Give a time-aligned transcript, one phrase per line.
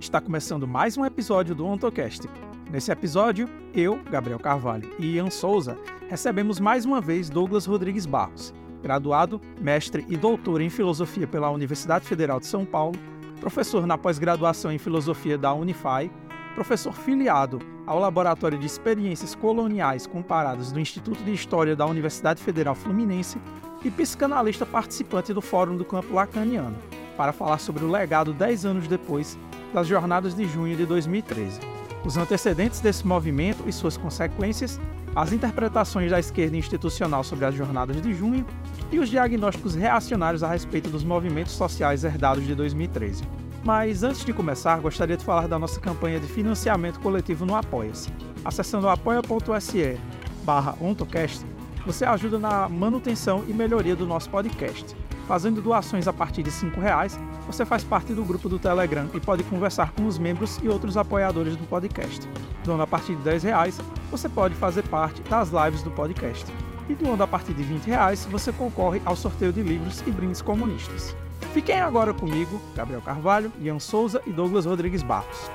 [0.00, 2.28] Está começando mais um episódio do OntoCast.
[2.70, 5.76] Nesse episódio, eu, Gabriel Carvalho e Ian Souza
[6.08, 12.06] recebemos mais uma vez Douglas Rodrigues Barros, graduado, mestre e doutor em filosofia pela Universidade
[12.06, 12.96] Federal de São Paulo,
[13.40, 16.08] professor na pós-graduação em filosofia da Unify,
[16.54, 22.76] professor filiado ao Laboratório de Experiências Coloniais Comparadas do Instituto de História da Universidade Federal
[22.76, 23.38] Fluminense
[23.84, 26.76] e psicanalista participante do Fórum do Campo Lacaniano,
[27.16, 29.36] para falar sobre o legado 10 anos depois
[29.72, 31.60] das Jornadas de Junho de 2013.
[32.04, 34.80] Os antecedentes desse movimento e suas consequências,
[35.14, 38.46] as interpretações da esquerda institucional sobre as Jornadas de Junho
[38.92, 43.24] e os diagnósticos reacionários a respeito dos movimentos sociais herdados de 2013.
[43.64, 48.08] Mas antes de começar, gostaria de falar da nossa campanha de financiamento coletivo no Apoia-se.
[48.44, 49.98] Acessando apoia.se
[50.44, 51.44] barra ontocast,
[51.84, 54.96] você ajuda na manutenção e melhoria do nosso podcast.
[55.28, 59.20] Fazendo doações a partir de R$ reais, você faz parte do grupo do Telegram e
[59.20, 62.26] pode conversar com os membros e outros apoiadores do podcast.
[62.64, 63.78] Doando a partir de R$ reais,
[64.10, 66.46] você pode fazer parte das lives do podcast.
[66.88, 70.40] E doando a partir de R$ reais, você concorre ao sorteio de livros e brindes
[70.40, 71.14] comunistas.
[71.52, 75.50] Fiquem agora comigo, Gabriel Carvalho, Ian Souza e Douglas Rodrigues Barros.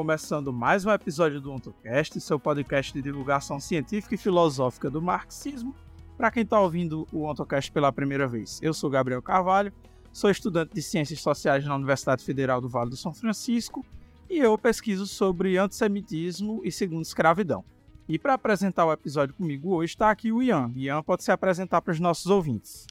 [0.00, 5.74] Começando mais um episódio do OntoCast, seu podcast de divulgação científica e filosófica do marxismo.
[6.16, 9.70] Para quem está ouvindo o OntoCast pela primeira vez, eu sou Gabriel Carvalho,
[10.10, 13.84] sou estudante de Ciências Sociais na Universidade Federal do Vale do São Francisco
[14.30, 17.62] e eu pesquiso sobre antissemitismo e segunda escravidão.
[18.08, 20.72] E para apresentar o episódio comigo hoje está aqui o Ian.
[20.74, 22.86] Ian pode se apresentar para os nossos ouvintes.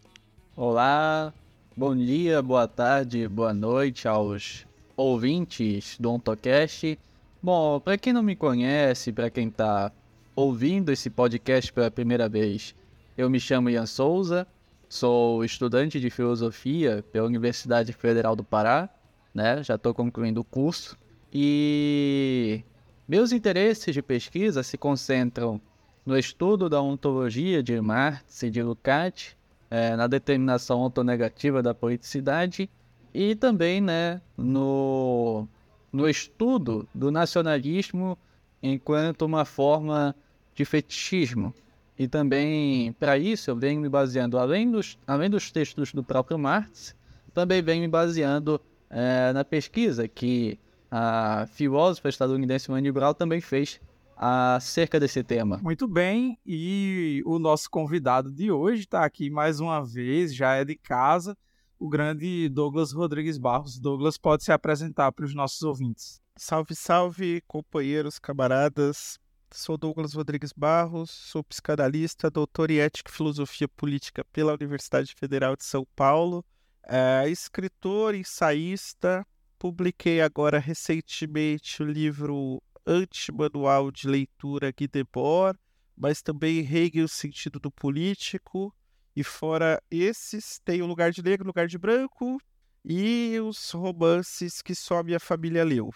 [0.56, 1.34] Olá,
[1.76, 7.00] bom dia, boa tarde, boa noite aos ouvintes do OntoCast.
[7.42, 9.94] Bom, para quem não me conhece, para quem está
[10.36, 12.76] ouvindo esse podcast pela primeira vez,
[13.18, 14.46] eu me chamo Ian Souza,
[14.90, 18.90] sou estudante de filosofia pela Universidade Federal do Pará,
[19.34, 19.64] né?
[19.64, 20.98] Já estou concluindo o curso
[21.34, 22.62] e
[23.08, 25.62] meus interesses de pesquisa se concentram
[26.06, 29.38] no estudo da ontologia de Marx e de Lukács,
[29.72, 32.70] é, na determinação ontonegativa da politicidade
[33.14, 35.48] e também né, no,
[35.92, 38.18] no estudo do nacionalismo
[38.62, 40.16] enquanto uma forma
[40.54, 41.54] de fetichismo.
[41.98, 46.40] E também, para isso, eu venho me baseando, além dos, além dos textos do próprio
[46.40, 46.96] Marx,
[47.34, 50.58] também venho me baseando é, na pesquisa que
[50.90, 53.80] a filósofa estadunidense Manny Brown também fez
[54.16, 55.60] acerca desse tema.
[55.62, 60.66] Muito bem, e o nosso convidado de hoje está aqui mais uma vez, já é
[60.66, 61.38] de casa,
[61.80, 63.80] o grande Douglas Rodrigues Barros.
[63.80, 66.22] Douglas pode se apresentar para os nossos ouvintes.
[66.36, 69.18] Salve, salve, companheiros, camaradas.
[69.52, 75.56] Sou Douglas Rodrigues Barros, sou psicanalista, doutor em ética e filosofia política pela Universidade Federal
[75.56, 76.46] de São Paulo,
[76.88, 79.26] é, escritor, ensaísta.
[79.58, 85.58] Publiquei agora recentemente o livro Antimanual de Leitura Guy Debord,
[85.98, 88.74] mas também Hegel, o Sentido do Político,
[89.20, 92.42] e fora esses, tem o Lugar de Negro, Lugar de Branco
[92.86, 95.90] e os romances que só a minha família leu.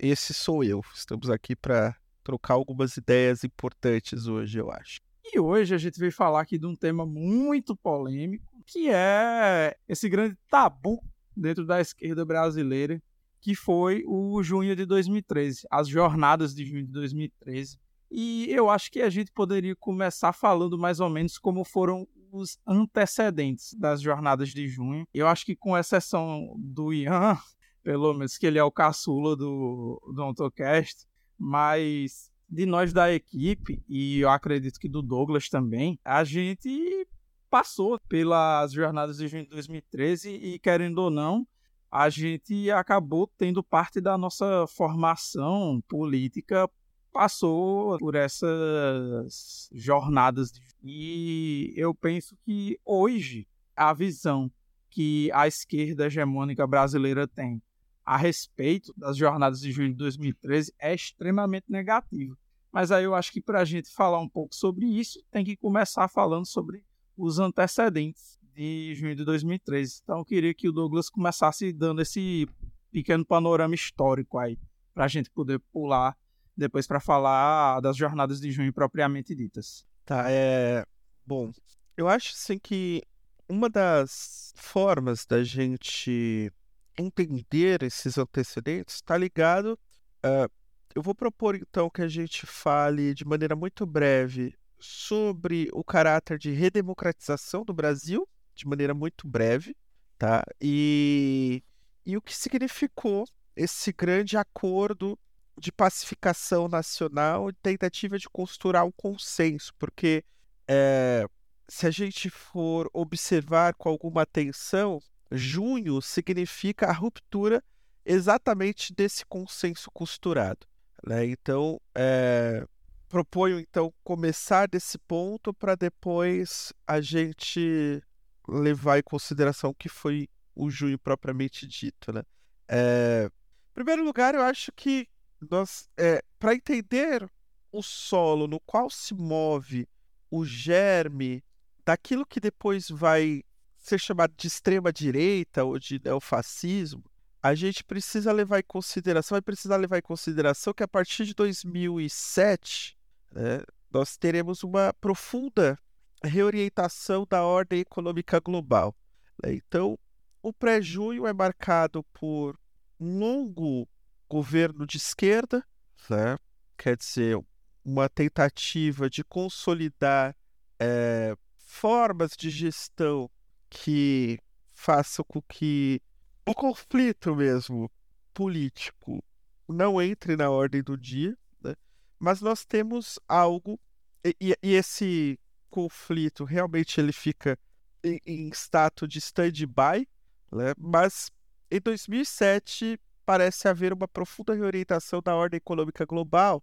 [0.00, 0.80] Esse sou eu.
[0.92, 1.94] Estamos aqui para
[2.24, 4.98] trocar algumas ideias importantes hoje, eu acho.
[5.32, 10.08] E hoje a gente veio falar aqui de um tema muito polêmico, que é esse
[10.08, 11.00] grande tabu
[11.36, 13.00] dentro da esquerda brasileira,
[13.40, 17.78] que foi o junho de 2013, as jornadas de junho de 2013.
[18.10, 22.58] E eu acho que a gente poderia começar falando mais ou menos como foram os
[22.66, 25.06] antecedentes das jornadas de junho.
[25.12, 27.38] Eu acho que com exceção do Ian,
[27.82, 31.06] pelo menos que ele é o caçula do, do AutoCast,
[31.38, 37.06] mas de nós da equipe, e eu acredito que do Douglas também, a gente
[37.50, 41.46] passou pelas jornadas de junho de 2013 e, querendo ou não,
[41.90, 46.68] a gente acabou tendo parte da nossa formação política
[47.16, 50.52] passou por essas jornadas
[50.84, 54.52] e eu penso que hoje a visão
[54.90, 57.62] que a esquerda hegemônica brasileira tem
[58.04, 62.36] a respeito das jornadas de junho de 2013 é extremamente negativa.
[62.70, 65.56] Mas aí eu acho que para a gente falar um pouco sobre isso, tem que
[65.56, 66.84] começar falando sobre
[67.16, 70.00] os antecedentes de junho de 2013.
[70.02, 72.46] Então eu queria que o Douglas começasse dando esse
[72.92, 74.58] pequeno panorama histórico aí,
[74.92, 76.14] para a gente poder pular
[76.56, 79.84] depois para falar das jornadas de junho propriamente ditas.
[80.04, 80.84] Tá, é.
[81.24, 81.52] Bom,
[81.96, 83.02] eu acho assim que
[83.48, 86.52] uma das formas da gente
[86.98, 89.78] entender esses antecedentes está ligado.
[90.24, 90.50] Uh,
[90.94, 96.38] eu vou propor então que a gente fale de maneira muito breve sobre o caráter
[96.38, 99.76] de redemocratização do Brasil, de maneira muito breve,
[100.18, 100.42] tá?
[100.60, 101.62] E,
[102.04, 105.18] e o que significou esse grande acordo
[105.58, 110.24] de pacificação nacional e tentativa de costurar um consenso, porque
[110.68, 111.26] é,
[111.68, 115.00] se a gente for observar com alguma atenção,
[115.30, 117.62] junho significa a ruptura
[118.04, 120.66] exatamente desse consenso costurado.
[121.04, 121.26] Né?
[121.26, 122.66] Então, é,
[123.08, 128.02] proponho então começar desse ponto para depois a gente
[128.48, 132.12] levar em consideração o que foi o junho propriamente dito.
[132.12, 132.22] Né?
[132.68, 135.08] É, em primeiro lugar, eu acho que
[135.50, 137.28] nós, é, para entender
[137.72, 139.88] o solo no qual se move
[140.30, 141.42] o germe
[141.84, 143.42] daquilo que depois vai
[143.78, 147.04] ser chamado de extrema direita ou de neofascismo,
[147.42, 151.34] a gente precisa levar em consideração, vai precisar levar em consideração que a partir de
[151.34, 152.98] 2007
[153.30, 155.78] né, nós teremos uma profunda
[156.24, 158.96] reorientação da ordem econômica global.
[159.42, 159.54] Né?
[159.54, 159.96] Então,
[160.42, 162.58] o pré-junho é marcado por
[162.98, 163.88] um longo
[164.28, 165.64] governo de esquerda,
[166.08, 166.36] né?
[166.76, 167.38] quer dizer,
[167.84, 170.36] uma tentativa de consolidar
[170.78, 173.30] é, formas de gestão
[173.70, 174.38] que
[174.72, 176.00] façam com que
[176.44, 177.90] o conflito mesmo
[178.32, 179.22] político
[179.68, 181.74] não entre na ordem do dia, né?
[182.18, 183.80] mas nós temos algo
[184.24, 185.38] e, e, esse
[185.70, 187.58] conflito realmente ele fica
[188.02, 190.08] em, em status de stand-by,
[190.52, 190.74] né?
[190.76, 191.30] mas
[191.70, 196.62] em 2007 parece haver uma profunda reorientação da ordem econômica global,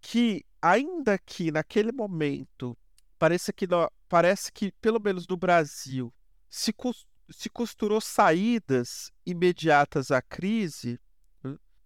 [0.00, 2.76] que ainda que naquele momento
[3.18, 3.68] parece que,
[4.08, 6.12] parece que pelo menos no Brasil
[6.48, 6.74] se
[7.28, 10.98] se costurou saídas imediatas à crise,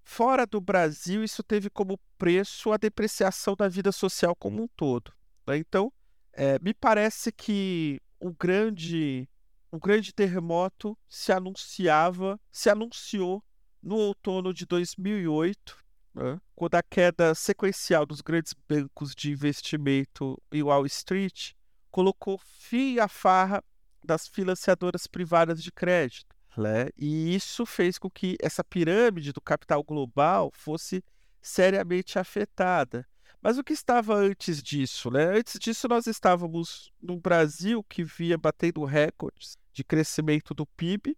[0.05, 5.13] fora do Brasil, isso teve como preço a depreciação da vida social como um todo.
[5.47, 5.59] Né?
[5.59, 5.93] Então,
[6.33, 9.29] é, me parece que um grande,
[9.73, 13.43] um grande terremoto se anunciava, se anunciou
[13.85, 15.77] no outono de 2008,
[16.15, 16.41] né?
[16.57, 21.53] quando a queda sequencial dos grandes bancos de investimento em Wall Street
[21.91, 23.63] colocou fim à farra
[24.03, 26.35] das financiadoras privadas de crédito.
[26.57, 26.89] Né?
[26.97, 31.05] E isso fez com que essa pirâmide do capital global fosse
[31.43, 33.07] seriamente afetada.
[33.43, 35.11] Mas o que estava antes disso?
[35.11, 35.39] Né?
[35.39, 41.15] Antes disso, nós estávamos num Brasil que via batendo recordes de crescimento do PIB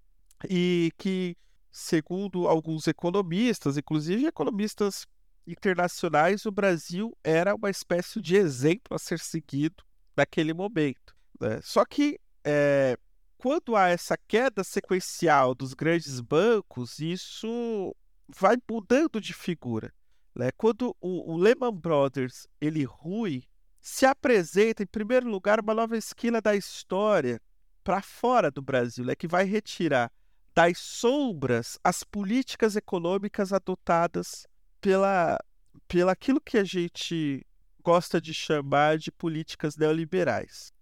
[0.48, 1.36] e que,
[1.76, 5.06] segundo alguns economistas, inclusive economistas
[5.46, 9.84] internacionais, o Brasil era uma espécie de exemplo a ser seguido
[10.16, 11.14] naquele momento.
[11.38, 11.60] Né?
[11.62, 12.96] Só que é,
[13.36, 17.94] quando há essa queda sequencial dos grandes bancos, isso
[18.26, 19.92] vai mudando de figura.
[20.34, 20.50] Né?
[20.56, 23.44] Quando o, o Lehman Brothers ele rui,
[23.82, 27.38] se apresenta em primeiro lugar uma nova esquina da história
[27.84, 29.14] para fora do Brasil, né?
[29.14, 30.10] que vai retirar
[30.56, 34.46] das sombras as políticas econômicas adotadas
[34.80, 35.38] pela,
[35.86, 37.46] pela aquilo que a gente
[37.82, 40.72] gosta de chamar de políticas neoliberais.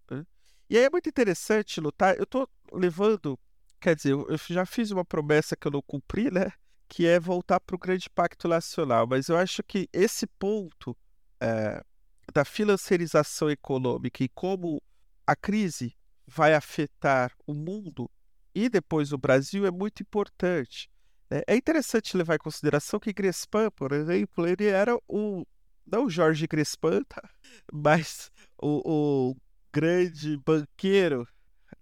[0.70, 2.16] E aí é muito interessante lutar.
[2.16, 3.38] Eu tô levando,
[3.80, 6.52] quer dizer, eu já fiz uma promessa que eu não cumpri, né?
[6.88, 9.06] Que é voltar para o grande pacto nacional.
[9.06, 10.96] Mas eu acho que esse ponto
[11.40, 11.84] é,
[12.32, 14.80] da financiarização econômica e como
[15.26, 15.94] a crise
[16.26, 18.10] vai afetar o mundo
[18.54, 20.88] e depois o Brasil é muito importante.
[21.30, 21.42] Né?
[21.46, 25.44] É interessante levar em consideração que Grespan, por exemplo, ele era o
[25.86, 27.22] não o Jorge Grespan, tá?
[27.72, 29.36] mas o, o
[29.72, 31.28] grande banqueiro,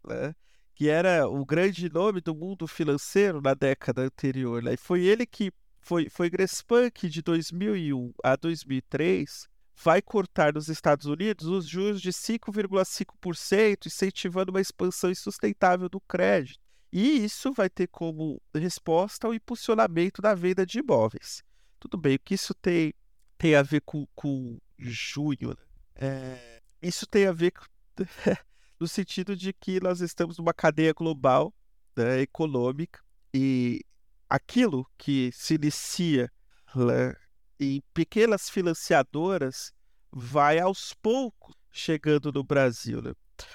[0.04, 0.34] né?
[0.74, 4.62] que era o grande nome do mundo financeiro na década anterior.
[4.62, 4.74] Né?
[4.74, 10.68] E foi ele que foi, foi Grespan que de 2001 a 2003 vai cortar nos
[10.68, 16.61] Estados Unidos os juros de 5,5%, incentivando uma expansão insustentável do crédito.
[16.92, 21.42] E isso vai ter como resposta o impulsionamento da venda de imóveis.
[21.80, 22.92] Tudo bem, o que isso tem,
[23.38, 25.48] tem a ver com, com junho?
[25.48, 25.64] Né?
[25.94, 27.52] É, isso tem a ver
[28.78, 31.54] no sentido de que nós estamos numa cadeia global
[31.96, 33.00] né, econômica
[33.32, 33.80] e
[34.28, 36.30] aquilo que se inicia
[36.74, 37.14] né,
[37.58, 39.72] em pequenas financiadoras
[40.10, 43.00] vai aos poucos chegando no Brasil.
[43.00, 43.14] Né?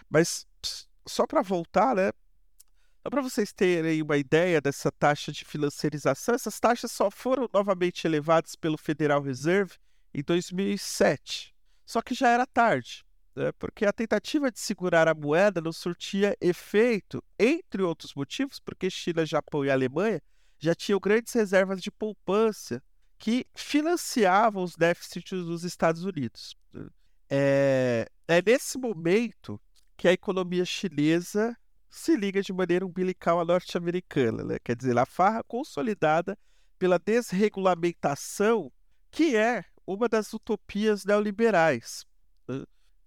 [0.09, 0.47] Mas
[1.07, 2.11] só para voltar, né?
[3.09, 8.55] Para vocês terem uma ideia dessa taxa de financiarização, essas taxas só foram novamente elevadas
[8.55, 9.75] pelo Federal Reserve
[10.13, 11.53] em 2007.
[11.85, 13.05] Só que já era tarde.
[13.35, 18.89] né, porque a tentativa de segurar a moeda não surtia efeito, entre outros motivos, porque
[18.89, 20.21] China, Japão e Alemanha
[20.59, 22.81] já tinham grandes reservas de poupança
[23.17, 26.57] que financiavam os déficits dos Estados Unidos.
[26.73, 26.87] Né.
[27.29, 29.61] É, é nesse momento
[29.95, 31.55] que a economia chinesa
[31.89, 34.57] se liga de maneira umbilical à norte-americana, né?
[34.63, 36.37] quer dizer, a farra consolidada
[36.77, 38.71] pela desregulamentação,
[39.09, 42.05] que é uma das utopias neoliberais.
[42.47, 42.63] Né?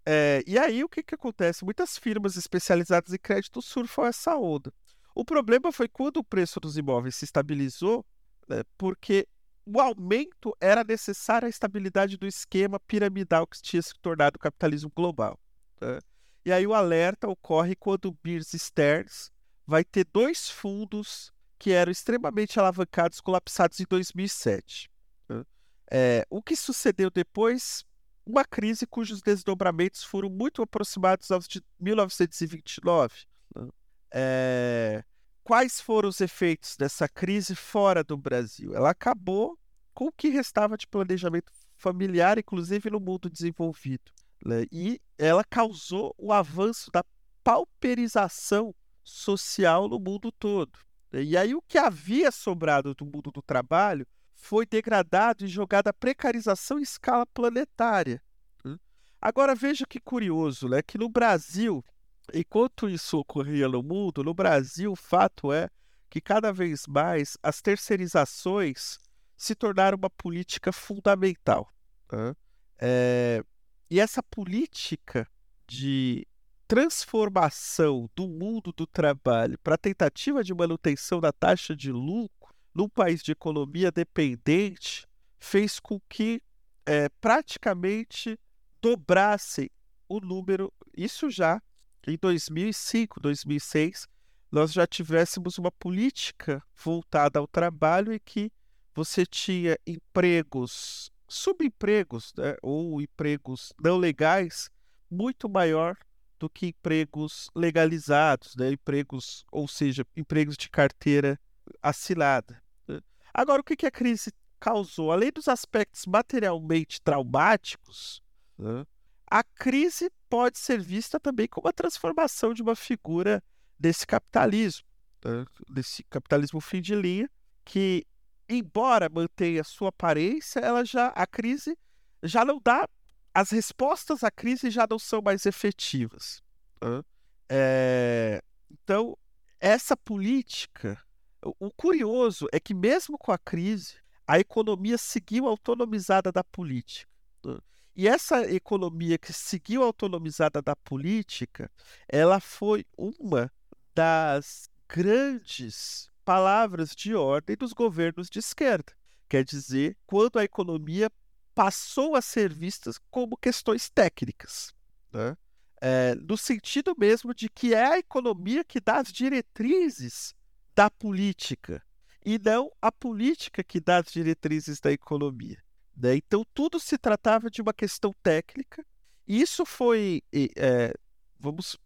[0.07, 1.65] É, e aí o que, que acontece?
[1.65, 4.73] Muitas firmas especializadas em crédito surfam essa onda.
[5.15, 8.05] O problema foi quando o preço dos imóveis se estabilizou,
[8.49, 9.29] né, porque
[9.67, 14.91] o aumento era necessário à estabilidade do esquema piramidal que tinha se tornado o capitalismo
[14.95, 15.39] global.
[15.81, 15.99] Né?
[16.45, 19.31] E aí o alerta ocorre quando o Bears Stearns
[19.67, 24.91] vai ter dois fundos que eram extremamente alavancados colapsados em 2007.
[25.29, 25.45] Né?
[25.91, 27.85] É, o que sucedeu depois?
[28.25, 33.27] Uma crise cujos desdobramentos foram muito aproximados aos de 1929.
[33.55, 33.69] Né?
[34.13, 35.05] É,
[35.45, 38.75] quais foram os efeitos dessa crise fora do Brasil?
[38.75, 39.59] Ela acabou
[39.93, 44.13] com o que restava de planejamento familiar, inclusive no mundo desenvolvido.
[44.45, 44.67] Né?
[44.73, 47.05] E ela causou o avanço da
[47.43, 50.79] pauperização social no mundo todo.
[51.13, 51.23] Né?
[51.23, 55.93] E aí o que havia sobrado do mundo do trabalho foi degradado e jogado à
[55.93, 58.23] precarização em escala planetária.
[58.65, 58.79] Né?
[59.21, 60.81] Agora veja que curioso, né?
[60.81, 61.85] Que no Brasil,
[62.33, 65.69] enquanto isso ocorria no mundo, no Brasil o fato é
[66.09, 68.99] que cada vez mais as terceirizações
[69.37, 71.71] se tornaram uma política fundamental.
[72.11, 72.35] Né?
[72.79, 73.45] É,
[73.91, 75.27] e essa política
[75.67, 76.27] de
[76.69, 82.89] transformação do mundo do trabalho para a tentativa de manutenção da taxa de lucro num
[82.89, 85.07] país de economia dependente
[85.41, 86.41] fez com que
[86.87, 88.39] é, praticamente
[88.81, 89.71] dobrasse
[90.09, 91.61] o número, isso já
[92.07, 94.09] em 2005, 2006,
[94.51, 98.51] nós já tivéssemos uma política voltada ao trabalho e que
[98.95, 104.69] você tinha empregos subempregos né, ou empregos não legais
[105.09, 105.97] muito maior
[106.39, 111.39] do que empregos legalizados, né, empregos, ou seja, empregos de carteira
[111.81, 112.61] assinada.
[112.89, 113.01] Né.
[113.33, 115.13] Agora, o que, que a crise causou?
[115.13, 118.21] Além dos aspectos materialmente traumáticos,
[118.59, 118.85] né,
[119.31, 123.43] a crise pode ser vista também como a transformação de uma figura
[123.79, 124.87] desse capitalismo,
[125.25, 127.31] né, desse capitalismo fim de linha,
[127.65, 128.05] que
[128.51, 131.77] embora mantenha sua aparência, ela já a crise
[132.23, 132.89] já não dá
[133.33, 136.43] as respostas à crise já não são mais efetivas.
[136.83, 137.03] Né?
[137.49, 139.17] É, então
[139.61, 141.01] essa política,
[141.43, 147.11] o curioso é que mesmo com a crise, a economia seguiu autonomizada da política.
[147.45, 147.59] Né?
[147.95, 151.71] E essa economia que seguiu autonomizada da política,
[152.09, 153.53] ela foi uma
[153.95, 158.93] das grandes palavras de ordem dos governos de esquerda.
[159.29, 161.11] Quer dizer, quando a economia
[161.53, 164.73] passou a ser vista como questões técnicas.
[165.13, 165.37] Né?
[165.81, 170.33] É, no sentido mesmo de que é a economia que dá as diretrizes
[170.73, 171.83] da política
[172.25, 175.61] e não a política que dá as diretrizes da economia.
[175.97, 176.15] Né?
[176.15, 178.87] Então, tudo se tratava de uma questão técnica,
[179.27, 180.23] e isso foi,
[180.57, 180.95] é,
[181.41, 181.77] vamos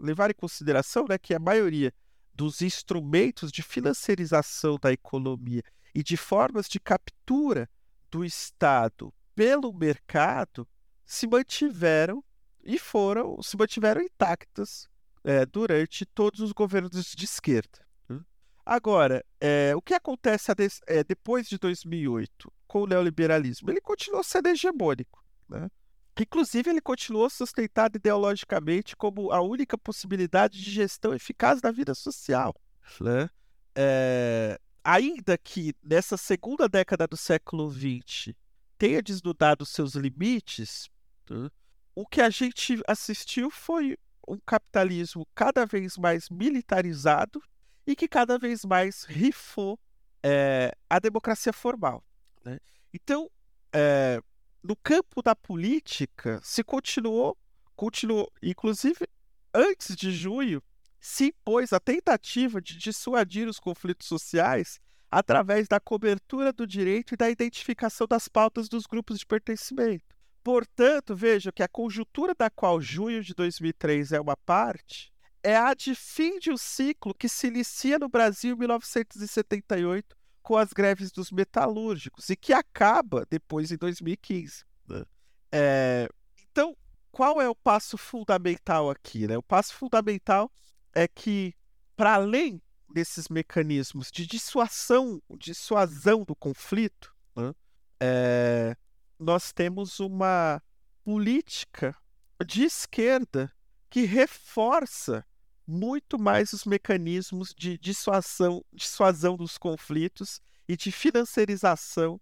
[0.00, 1.92] levar em consideração né, que a maioria
[2.34, 5.62] dos instrumentos de financiarização da economia
[5.94, 7.68] e de formas de captura
[8.10, 10.68] do Estado pelo mercado
[11.04, 12.22] se mantiveram
[12.64, 14.88] e foram se mantiveram intactas
[15.24, 17.86] é, durante todos os governos de esquerda.
[18.08, 18.20] Né?
[18.64, 20.52] Agora, é, o que acontece
[20.86, 23.70] é, depois de 2008 com o neoliberalismo?
[23.70, 25.24] Ele continuou sendo hegemônico.
[25.48, 25.70] Né?
[26.18, 32.54] Inclusive, ele continuou sustentado ideologicamente como a única possibilidade de gestão eficaz da vida social.
[33.00, 33.30] Né?
[33.74, 34.58] É...
[34.84, 38.34] Ainda que nessa segunda década do século XX
[38.76, 40.90] tenha desnudado seus limites,
[41.30, 41.48] né?
[41.94, 47.42] o que a gente assistiu foi um capitalismo cada vez mais militarizado
[47.86, 49.78] e que cada vez mais rifou
[50.22, 52.04] é, a democracia formal.
[52.44, 52.58] Né?
[52.92, 53.30] Então,
[53.72, 54.20] é,
[54.62, 57.36] no campo da política, se continuou,
[57.74, 59.08] continuou, inclusive
[59.52, 60.62] antes de junho,
[61.00, 67.16] se impôs a tentativa de dissuadir os conflitos sociais através da cobertura do direito e
[67.16, 70.16] da identificação das pautas dos grupos de pertencimento.
[70.44, 75.74] Portanto, veja que a conjuntura da qual junho de 2003 é uma parte é a
[75.74, 81.10] de fim de um ciclo que se inicia no Brasil em 1978 com as greves
[81.10, 84.64] dos metalúrgicos e que acaba depois em 2015.
[84.88, 85.04] Né?
[85.52, 86.08] É,
[86.50, 86.76] então,
[87.10, 89.26] qual é o passo fundamental aqui?
[89.26, 89.36] Né?
[89.38, 90.50] O passo fundamental
[90.94, 91.54] é que,
[91.96, 92.60] para além
[92.92, 97.54] desses mecanismos de dissuasão, dissuasão do conflito, né,
[98.00, 98.76] é,
[99.18, 100.62] nós temos uma
[101.04, 101.96] política
[102.44, 103.50] de esquerda
[103.88, 105.24] que reforça
[105.66, 112.20] muito mais os mecanismos de dissuasão, dissuasão dos conflitos e de financiarização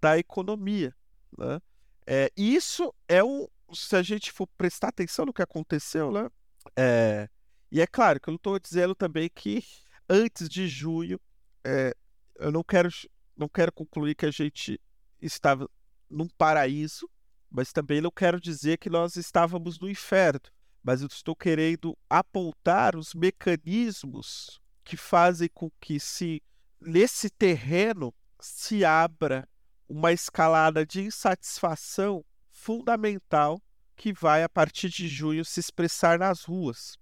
[0.00, 0.94] da economia.
[1.36, 1.60] Né?
[2.06, 3.46] É, isso é um.
[3.72, 6.28] Se a gente for prestar atenção no que aconteceu, né?
[6.76, 7.28] É,
[7.70, 9.64] e é claro que eu não estou dizendo também que
[10.08, 11.20] antes de junho,
[11.64, 11.94] é,
[12.36, 12.88] eu não quero,
[13.36, 14.80] não quero concluir que a gente
[15.22, 15.70] estava
[16.10, 17.08] num paraíso,
[17.48, 20.40] mas também não quero dizer que nós estávamos no inferno.
[20.82, 26.42] Mas eu estou querendo apontar os mecanismos que fazem com que se
[26.80, 29.46] nesse terreno se abra
[29.88, 33.60] uma escalada de insatisfação fundamental
[33.96, 36.96] que vai, a partir de junho, se expressar nas ruas.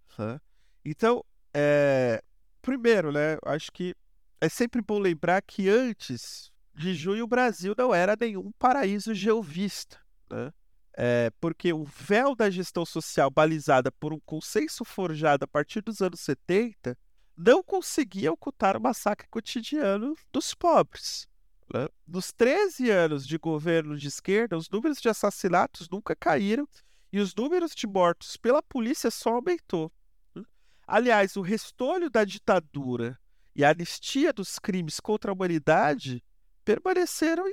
[0.84, 2.22] Então, é...
[2.60, 3.94] primeiro, né, acho que
[4.40, 9.98] é sempre bom lembrar que antes de junho o Brasil não era nenhum paraíso geovista.
[10.30, 10.52] Né?
[11.00, 16.02] É, porque o véu da gestão social balizada por um consenso forjado a partir dos
[16.02, 16.98] anos 70
[17.36, 21.28] não conseguia ocultar o massacre cotidiano dos pobres.
[21.72, 21.86] Né?
[22.04, 26.68] Nos 13 anos de governo de esquerda, os números de assassinatos nunca caíram
[27.12, 29.92] e os números de mortos pela polícia só aumentou.
[30.34, 30.42] Né?
[30.84, 33.16] Aliás, o restolho da ditadura
[33.54, 36.24] e a anistia dos crimes contra a humanidade
[36.64, 37.44] permaneceram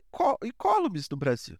[0.44, 1.60] incólumes no Brasil.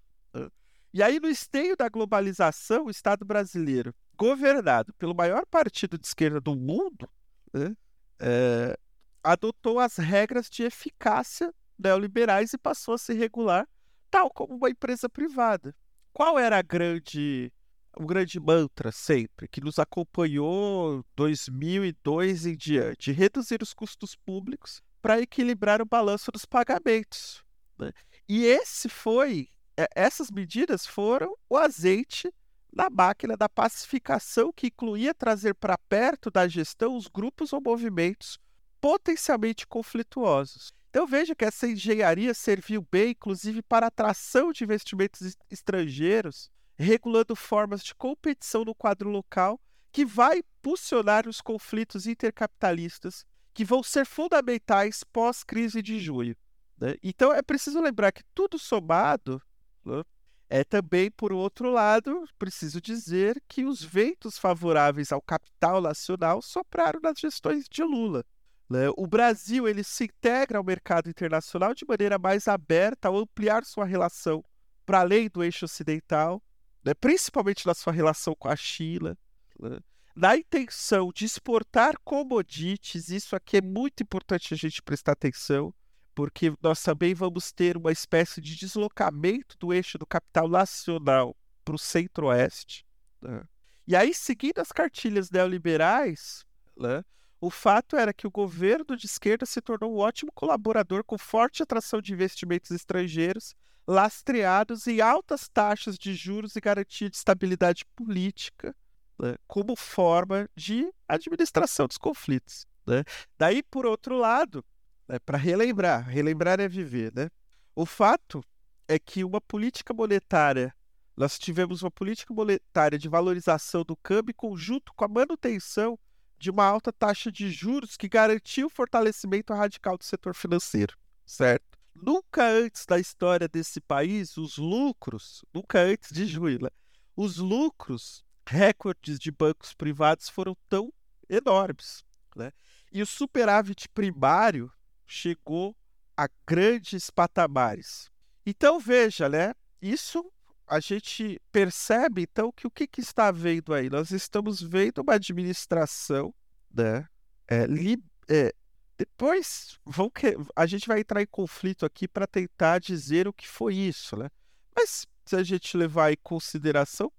[0.96, 6.40] E aí, no esteio da globalização, o Estado brasileiro, governado pelo maior partido de esquerda
[6.40, 7.10] do mundo,
[7.54, 7.76] né,
[8.18, 8.80] é,
[9.22, 13.68] adotou as regras de eficácia neoliberais e passou a se regular
[14.10, 15.76] tal como uma empresa privada.
[16.14, 17.52] Qual era a grande
[17.98, 25.20] o grande mantra sempre que nos acompanhou 2002 em diante, reduzir os custos públicos para
[25.20, 27.44] equilibrar o balanço dos pagamentos.
[27.78, 27.92] Né?
[28.30, 29.50] E esse foi,
[29.96, 32.32] essas medidas foram o azeite
[32.72, 38.38] na máquina da pacificação que incluía trazer para perto da gestão os grupos ou movimentos
[38.82, 40.74] potencialmente conflituosos.
[40.90, 47.84] Então veja que essa engenharia serviu bem, inclusive, para atração de investimentos estrangeiros, regulando formas
[47.84, 49.60] de competição no quadro local,
[49.92, 56.36] que vai impulsionar os conflitos intercapitalistas que vão ser fundamentais pós-crise de junho.
[56.78, 56.96] Né?
[57.02, 59.42] Então é preciso lembrar que tudo somado
[59.86, 60.04] né,
[60.50, 67.00] é também, por outro lado, preciso dizer que os ventos favoráveis ao capital nacional sopraram
[67.02, 68.24] nas gestões de Lula.
[68.70, 68.90] Né?
[68.96, 73.86] O Brasil ele se integra ao mercado internacional de maneira mais aberta ao ampliar sua
[73.86, 74.44] relação
[74.86, 76.42] para além do eixo ocidental,
[76.84, 76.94] né?
[76.94, 79.18] principalmente na sua relação com a China,
[79.60, 79.80] né?
[80.16, 83.10] na intenção de exportar commodities.
[83.10, 85.74] Isso aqui é muito importante a gente prestar atenção,
[86.16, 91.76] porque nós também vamos ter uma espécie de deslocamento do eixo do capital nacional para
[91.76, 92.86] o centro-oeste.
[93.22, 93.44] Né?
[93.86, 97.04] E aí, seguindo as cartilhas neoliberais, né?
[97.40, 101.62] O fato era que o governo de esquerda se tornou um ótimo colaborador com forte
[101.62, 103.54] atração de investimentos estrangeiros,
[103.86, 108.76] lastreados em altas taxas de juros e garantia de estabilidade política,
[109.20, 112.66] né, como forma de administração dos conflitos.
[112.88, 113.04] Né?
[113.38, 114.66] Daí, por outro lado,
[115.08, 117.30] né, para relembrar, relembrar é viver, né?
[117.76, 118.44] o fato
[118.88, 120.74] é que uma política monetária,
[121.16, 126.00] nós tivemos uma política monetária de valorização do câmbio conjunto com a manutenção
[126.38, 131.78] de uma alta taxa de juros que garantiu o fortalecimento radical do setor financeiro, certo?
[131.96, 136.70] Nunca antes da história desse país, os lucros, nunca antes de junho, né?
[137.16, 140.94] os lucros recordes de bancos privados foram tão
[141.30, 142.04] enormes.
[142.36, 142.52] Né?
[142.92, 144.72] E o superávit primário
[145.06, 145.76] chegou
[146.18, 148.10] a grandes patamares.
[148.46, 149.54] Então veja, né?
[149.82, 150.32] Isso
[150.68, 153.90] a gente percebe então que o que, que está havendo aí?
[153.90, 156.34] Nós estamos vendo uma administração,
[156.74, 157.08] né?
[157.48, 158.54] É, li, é,
[158.98, 163.48] depois vão que, a gente vai entrar em conflito aqui para tentar dizer o que
[163.48, 164.30] foi isso, né?
[164.76, 167.12] Mas se a gente levar em consideração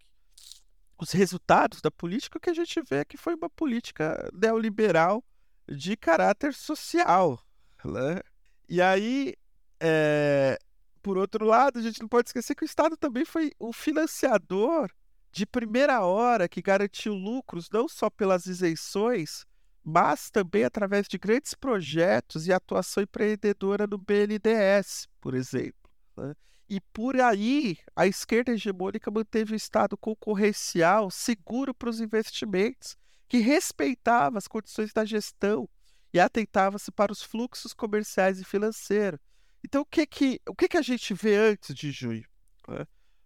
[0.99, 5.23] os resultados da política, o que a gente vê é que foi uma política neoliberal
[5.69, 7.39] de caráter social,
[7.85, 8.21] né?
[8.69, 9.35] E aí,
[9.81, 10.59] é,
[11.03, 14.91] por outro lado, a gente não pode esquecer que o Estado também foi o financiador
[15.31, 19.45] de primeira hora que garantiu lucros não só pelas isenções,
[19.85, 25.91] mas também através de grandes projetos e atuação empreendedora no BNDES, por exemplo.
[26.17, 26.35] Né?
[26.69, 32.97] E por aí, a esquerda hegemônica manteve o Estado concorrencial seguro para os investimentos,
[33.29, 35.69] que respeitava as condições da gestão
[36.17, 39.21] e atentava-se para os fluxos comerciais e financeiros.
[39.63, 42.25] Então, o que, que, o que, que a gente vê antes de junho?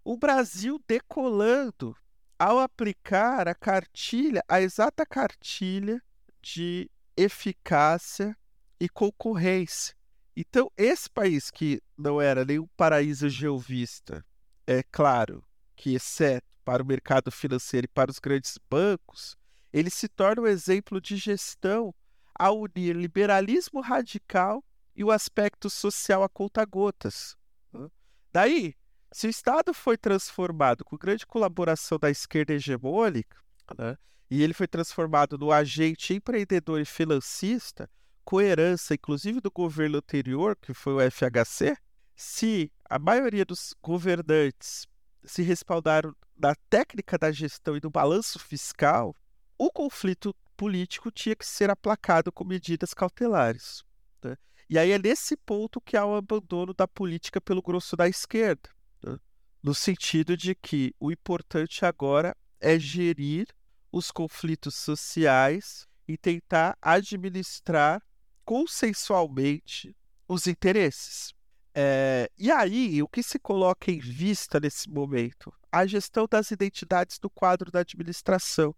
[0.02, 1.96] O Brasil decolando
[2.36, 6.02] ao aplicar a cartilha, a exata cartilha
[6.42, 8.36] de eficácia
[8.80, 9.94] e concorrência.
[10.36, 14.24] Então, esse país que não era nenhum paraíso geovista,
[14.66, 15.44] é claro
[15.76, 19.36] que, exceto para o mercado financeiro e para os grandes bancos,
[19.72, 21.94] ele se torna um exemplo de gestão
[22.40, 24.64] a unir liberalismo radical
[24.96, 27.36] e o aspecto social a conta-gotas.
[28.32, 28.74] Daí,
[29.12, 33.36] se o Estado foi transformado com grande colaboração da esquerda hegemônica,
[33.76, 33.98] né,
[34.30, 37.90] e ele foi transformado no agente empreendedor e financista,
[38.24, 41.76] com herança, inclusive do governo anterior, que foi o FHC,
[42.16, 44.86] se a maioria dos governantes
[45.24, 49.14] se respaldaram na técnica da gestão e do balanço fiscal,
[49.58, 53.82] o conflito político tinha que ser aplacado com medidas cautelares.
[54.22, 54.36] Né?
[54.68, 58.68] E aí é nesse ponto que há o abandono da política pelo grosso da esquerda
[59.62, 63.46] no sentido de que o importante agora é gerir
[63.92, 68.02] os conflitos sociais e tentar administrar
[68.44, 69.96] consensualmente
[70.26, 71.32] os interesses.
[71.74, 75.52] É, e aí, o que se coloca em vista nesse momento?
[75.70, 78.74] A gestão das identidades do quadro da administração.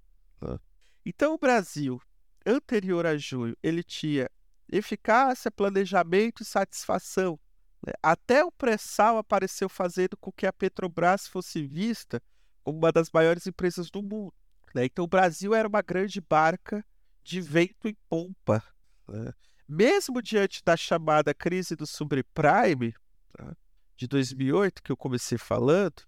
[1.04, 2.00] Então, o Brasil,
[2.46, 4.30] anterior a junho, ele tinha
[4.70, 7.38] eficácia, planejamento e satisfação
[7.86, 7.92] né?
[8.02, 12.22] Até o pré-sal apareceu fazendo com que a Petrobras fosse vista
[12.62, 14.32] como uma das maiores empresas do mundo.
[14.74, 14.84] Né?
[14.84, 16.84] Então, o Brasil era uma grande barca
[17.22, 18.62] de vento em pompa.
[19.08, 19.32] Né?
[19.68, 22.94] Mesmo diante da chamada crise do subprime
[23.96, 26.02] de 2008, que eu comecei falando?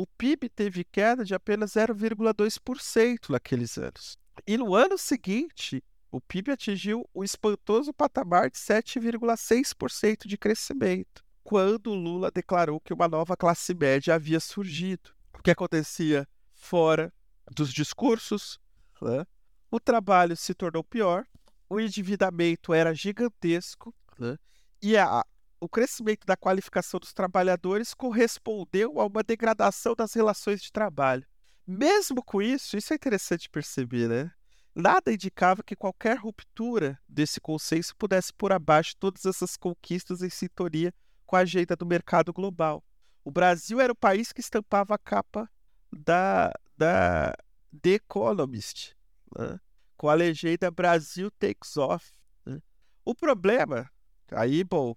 [0.00, 4.18] O PIB teve queda de apenas 0,2% naqueles anos.
[4.46, 11.92] E no ano seguinte, o PIB atingiu o espantoso patamar de 7,6% de crescimento, quando
[11.92, 15.10] Lula declarou que uma nova classe média havia surgido.
[15.38, 17.12] O que acontecia fora
[17.54, 18.58] dos discursos?
[19.02, 19.26] Né?
[19.70, 21.26] O trabalho se tornou pior,
[21.68, 24.38] o endividamento era gigantesco né?
[24.80, 25.22] e a,
[25.60, 31.26] o crescimento da qualificação dos trabalhadores correspondeu a uma degradação das relações de trabalho.
[31.66, 34.32] Mesmo com isso, isso é interessante perceber, né?
[34.74, 40.94] Nada indicava que qualquer ruptura desse consenso pudesse pôr abaixo todas essas conquistas em sintonia
[41.26, 42.82] com a agenda do mercado global.
[43.22, 45.50] O Brasil era o país que estampava a capa
[45.92, 47.36] da, da
[47.82, 48.96] The Economist,
[49.36, 49.60] né?
[49.96, 52.12] com a legenda Brasil takes off.
[52.46, 52.60] Né?
[53.04, 53.90] O problema,
[54.32, 54.96] aí, bom,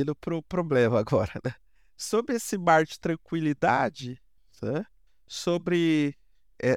[0.00, 1.54] indo para o problema agora, né?
[1.96, 4.20] sobre esse mar de tranquilidade,
[4.60, 4.84] né?
[5.26, 6.16] sobre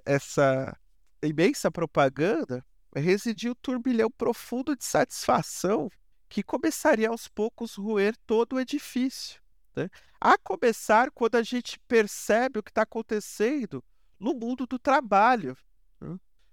[0.06, 0.78] essa
[1.21, 5.89] imensa propaganda, residia o turbilhão profundo de satisfação
[6.30, 9.41] que começaria aos poucos roer todo o edifício.
[9.75, 9.89] Né?
[10.19, 13.84] A começar quando a gente percebe o que está acontecendo
[14.19, 15.58] no mundo do trabalho.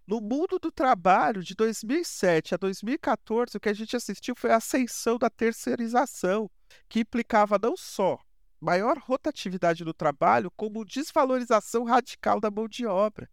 [0.03, 0.17] Né?
[0.17, 4.57] No mundo do trabalho, de 2007 a 2014, o que a gente assistiu foi a
[4.57, 6.51] ascensão da terceirização,
[6.89, 8.19] que implicava não só
[8.61, 13.29] maior rotatividade do trabalho, como desvalorização radical da mão de obra.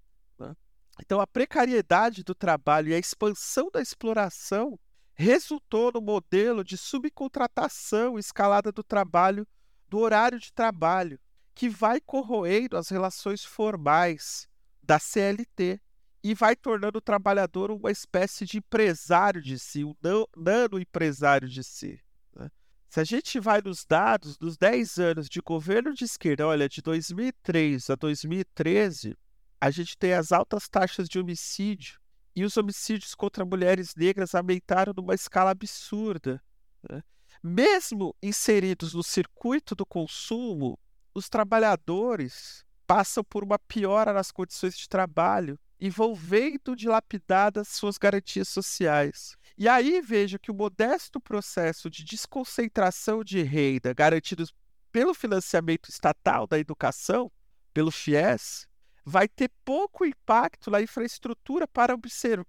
[1.01, 4.77] Então, a precariedade do trabalho e a expansão da exploração
[5.13, 9.47] resultou no modelo de subcontratação escalada do trabalho,
[9.87, 11.19] do horário de trabalho,
[11.55, 14.47] que vai corroendo as relações formais
[14.83, 15.79] da CLT
[16.23, 19.95] e vai tornando o trabalhador uma espécie de empresário de si, um
[20.35, 21.99] nano empresário de si.
[22.35, 22.49] Né?
[22.89, 26.81] Se a gente vai nos dados dos 10 anos de governo de esquerda, olha, de
[26.81, 29.15] 2003 a 2013,
[29.61, 31.99] a gente tem as altas taxas de homicídio
[32.35, 36.41] e os homicídios contra mulheres negras aumentaram numa escala absurda.
[36.89, 37.01] Né?
[37.41, 40.77] Mesmo inseridos no circuito do consumo,
[41.13, 47.97] os trabalhadores passam por uma piora nas condições de trabalho e vão vendo dilapidadas suas
[47.97, 49.37] garantias sociais.
[49.57, 54.45] E aí vejo que o modesto processo de desconcentração de renda garantido
[54.91, 57.31] pelo financiamento estatal da educação,
[57.73, 58.67] pelo FIES,
[59.05, 61.97] vai ter pouco impacto na infraestrutura para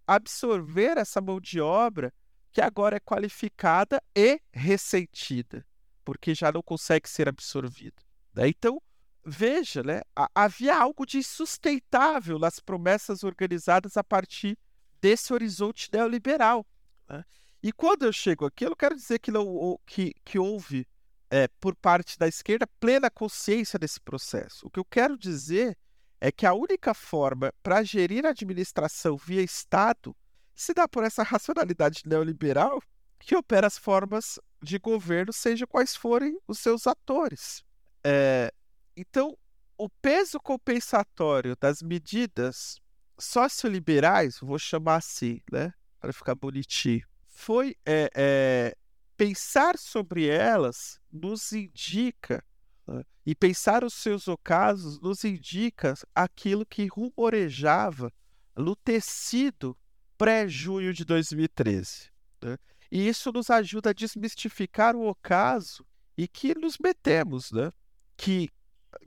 [0.06, 2.12] absorver essa mão de obra
[2.52, 5.64] que agora é qualificada e ressentida,
[6.04, 8.02] porque já não consegue ser absorvida.
[8.34, 8.48] Né?
[8.48, 8.82] Então,
[9.24, 10.00] veja, né,
[10.34, 14.58] havia algo de insustentável nas promessas organizadas a partir
[15.00, 16.66] desse horizonte neoliberal.
[17.08, 17.24] Né?
[17.62, 20.86] E quando eu chego aqui, eu não quero dizer que, não, que, que houve
[21.30, 24.66] é, por parte da esquerda plena consciência desse processo.
[24.66, 25.76] O que eu quero dizer
[26.20, 30.14] é que a única forma para gerir a administração via Estado
[30.54, 32.82] se dá por essa racionalidade neoliberal
[33.18, 37.62] que opera as formas de governo, seja quais forem os seus atores.
[38.04, 38.52] É,
[39.00, 39.34] então,
[39.78, 42.78] o peso compensatório das medidas
[43.18, 48.76] socioliberais, vou chamar assim, né, para ficar bonitinho, foi é, é,
[49.16, 52.44] pensar sobre elas nos indica
[52.86, 58.12] né, e pensar os seus ocasos nos indica aquilo que rumorejava
[58.54, 59.74] no tecido
[60.18, 62.10] pré-junho de 2013.
[62.42, 62.58] Né?
[62.92, 65.86] E isso nos ajuda a desmistificar o ocaso
[66.18, 67.72] e que nos metemos, né?
[68.20, 68.50] que,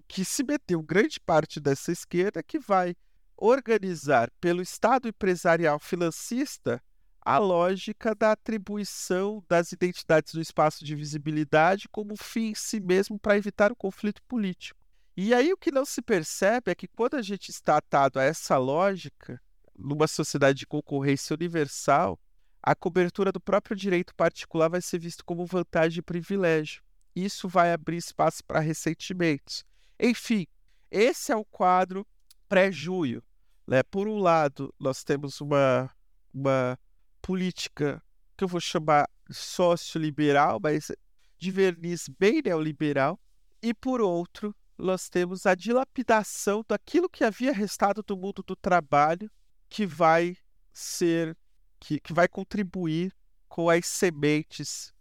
[0.07, 2.95] que se meteu grande parte dessa esquerda que vai
[3.35, 6.81] organizar pelo Estado empresarial financista
[7.25, 13.17] a lógica da atribuição das identidades do espaço de visibilidade como fim em si mesmo
[13.17, 14.79] para evitar o conflito político.
[15.15, 18.23] E aí o que não se percebe é que quando a gente está atado a
[18.23, 19.41] essa lógica,
[19.77, 22.19] numa sociedade de concorrência universal,
[22.61, 26.81] a cobertura do próprio direito particular vai ser vista como vantagem e privilégio.
[27.15, 29.63] Isso vai abrir espaço para ressentimentos.
[30.05, 30.45] Enfim,
[30.91, 32.05] esse é o quadro
[32.49, 33.23] pré-junho.
[33.65, 33.81] Né?
[33.83, 35.89] Por um lado, nós temos uma,
[36.33, 36.77] uma
[37.21, 38.03] política
[38.35, 40.91] que eu vou chamar socioliberal, mas
[41.37, 43.17] de verniz bem neoliberal,
[43.61, 49.31] e por outro, nós temos a dilapidação daquilo que havia restado do mundo do trabalho,
[49.69, 50.35] que vai
[50.73, 51.37] ser,
[51.79, 53.15] que, que vai contribuir
[53.47, 54.93] com as sementes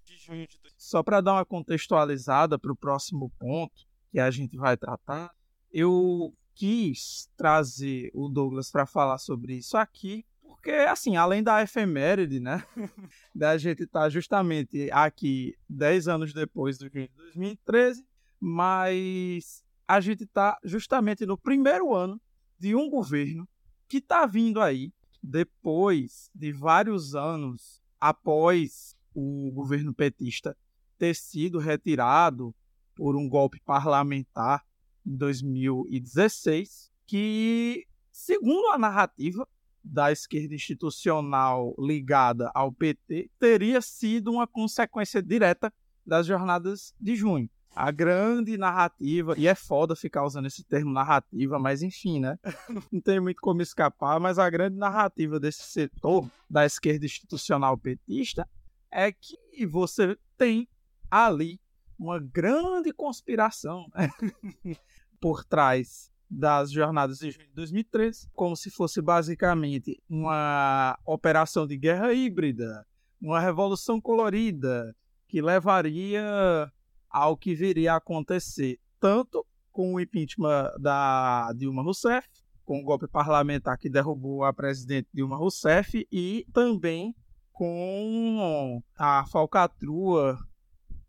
[0.77, 5.35] Só para dar uma contextualizada para o próximo ponto que a gente vai tratar,
[5.73, 12.39] eu quis trazer o Douglas para falar sobre isso aqui, porque, assim, além da efeméride,
[12.39, 12.63] né,
[13.35, 18.07] da gente estar tá justamente aqui 10 anos depois do de 2013,
[18.39, 22.21] mas a gente está justamente no primeiro ano
[22.59, 23.49] de um governo
[23.89, 30.57] que está vindo aí depois de vários anos após o governo petista
[30.99, 32.55] ter sido retirado
[32.95, 34.65] por um golpe parlamentar
[35.07, 39.47] em 2016, que, segundo a narrativa
[39.85, 45.73] da esquerda institucional ligada ao PT, teria sido uma consequência direta
[46.07, 47.51] das jornadas de junho.
[47.75, 52.39] A grande narrativa, e é foda ficar usando esse termo narrativa, mas enfim, né?
[52.93, 58.47] Não tem muito como escapar, mas a grande narrativa desse setor da esquerda institucional petista
[58.91, 60.69] é que você tem
[61.11, 61.62] ali
[62.03, 63.87] uma grande conspiração
[65.21, 71.77] por trás das jornadas de junho de 2013, como se fosse basicamente uma operação de
[71.77, 72.85] guerra híbrida,
[73.21, 74.97] uma revolução colorida
[75.29, 76.71] que levaria
[77.09, 82.29] ao que viria a acontecer tanto com o impeachment da Dilma Rousseff,
[82.65, 87.15] com o golpe parlamentar que derrubou a presidente Dilma Rousseff e também
[87.53, 90.39] com a falcatrua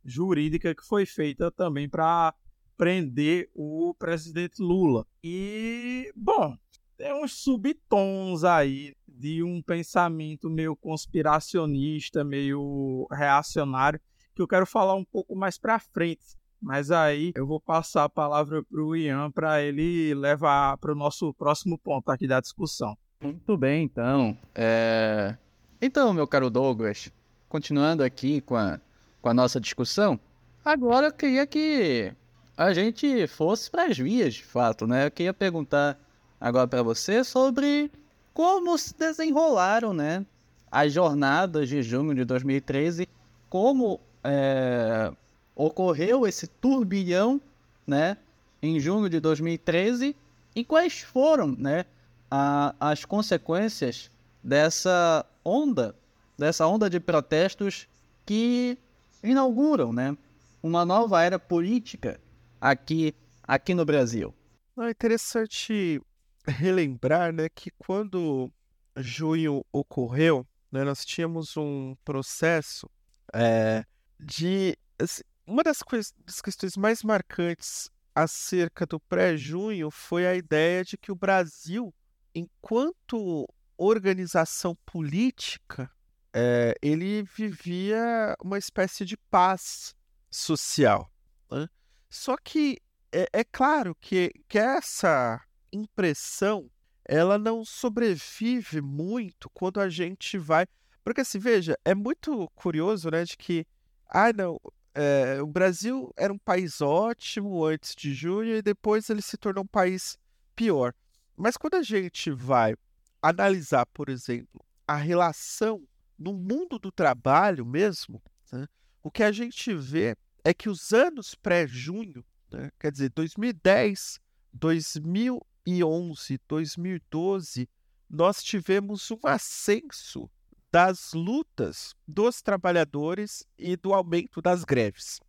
[0.03, 2.33] jurídica que foi feita também para
[2.77, 5.05] prender o presidente Lula.
[5.23, 6.57] E, bom,
[6.97, 13.99] tem uns subtons aí de um pensamento meio conspiracionista, meio reacionário,
[14.35, 16.37] que eu quero falar um pouco mais para frente.
[16.61, 20.95] Mas aí eu vou passar a palavra para o Ian para ele levar para o
[20.95, 22.97] nosso próximo ponto aqui da discussão.
[23.21, 24.37] Muito bem, então.
[24.55, 25.35] É...
[25.81, 27.11] Então, meu caro Douglas,
[27.49, 28.79] continuando aqui com a,
[29.23, 30.19] com a nossa discussão,
[30.65, 32.11] agora eu queria que
[32.57, 35.07] a gente fosse para as vias, de fato, né?
[35.07, 35.97] Eu queria perguntar
[36.41, 37.89] agora para você sobre
[38.33, 40.25] como se desenrolaram, né?
[40.69, 43.07] As jornadas de junho de 2013,
[43.49, 45.09] como é,
[45.55, 47.39] ocorreu esse turbilhão,
[47.87, 48.17] né?
[48.61, 50.17] Em junho de 2013
[50.53, 51.85] e quais foram, né?
[52.29, 54.11] A, as consequências
[54.43, 55.95] dessa onda,
[56.37, 57.87] dessa onda de protestos
[58.25, 58.77] que
[59.23, 60.17] inauguram, né?
[60.61, 62.19] Uma nova era política
[62.59, 64.33] aqui, aqui no Brasil.
[64.79, 66.01] É interessante
[66.45, 68.51] relembrar né, que quando
[68.97, 72.89] junho ocorreu, né, nós tínhamos um processo
[73.33, 73.85] é,
[74.19, 74.77] de.
[74.99, 75.79] Assim, uma das,
[76.25, 81.93] das questões mais marcantes acerca do pré-junho foi a ideia de que o Brasil,
[82.33, 85.89] enquanto organização política,
[86.33, 89.95] é, ele vivia uma espécie de paz
[90.29, 91.11] social.
[91.51, 91.69] Né?
[92.09, 92.79] Só que
[93.11, 95.41] é, é claro que, que essa
[95.71, 96.69] impressão
[97.05, 100.65] ela não sobrevive muito quando a gente vai.
[101.03, 103.67] Porque assim, veja, é muito curioso, né, de que,
[104.07, 104.59] ah, não,
[104.95, 109.63] é, o Brasil era um país ótimo antes de junho e depois ele se tornou
[109.63, 110.17] um país
[110.55, 110.93] pior.
[111.35, 112.75] Mas quando a gente vai
[113.21, 115.83] analisar, por exemplo, a relação
[116.17, 118.21] no mundo do trabalho mesmo,
[118.51, 118.67] né,
[119.01, 124.19] o que a gente vê é que os anos pré-junho, né, quer dizer, 2010,
[124.53, 127.69] 2011, 2012,
[128.09, 130.29] nós tivemos um ascenso
[130.71, 135.19] das lutas dos trabalhadores e do aumento das greves.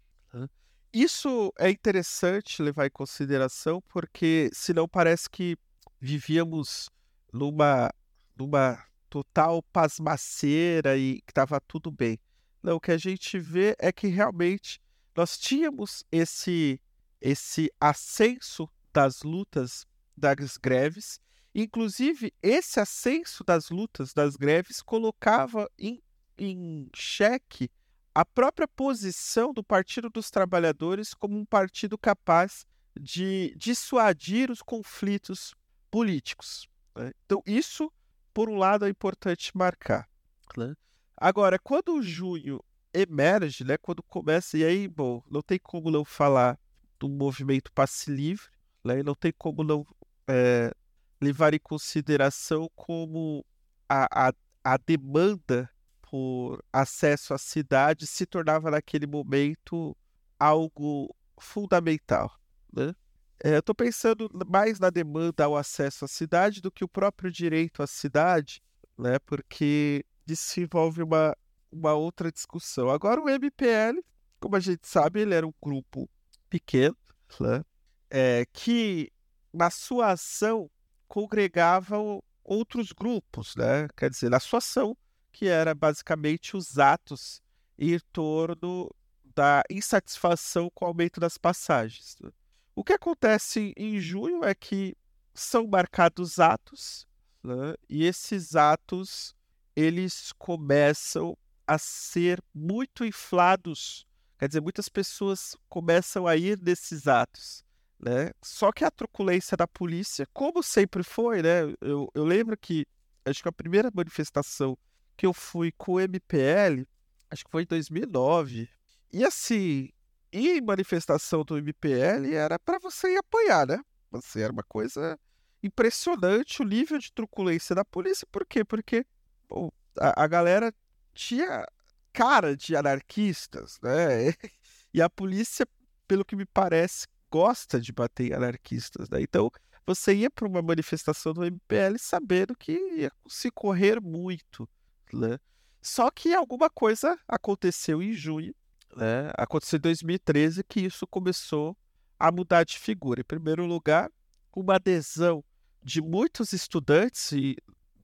[0.94, 5.56] Isso é interessante levar em consideração, porque senão parece que
[6.00, 6.88] vivíamos
[7.32, 7.90] numa,
[8.36, 8.80] numa
[9.22, 12.18] total pasmaceira e que estava tudo bem.
[12.62, 14.80] Não, o que a gente vê é que realmente
[15.14, 16.80] nós tínhamos esse,
[17.20, 21.20] esse ascenso das lutas das greves
[21.54, 26.02] Inclusive, esse ascenso das lutas, das greves, colocava em,
[26.36, 27.70] em xeque
[28.12, 32.66] a própria posição do Partido dos Trabalhadores como um partido capaz
[32.98, 35.54] de dissuadir os conflitos
[35.92, 36.68] políticos.
[36.96, 37.12] Né?
[37.24, 37.92] Então, isso,
[38.34, 40.08] por um lado, é importante marcar.
[40.56, 40.74] Né?
[41.16, 42.60] Agora, quando o junho
[42.92, 46.58] emerge, né, quando começa, e aí, bom, não tem como não falar
[46.98, 48.46] do movimento passe livre,
[48.84, 49.86] né, não tem como não
[50.28, 50.72] é,
[51.20, 53.44] levar em consideração como
[53.88, 54.32] a, a,
[54.64, 55.70] a demanda
[56.02, 59.96] por acesso à cidade se tornava naquele momento
[60.38, 62.32] algo fundamental.
[62.72, 62.94] Né?
[63.42, 67.30] É, eu estou pensando mais na demanda ao acesso à cidade do que o próprio
[67.30, 68.62] direito à cidade,
[68.96, 69.18] né?
[69.20, 71.36] porque isso envolve uma,
[71.70, 72.88] uma outra discussão.
[72.90, 74.00] Agora, o MPL,
[74.40, 76.08] como a gente sabe, ele era um grupo
[76.48, 76.96] pequeno,
[77.40, 77.62] né?
[78.10, 79.10] é, que
[79.52, 80.70] na sua ação
[81.08, 83.88] congregavam outros grupos, né?
[83.96, 84.96] Quer dizer, na sua ação,
[85.32, 87.42] que era basicamente os atos
[87.78, 88.90] em torno
[89.34, 92.16] da insatisfação com o aumento das passagens.
[92.20, 92.30] Né?
[92.74, 94.96] O que acontece em junho é que
[95.32, 97.06] são marcados atos,
[97.42, 97.74] né?
[97.88, 99.34] e esses atos
[99.76, 104.06] eles começam a ser muito inflados.
[104.38, 107.64] Quer dizer, muitas pessoas começam a ir nesses atos.
[107.98, 108.30] Né?
[108.42, 111.62] Só que a truculência da polícia, como sempre foi, né?
[111.80, 112.86] Eu, eu lembro que
[113.24, 114.76] acho que a primeira manifestação
[115.16, 116.86] que eu fui com o MPL,
[117.30, 118.68] acho que foi em 2009.
[119.12, 119.88] E assim,
[120.38, 123.80] em manifestação do MPL era para você ir apoiar, né?
[124.12, 125.18] Assim, era uma coisa
[125.62, 128.26] impressionante o nível de truculência da polícia.
[128.30, 128.64] Por quê?
[128.64, 129.04] Porque
[129.48, 130.72] bom, a, a galera
[131.12, 131.66] tinha
[132.12, 134.32] cara de anarquistas, né?
[134.92, 135.66] E a polícia,
[136.06, 139.10] pelo que me parece, gosta de bater em anarquistas.
[139.10, 139.22] Né?
[139.22, 139.50] Então,
[139.84, 144.68] você ia para uma manifestação do MPL sabendo que ia se correr muito.
[145.12, 145.36] Né?
[145.82, 148.54] Só que alguma coisa aconteceu em junho,
[148.96, 149.30] né?
[149.36, 151.76] aconteceu em 2013, que isso começou
[152.18, 153.20] a mudar de figura.
[153.20, 154.10] Em primeiro lugar,
[154.54, 155.44] uma adesão
[155.82, 157.30] de muitos estudantes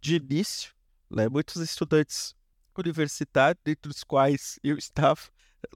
[0.00, 0.74] de início,
[1.11, 1.29] né?
[1.29, 2.35] muitos estudantes
[2.76, 5.20] universitários, dentre os quais eu estava,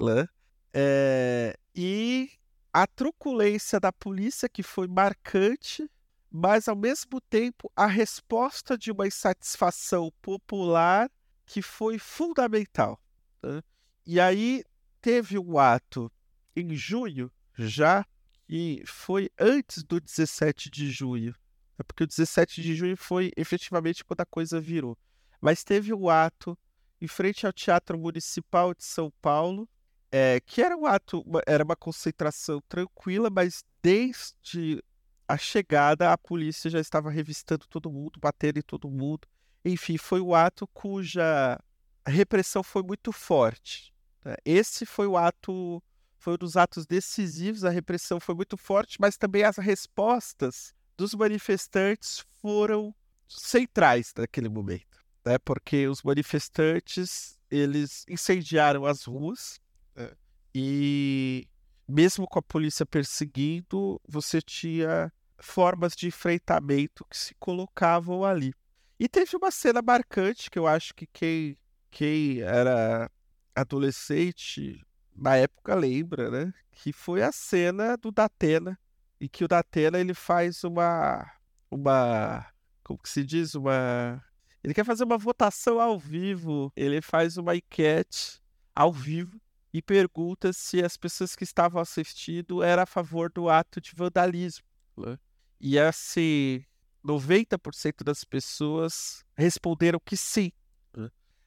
[0.00, 0.27] né?
[0.72, 2.31] É, e
[2.72, 5.88] a truculência da polícia que foi marcante,
[6.31, 11.09] mas ao mesmo tempo a resposta de uma insatisfação popular
[11.46, 13.00] que foi fundamental.
[13.40, 13.62] Né?
[14.05, 14.64] E aí
[15.05, 16.11] teve um ato
[16.57, 18.07] em junho já
[18.49, 21.35] e foi antes do 17 de junho.
[21.79, 24.97] É porque o 17 de junho foi efetivamente quando a coisa virou.
[25.43, 26.59] Mas teve um ato
[27.03, 29.69] em frente ao Teatro Municipal de São Paulo,
[30.11, 34.83] é, que era um ato, era uma concentração tranquila, mas desde
[35.29, 39.29] a chegada a polícia já estava revistando todo mundo, batendo em todo mundo.
[39.62, 41.61] Enfim, foi um ato cuja
[42.07, 43.94] repressão foi muito forte.
[44.25, 44.35] Né?
[44.45, 45.83] Esse foi o ato,
[46.19, 51.15] foi um dos atos decisivos, a repressão foi muito forte, mas também as respostas dos
[51.15, 52.95] manifestantes foram
[53.29, 55.39] centrais naquele momento, né?
[55.39, 59.61] Porque os manifestantes eles incendiaram as ruas,
[59.96, 60.15] é.
[60.55, 61.48] E
[61.87, 68.55] mesmo com a polícia perseguindo, você tinha formas de enfrentamento que se colocavam ali.
[68.98, 71.59] E teve uma cena marcante que eu acho que quem,
[71.90, 73.11] quem era
[73.55, 74.81] adolescente
[75.15, 76.52] na época lembra, né?
[76.73, 78.79] Que foi a cena do Datena,
[79.21, 81.31] e que o Datena ele faz uma
[81.71, 82.46] uma
[82.83, 84.23] como que se diz, uma
[84.63, 88.42] ele quer fazer uma votação ao vivo, ele faz uma enquete
[88.75, 89.40] ao vivo
[89.73, 94.65] e pergunta se as pessoas que estavam assistindo eram a favor do ato de vandalismo.
[94.96, 95.19] Né?
[95.61, 96.65] E assim,
[97.05, 100.52] 90% das pessoas responderam que sim.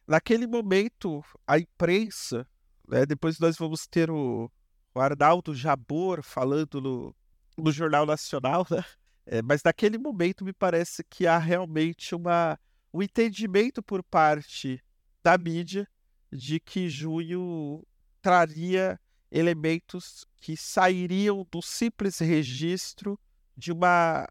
[0.08, 2.47] Naquele momento, a imprensa
[2.88, 3.05] Né?
[3.05, 4.49] Depois nós vamos ter o,
[4.95, 7.16] o Arnaldo Jabor falando no,
[7.58, 8.84] no Jornal Nacional, né?
[9.30, 12.58] É, mas naquele momento me parece que há realmente uma,
[12.93, 14.82] um entendimento por parte
[15.22, 15.86] da mídia
[16.32, 17.86] de que junho
[18.22, 18.97] traria
[19.30, 23.20] elementos que sairiam do simples registro
[23.55, 24.26] de uma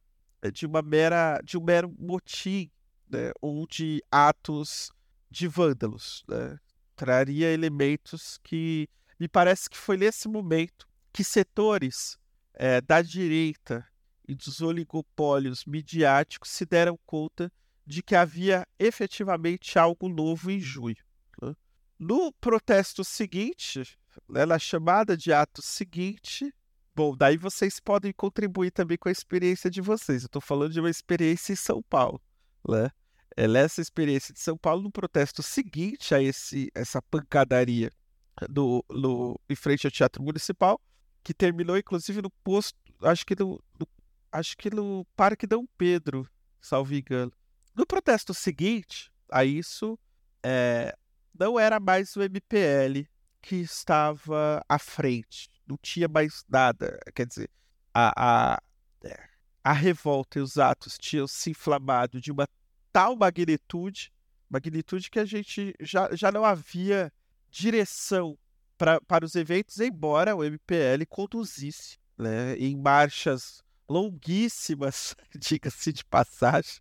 [0.52, 2.70] de uma mera de um mero motim
[3.10, 4.90] né, ou de atos
[5.36, 6.58] de vândalos né?
[6.94, 8.88] traria elementos que
[9.20, 12.18] me parece que foi nesse momento que setores
[12.54, 13.86] é, da direita
[14.26, 17.52] e dos oligopólios midiáticos se deram conta
[17.86, 20.96] de que havia efetivamente algo novo em junho.
[21.40, 21.54] Né?
[21.98, 26.52] No protesto seguinte, né, na chamada de ato seguinte,
[26.94, 30.22] bom, daí vocês podem contribuir também com a experiência de vocês.
[30.22, 32.20] Eu estou falando de uma experiência em São Paulo.
[32.66, 32.90] Né?
[33.36, 37.90] É nessa experiência de São Paulo, no protesto seguinte a esse, essa pancadaria
[38.48, 40.80] do, no, em frente ao Teatro Municipal,
[41.22, 43.86] que terminou inclusive no posto, acho que no, no
[44.32, 46.28] acho que no Parque Dom Pedro,
[46.60, 47.32] salvo engano.
[47.74, 49.98] No protesto seguinte a isso,
[50.42, 50.96] é,
[51.38, 53.06] não era mais o MPL
[53.42, 56.98] que estava à frente, não tinha mais nada.
[57.14, 57.50] Quer dizer,
[57.92, 58.12] a,
[58.54, 58.62] a,
[59.04, 59.28] é,
[59.62, 62.48] a revolta e os atos tinham se inflamado de uma
[62.96, 64.10] tal magnitude,
[64.48, 67.12] magnitude que a gente já, já não havia
[67.50, 68.38] direção
[68.78, 76.80] pra, para os eventos, embora o MPL conduzisse né, em marchas longuíssimas, diga-se de passagem,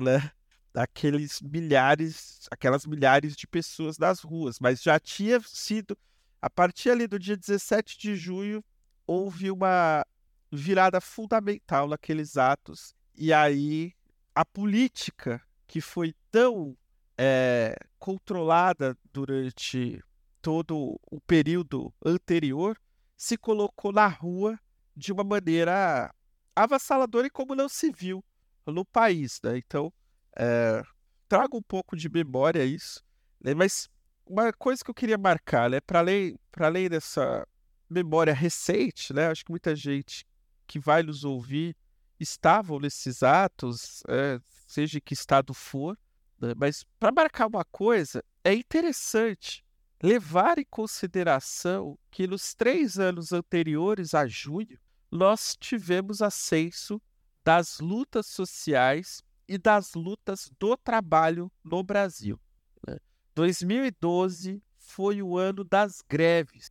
[0.00, 0.30] né,
[0.72, 5.98] daqueles milhares, aquelas milhares de pessoas nas ruas, mas já tinha sido
[6.40, 8.64] a partir ali do dia 17 de junho
[9.04, 10.06] houve uma
[10.52, 12.94] virada fundamental naqueles atos.
[13.16, 13.92] E aí
[14.32, 16.76] a política que foi tão
[17.18, 20.02] é, controlada durante
[20.40, 22.78] todo o período anterior,
[23.16, 24.58] se colocou na rua
[24.94, 26.14] de uma maneira
[26.54, 28.24] avassaladora e como não se viu
[28.66, 29.40] no país.
[29.42, 29.58] Né?
[29.58, 29.92] Então,
[30.36, 30.82] é,
[31.28, 33.02] trago um pouco de memória isso,
[33.40, 33.54] né?
[33.54, 33.88] mas
[34.26, 35.80] uma coisa que eu queria marcar, né?
[35.80, 37.46] para além, além dessa
[37.88, 39.28] memória recente, né?
[39.28, 40.24] acho que muita gente
[40.66, 41.76] que vai nos ouvir
[42.18, 45.98] estavam nesses atos, é, seja que estado for,
[46.40, 46.52] né?
[46.56, 49.64] mas para marcar uma coisa, é interessante
[50.02, 54.78] levar em consideração que nos três anos anteriores a junho,
[55.10, 57.00] nós tivemos acesso
[57.44, 62.38] das lutas sociais e das lutas do trabalho no Brasil.
[62.86, 62.98] Né?
[63.34, 66.70] 2012 foi o ano das greves.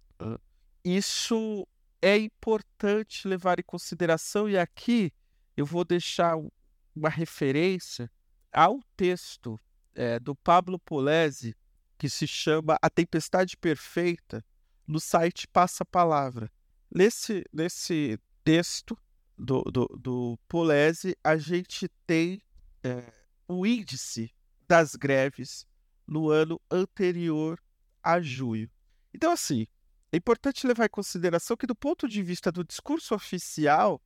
[0.84, 1.68] Isso
[2.02, 5.12] é importante levar em consideração, e aqui
[5.58, 6.36] eu vou deixar
[6.96, 8.10] uma referência
[8.52, 9.60] ao texto
[9.94, 11.56] é, do Pablo Polese,
[11.98, 14.44] que se chama A Tempestade Perfeita,
[14.88, 16.52] no site Passa Palavra.
[16.94, 18.98] Nesse, nesse texto
[19.38, 22.42] do, do, do Polese, a gente tem
[22.84, 23.12] é,
[23.48, 24.32] o índice
[24.68, 25.66] das greves
[26.08, 27.60] no ano anterior
[28.02, 28.70] a junho.
[29.14, 29.68] Então, assim,
[30.12, 34.02] é importante levar em consideração que, do ponto de vista do discurso oficial,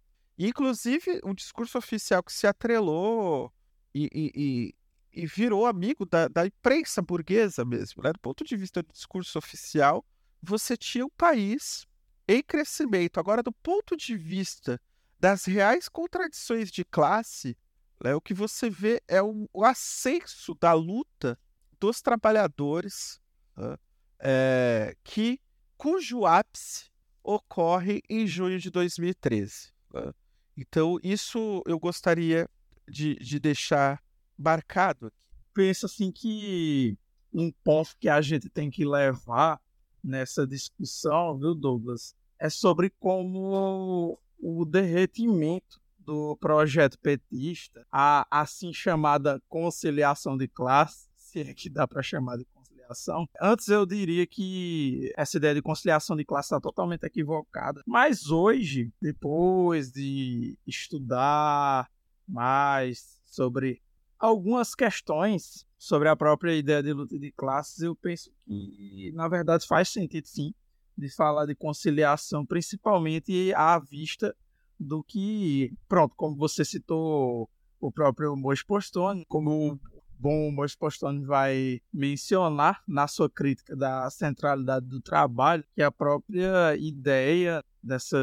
[0.48, 3.52] inclusive um discurso oficial que se atrelou
[3.94, 4.76] e, e,
[5.12, 8.04] e virou amigo da, da imprensa burguesa mesmo.
[8.04, 8.14] Né?
[8.14, 10.06] Do ponto de vista do discurso oficial,
[10.42, 11.86] você tinha um país
[12.28, 13.20] em crescimento.
[13.20, 14.80] Agora, do ponto de vista
[15.20, 17.58] das reais contradições de classe,
[18.02, 21.38] né, o que você vê é o ascenso da luta
[21.80, 23.20] dos trabalhadores,
[23.58, 23.78] né,
[24.20, 25.40] é, que
[25.78, 26.90] cujo ápice
[27.24, 29.74] ocorre em junho de 2013.
[29.94, 30.14] Né?
[30.62, 32.50] Então, isso eu gostaria
[32.86, 34.04] de, de deixar
[34.38, 35.16] marcado aqui.
[35.54, 36.98] Penso assim que
[37.34, 39.62] um ponto que a gente tem que levar
[40.04, 49.42] nessa discussão, viu, Douglas, é sobre como o derretimento do projeto petista, a assim chamada
[49.48, 52.44] conciliação de classe, se é que dá para chamar de
[52.90, 53.28] conciliação.
[53.42, 58.92] Antes eu diria que essa ideia de conciliação de classe está totalmente equivocada, mas hoje,
[59.02, 61.90] depois de estudar
[62.28, 63.82] mais sobre
[64.18, 69.66] algumas questões sobre a própria ideia de luta de classes, eu penso que, na verdade,
[69.66, 70.54] faz sentido sim
[70.98, 74.36] de falar de conciliação, principalmente à vista
[74.78, 79.80] do que, pronto, como você citou o próprio Mois Postone, como
[80.20, 85.86] o bom Mois Postone vai mencionar na sua crítica da centralidade do trabalho, que é
[85.86, 88.18] a própria ideia dessa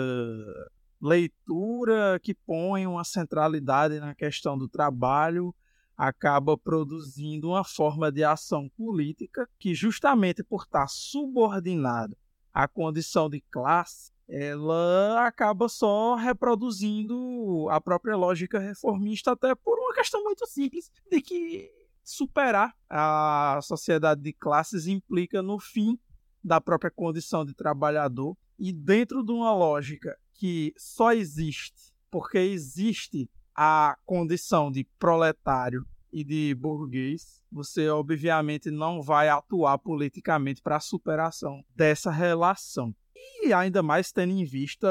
[1.00, 5.54] leitura que põe uma centralidade na questão do trabalho
[5.96, 12.14] acaba produzindo uma forma de ação política que, justamente por estar subordinada
[12.52, 19.94] à condição de classe, ela acaba só reproduzindo a própria lógica reformista, até por uma
[19.94, 21.70] questão muito simples de que
[22.08, 25.98] superar a sociedade de classes implica no fim
[26.42, 33.28] da própria condição de trabalhador e dentro de uma lógica que só existe porque existe
[33.54, 40.80] a condição de proletário e de burguês, você obviamente não vai atuar politicamente para a
[40.80, 42.94] superação dessa relação.
[43.42, 44.88] E ainda mais tendo em vista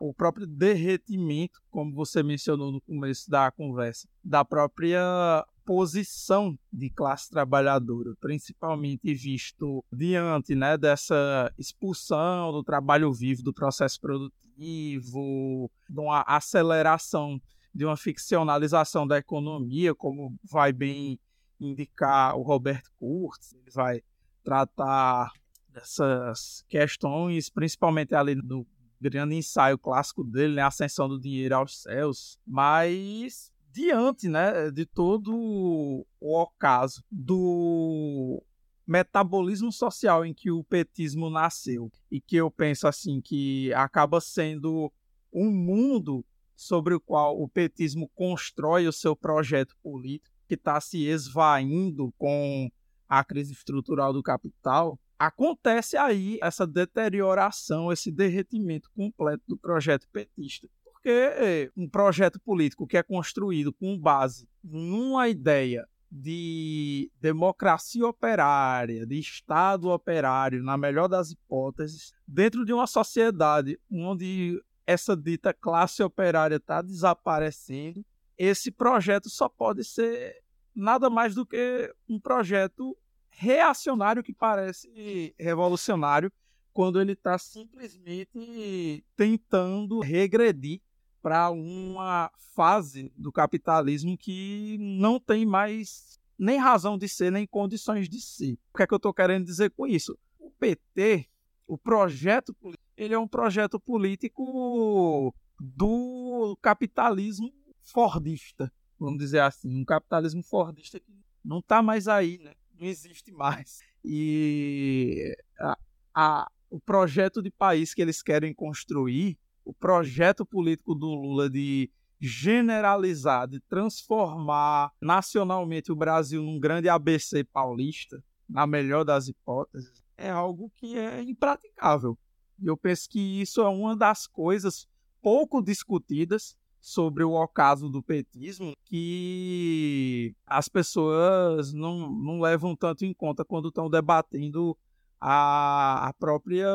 [0.00, 7.30] o próprio derretimento, como você mencionou no começo da conversa, da própria posição de classe
[7.30, 16.22] trabalhadora, principalmente visto diante né, dessa expulsão do trabalho vivo do processo produtivo, de uma
[16.22, 17.40] aceleração,
[17.74, 21.18] de uma ficcionalização da economia, como vai bem
[21.60, 24.02] indicar o Roberto Kurtz, ele vai
[24.42, 25.30] tratar
[25.68, 28.66] dessas questões, principalmente ali no
[29.00, 35.32] grande ensaio clássico dele, né, ascensão do dinheiro aos céus, mas diante né, de todo
[35.34, 38.42] o ocaso do
[38.86, 44.92] metabolismo social em que o petismo nasceu e que eu penso assim que acaba sendo
[45.32, 51.06] um mundo sobre o qual o petismo constrói o seu projeto político que está se
[51.06, 52.70] esvaindo com
[53.08, 60.68] a crise estrutural do capital acontece aí essa deterioração esse derretimento completo do projeto petista
[61.02, 69.18] porque um projeto político que é construído com base numa ideia de democracia operária, de
[69.18, 76.56] Estado operário, na melhor das hipóteses, dentro de uma sociedade onde essa dita classe operária
[76.56, 78.04] está desaparecendo,
[78.38, 80.36] esse projeto só pode ser
[80.74, 82.96] nada mais do que um projeto
[83.30, 86.30] reacionário que parece revolucionário
[86.72, 90.80] quando ele está simplesmente tentando regredir
[91.22, 98.08] para uma fase do capitalismo que não tem mais nem razão de ser, nem condições
[98.08, 98.54] de ser.
[98.72, 100.18] O que é que eu estou querendo dizer com isso?
[100.38, 101.28] O PT,
[101.66, 102.54] o projeto
[102.96, 111.12] ele é um projeto político do capitalismo fordista, vamos dizer assim, um capitalismo fordista que
[111.44, 112.52] não está mais aí, né?
[112.78, 113.80] não existe mais.
[114.04, 115.78] E a,
[116.14, 121.90] a, o projeto de país que eles querem construir o projeto político do Lula de
[122.20, 130.30] generalizar, de transformar nacionalmente o Brasil num grande ABC paulista, na melhor das hipóteses, é
[130.30, 132.16] algo que é impraticável.
[132.60, 134.86] E eu penso que isso é uma das coisas
[135.20, 143.14] pouco discutidas sobre o ocaso do petismo que as pessoas não, não levam tanto em
[143.14, 144.76] conta quando estão debatendo
[145.20, 146.68] a, a própria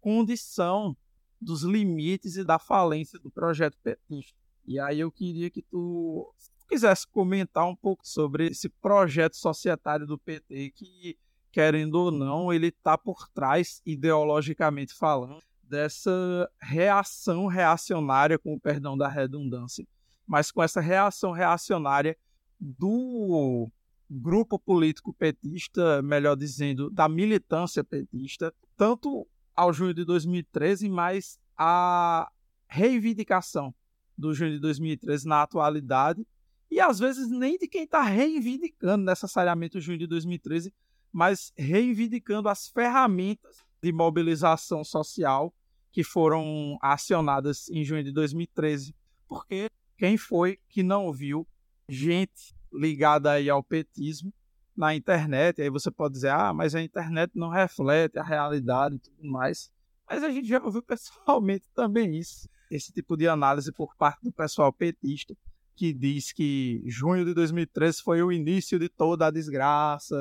[0.00, 0.96] condição
[1.40, 4.38] dos limites e da falência do projeto petista.
[4.66, 6.32] E aí eu queria que tu
[6.68, 11.18] quisesse comentar um pouco sobre esse projeto societário do PT que,
[11.50, 18.96] querendo ou não, ele está por trás, ideologicamente falando, dessa reação reacionária, com o perdão
[18.96, 19.86] da redundância,
[20.26, 22.16] mas com essa reação reacionária
[22.58, 23.70] do
[24.10, 32.30] grupo político petista, melhor dizendo, da militância petista, tanto ao junho de 2013, mas a
[32.68, 33.74] reivindicação
[34.16, 36.26] do junho de 2013 na atualidade,
[36.70, 40.72] e às vezes nem de quem está reivindicando necessariamente o junho de 2013,
[41.12, 45.52] mas reivindicando as ferramentas de mobilização social
[45.90, 48.94] que foram acionadas em junho de 2013.
[49.26, 51.46] Porque quem foi que não viu
[51.88, 54.32] gente ligada aí ao petismo
[54.80, 58.98] na internet, aí você pode dizer, ah, mas a internet não reflete a realidade e
[58.98, 59.70] tudo mais.
[60.08, 64.32] Mas a gente já ouviu pessoalmente também isso, esse tipo de análise por parte do
[64.32, 65.36] pessoal petista,
[65.76, 70.16] que diz que junho de 2013 foi o início de toda a desgraça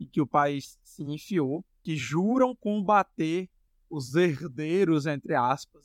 [0.00, 3.48] e que o país se enfiou, que juram combater
[3.90, 5.84] os herdeiros, entre aspas,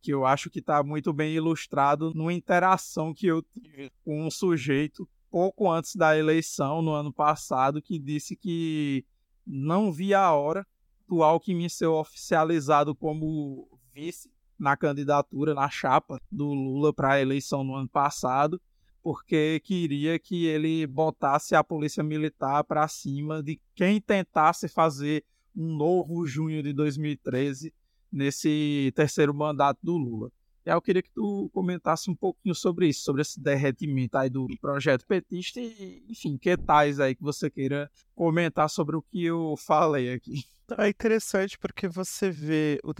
[0.00, 4.30] que eu acho que está muito bem ilustrado numa interação que eu tive com um
[4.30, 9.04] sujeito pouco antes da eleição, no ano passado, que disse que
[9.44, 10.64] não via a hora
[11.08, 17.64] do Alckmin ser oficializado como vice na candidatura, na chapa do Lula para a eleição
[17.64, 18.62] no ano passado,
[19.02, 25.76] porque queria que ele botasse a polícia militar para cima de quem tentasse fazer um
[25.76, 27.74] novo junho de 2013
[28.12, 30.30] nesse terceiro mandato do Lula.
[30.66, 34.30] E aí eu queria que tu comentasse um pouquinho sobre isso, sobre esse derretimento aí
[34.30, 39.24] do projeto petista e, enfim, que tais aí que você queira comentar sobre o que
[39.24, 40.44] eu falei aqui.
[40.78, 42.94] É interessante porque você vê o,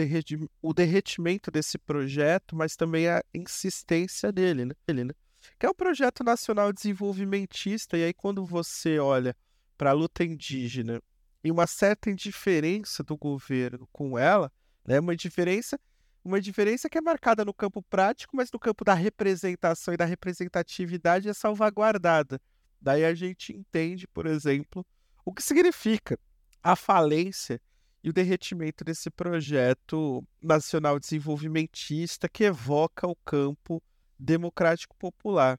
[0.60, 4.74] o derretimento desse projeto, mas também a insistência dele, né?
[4.86, 5.14] Ele, né?
[5.58, 9.34] Que é o projeto nacional desenvolvimentista, e aí quando você olha
[9.78, 11.00] para a luta indígena
[11.42, 14.52] e uma certa indiferença do governo com ela,
[14.86, 15.00] né?
[15.00, 15.80] Uma diferença
[16.24, 20.06] uma diferença que é marcada no campo prático, mas no campo da representação e da
[20.06, 22.40] representatividade é salvaguardada.
[22.80, 24.86] Daí a gente entende, por exemplo,
[25.24, 26.18] o que significa
[26.62, 27.60] a falência
[28.02, 33.82] e o derretimento desse projeto nacional desenvolvimentista que evoca o campo
[34.18, 35.58] democrático popular.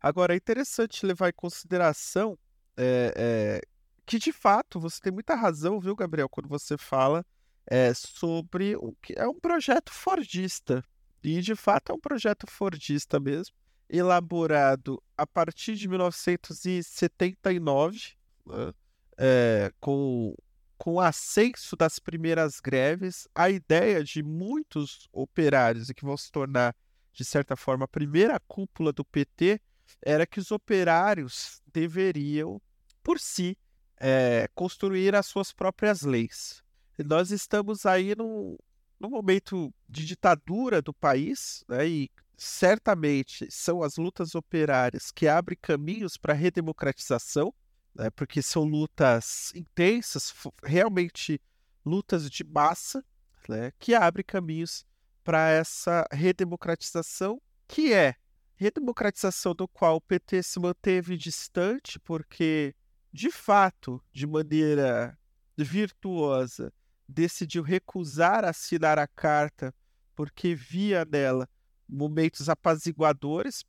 [0.00, 2.38] Agora, é interessante levar em consideração
[2.76, 3.60] é, é,
[4.04, 7.24] que, de fato, você tem muita razão, viu, Gabriel, quando você fala
[7.66, 10.84] é, sobre o que é um projeto fordista.
[11.22, 13.54] E de fato é um projeto fordista mesmo,
[13.88, 18.14] elaborado a partir de 1979,
[18.46, 18.74] né?
[19.16, 20.34] é, com,
[20.76, 26.32] com o ascenso das primeiras greves, a ideia de muitos operários e que vão se
[26.32, 26.74] tornar,
[27.12, 29.60] de certa forma, a primeira cúpula do PT
[30.00, 32.60] era que os operários deveriam,
[33.02, 33.56] por si,
[33.98, 36.62] é, construir as suas próprias leis
[36.98, 38.56] nós estamos aí num,
[38.98, 45.58] num momento de ditadura do país, né, e certamente são as lutas operárias que abrem
[45.60, 47.54] caminhos para a redemocratização,
[47.94, 50.32] né, porque são lutas intensas,
[50.62, 51.40] realmente
[51.84, 53.04] lutas de massa,
[53.48, 54.84] né, que abrem caminhos
[55.24, 58.14] para essa redemocratização, que é
[58.56, 62.74] redemocratização do qual o PT se manteve distante, porque,
[63.12, 65.18] de fato, de maneira
[65.56, 66.72] virtuosa,
[67.12, 69.74] decidiu recusar assinar a carta
[70.14, 71.48] porque via nela
[71.88, 73.64] momentos apaziguadores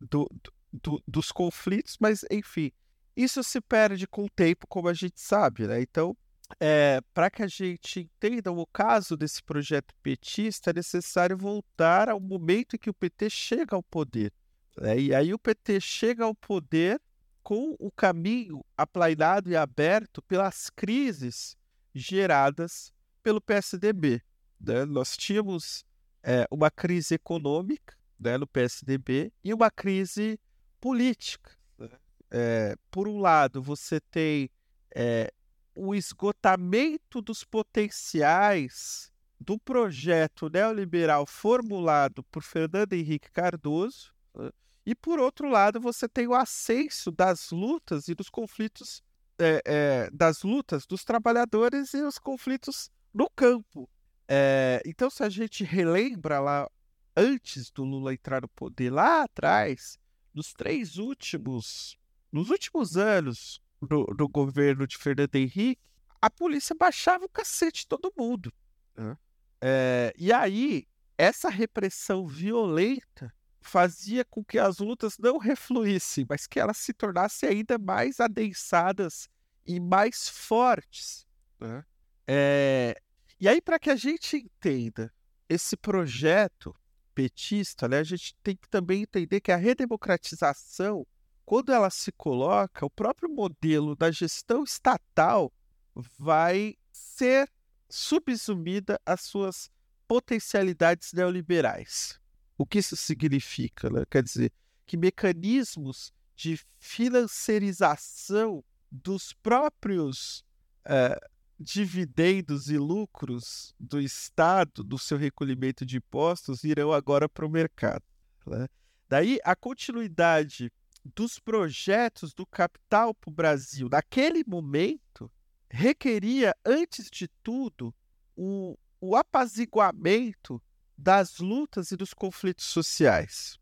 [0.00, 0.28] do,
[0.72, 2.72] do, dos conflitos, mas enfim,
[3.16, 5.80] isso se perde com o tempo, como a gente sabe, né?
[5.80, 6.16] Então,
[6.60, 12.20] é, para que a gente entenda o caso desse projeto petista, é necessário voltar ao
[12.20, 14.32] momento em que o PT chega ao poder.
[14.76, 15.00] Né?
[15.00, 17.00] E aí o PT chega ao poder
[17.42, 21.56] com o caminho aplainado e aberto pelas crises
[21.98, 22.92] geradas
[23.22, 24.22] pelo PSDB.
[24.60, 24.84] Né?
[24.84, 25.84] Nós tínhamos
[26.22, 30.38] é, uma crise econômica né, no PSDB e uma crise
[30.80, 31.56] política.
[31.78, 31.88] Né?
[32.30, 34.50] É, por um lado, você tem
[34.94, 35.32] é,
[35.74, 44.50] o esgotamento dos potenciais do projeto neoliberal formulado por Fernando Henrique Cardoso, né?
[44.84, 49.02] e por outro lado, você tem o ascenso das lutas e dos conflitos
[49.38, 53.88] é, é, das lutas dos trabalhadores e os conflitos no campo.
[54.28, 56.70] É, então, se a gente relembra lá
[57.16, 59.98] antes do Lula entrar no poder, lá atrás,
[60.34, 61.96] nos três últimos,
[62.30, 65.80] nos últimos anos do, do governo de Fernando Henrique,
[66.20, 68.52] a polícia baixava o cacete de todo mundo.
[68.96, 69.16] Né?
[69.60, 73.32] É, e aí, essa repressão violenta
[73.66, 79.28] fazia com que as lutas não refluíssem, mas que elas se tornassem ainda mais adensadas
[79.66, 81.26] e mais fortes.
[81.58, 81.84] Né?
[82.26, 83.00] É...
[83.38, 85.12] E aí, para que a gente entenda
[85.48, 86.74] esse projeto
[87.14, 91.06] petista, né, a gente tem que também entender que a redemocratização,
[91.44, 95.52] quando ela se coloca, o próprio modelo da gestão estatal
[95.94, 97.50] vai ser
[97.88, 99.70] subsumida às suas
[100.06, 102.20] potencialidades neoliberais.
[102.58, 103.90] O que isso significa?
[103.90, 104.04] Né?
[104.10, 104.52] Quer dizer,
[104.86, 110.44] que mecanismos de financiarização dos próprios
[110.86, 111.18] uh,
[111.58, 118.04] dividendos e lucros do Estado, do seu recolhimento de impostos, irão agora para o mercado.
[118.46, 118.68] Né?
[119.08, 120.70] Daí a continuidade
[121.14, 125.30] dos projetos do capital para o Brasil naquele momento
[125.70, 127.94] requeria, antes de tudo,
[128.36, 130.62] o, o apaziguamento
[130.96, 133.58] das lutas e dos conflitos sociais.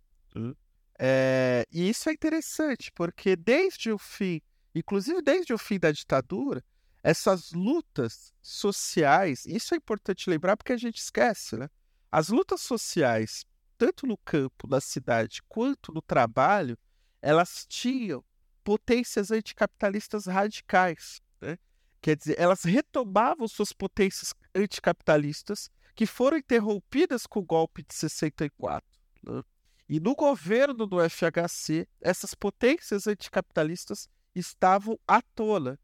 [0.99, 4.41] É, e isso é interessante, porque desde o fim,
[4.74, 6.64] inclusive desde o fim da ditadura,
[7.03, 11.68] essas lutas sociais, isso é importante lembrar porque a gente esquece, né?
[12.11, 13.45] As lutas sociais,
[13.76, 16.78] tanto no campo, na cidade, quanto no trabalho,
[17.20, 18.24] elas tinham
[18.62, 21.20] potências anticapitalistas radicais.
[21.41, 21.59] Né?
[22.01, 28.86] Quer dizer, elas retomavam suas potências anticapitalistas que foram interrompidas com o golpe de 64.
[29.22, 29.42] Né?
[29.88, 35.78] E no governo do FHC, essas potências anticapitalistas estavam à tona.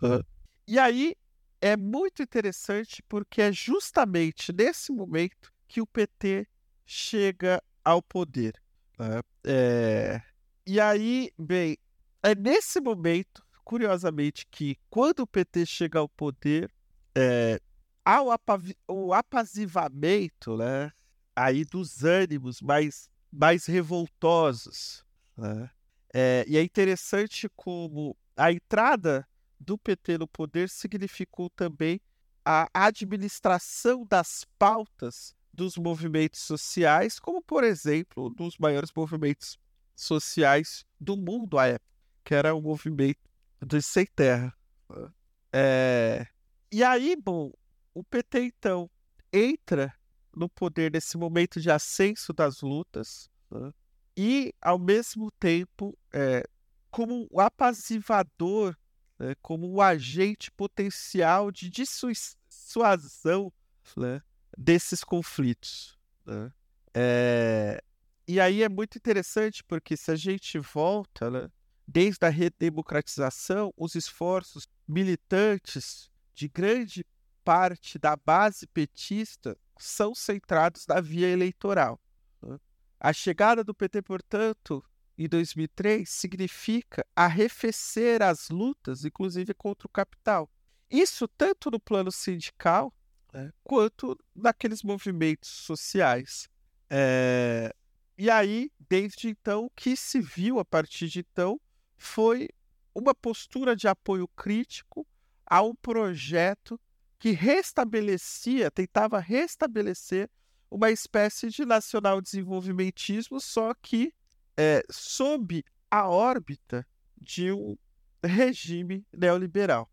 [0.00, 0.22] Uhum.
[0.66, 1.14] E aí
[1.60, 6.46] é muito interessante porque é justamente nesse momento que o PT
[6.86, 8.60] chega ao poder.
[8.98, 9.20] Né?
[9.44, 10.22] É...
[10.64, 11.76] E aí, bem,
[12.22, 16.72] é nesse momento, curiosamente, que quando o PT chega ao poder,
[17.14, 17.60] é,
[18.04, 20.92] há o, apav- o apazivamento né,
[21.34, 25.04] aí dos ânimos mais, mais revoltosos.
[25.36, 25.70] né?
[26.14, 29.26] É, e é interessante como a entrada
[29.58, 32.00] do PT no poder significou também
[32.44, 39.58] a administração das pautas dos movimentos sociais, como, por exemplo, um dos maiores movimentos
[39.94, 41.92] sociais do mundo à época,
[42.24, 43.20] que era o movimento
[43.60, 44.52] dos sem terra.
[44.90, 45.12] né?
[45.52, 46.26] É,
[46.72, 47.52] E aí, bom,
[47.94, 48.90] o PT então
[49.32, 49.94] entra
[50.34, 53.72] no poder nesse momento de ascenso das lutas né?
[54.16, 56.42] e, ao mesmo tempo, é,
[56.90, 58.76] como um apazivador,
[59.18, 59.34] né?
[59.40, 63.52] como um agente potencial de dissuasão
[63.96, 64.22] né?
[64.56, 65.98] desses conflitos.
[66.24, 66.52] né?
[66.94, 67.82] É,
[68.28, 71.48] E aí é muito interessante porque se a gente volta, né,
[71.86, 77.04] desde a redemocratização, os esforços militantes de grande
[77.44, 82.00] parte da base petista são centrados na via eleitoral.
[82.40, 82.58] né?
[83.00, 84.84] A chegada do PT, portanto,
[85.18, 90.50] em 2003, significa arrefecer as lutas, inclusive contra o capital.
[90.90, 92.92] Isso tanto no plano sindical
[93.32, 96.48] né, quanto naqueles movimentos sociais.
[96.88, 97.74] É,
[98.18, 101.60] E aí, desde então, o que se viu a partir de então
[101.96, 102.48] foi
[102.94, 105.06] uma postura de apoio crítico
[105.46, 106.78] a um projeto
[107.22, 110.28] que restabelecia, tentava restabelecer
[110.68, 114.12] uma espécie de nacional desenvolvimentismo, só que
[114.56, 116.84] é, sob a órbita
[117.16, 117.78] de um
[118.24, 119.88] regime neoliberal.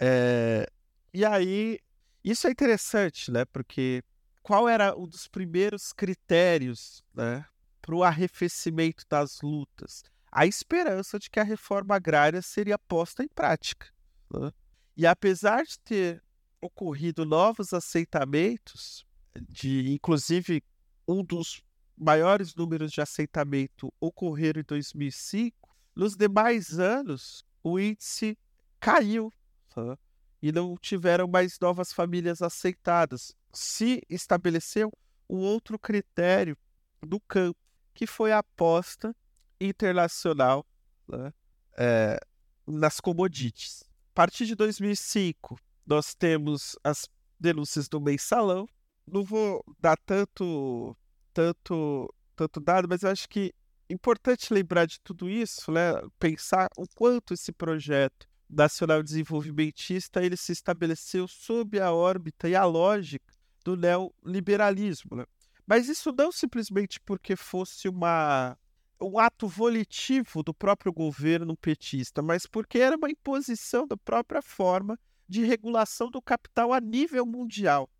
[0.00, 0.66] É,
[1.12, 1.78] e aí,
[2.24, 3.44] isso é interessante, né?
[3.44, 4.02] Porque
[4.42, 7.44] qual era um dos primeiros critérios né,
[7.82, 10.02] para o arrefecimento das lutas?
[10.30, 13.86] A esperança de que a reforma agrária seria posta em prática.
[14.32, 14.50] né?
[14.96, 16.22] E apesar de ter
[16.60, 19.06] ocorrido novos aceitamentos,
[19.48, 20.62] de inclusive
[21.08, 21.62] um dos
[21.96, 28.36] maiores números de aceitamento ocorreram em 2005, nos demais anos o índice
[28.80, 29.32] caiu
[29.74, 29.98] tá?
[30.40, 33.34] e não tiveram mais novas famílias aceitadas.
[33.52, 34.90] Se estabeleceu
[35.28, 36.56] um outro critério
[37.02, 37.58] do campo,
[37.94, 39.14] que foi a aposta
[39.60, 40.66] internacional
[41.08, 41.32] né,
[41.76, 42.18] é,
[42.66, 43.84] nas commodities.
[44.12, 47.08] A partir de 2005, nós temos as
[47.40, 48.68] denúncias do mensalão.
[49.06, 50.94] Não vou dar tanto,
[51.32, 53.54] tanto, tanto dado, mas eu acho que
[53.88, 55.94] é importante lembrar de tudo isso, né?
[56.18, 62.66] Pensar o quanto esse projeto nacional desenvolvimentista ele se estabeleceu sob a órbita e a
[62.66, 63.32] lógica
[63.64, 65.24] do neoliberalismo, né?
[65.66, 68.58] Mas isso não simplesmente porque fosse uma
[69.02, 74.98] um ato volitivo do próprio governo petista, mas porque era uma imposição da própria forma
[75.28, 77.90] de regulação do capital a nível mundial.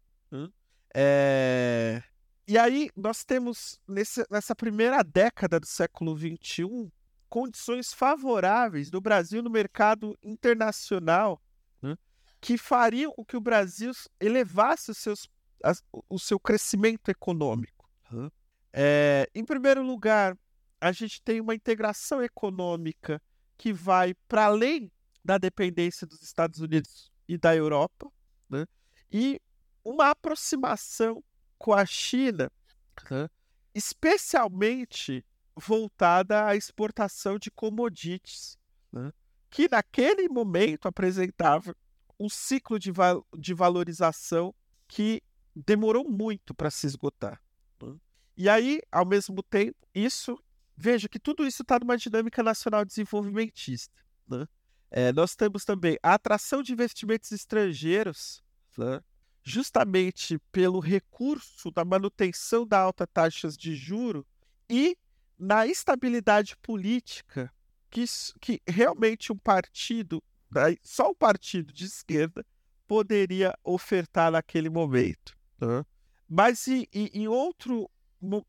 [0.94, 2.02] É,
[2.46, 3.80] E aí nós temos,
[4.30, 6.92] nessa primeira década do século XXI,
[7.28, 11.42] condições favoráveis do Brasil no mercado internacional
[11.80, 11.96] né,
[12.40, 15.28] que fariam com que o Brasil elevasse os seus,
[16.10, 17.88] o seu crescimento econômico.
[18.72, 20.36] É, em primeiro lugar,
[20.82, 23.22] a gente tem uma integração econômica
[23.56, 24.90] que vai para além
[25.24, 28.10] da dependência dos Estados Unidos e da Europa,
[28.50, 28.66] né?
[29.10, 29.40] e
[29.84, 31.22] uma aproximação
[31.56, 32.50] com a China,
[33.08, 33.28] né?
[33.72, 35.24] especialmente
[35.54, 38.58] voltada à exportação de commodities,
[38.90, 39.12] né?
[39.48, 41.76] que naquele momento apresentava
[42.18, 44.52] um ciclo de, val- de valorização
[44.88, 45.22] que
[45.54, 47.40] demorou muito para se esgotar.
[47.80, 47.94] né?
[48.36, 50.36] E aí, ao mesmo tempo, isso
[50.82, 53.94] veja que tudo isso está numa dinâmica nacional desenvolvimentista.
[54.28, 54.46] né?
[54.90, 58.42] É, nós temos também a atração de investimentos estrangeiros,
[58.76, 59.00] né?
[59.44, 64.26] justamente pelo recurso da manutenção da alta taxas de juro
[64.68, 64.96] e
[65.38, 67.52] na estabilidade política
[67.90, 68.04] que,
[68.40, 72.44] que realmente um partido, né, só um partido de esquerda
[72.86, 75.36] poderia ofertar naquele momento.
[75.60, 75.84] né?
[76.28, 77.90] Mas em outro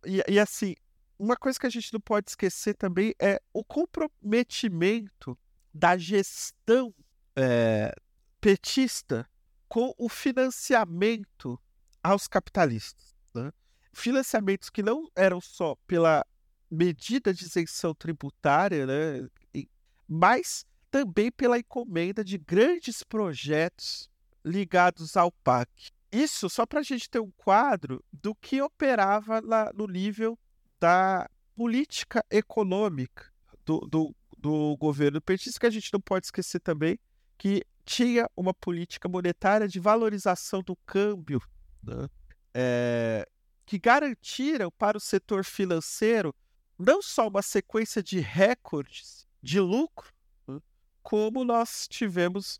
[0.06, 0.76] e, e assim
[1.24, 5.40] uma coisa que a gente não pode esquecer também é o comprometimento
[5.74, 6.94] da gestão
[7.34, 7.96] eh,
[8.42, 9.26] petista
[9.70, 11.58] com o financiamento
[12.04, 13.16] aos capitalistas.
[13.34, 13.54] né?
[13.94, 16.26] Financiamentos que não eram só pela
[16.70, 19.26] medida de isenção tributária, né?
[20.06, 24.10] mas também pela encomenda de grandes projetos
[24.44, 25.92] ligados ao PAC.
[26.12, 30.38] isso só para a gente ter um quadro do que operava lá no nível
[30.84, 33.32] da política econômica
[33.66, 37.00] do, do, do governo petista, que a gente não pode esquecer também
[37.38, 41.42] que tinha uma política monetária de valorização do câmbio,
[41.82, 42.10] né?
[42.54, 43.26] é,
[43.66, 46.36] que garantiram para o setor financeiro
[46.78, 50.14] não só uma sequência de recordes de lucro,
[50.46, 50.60] né?
[51.02, 52.60] como nós tivemos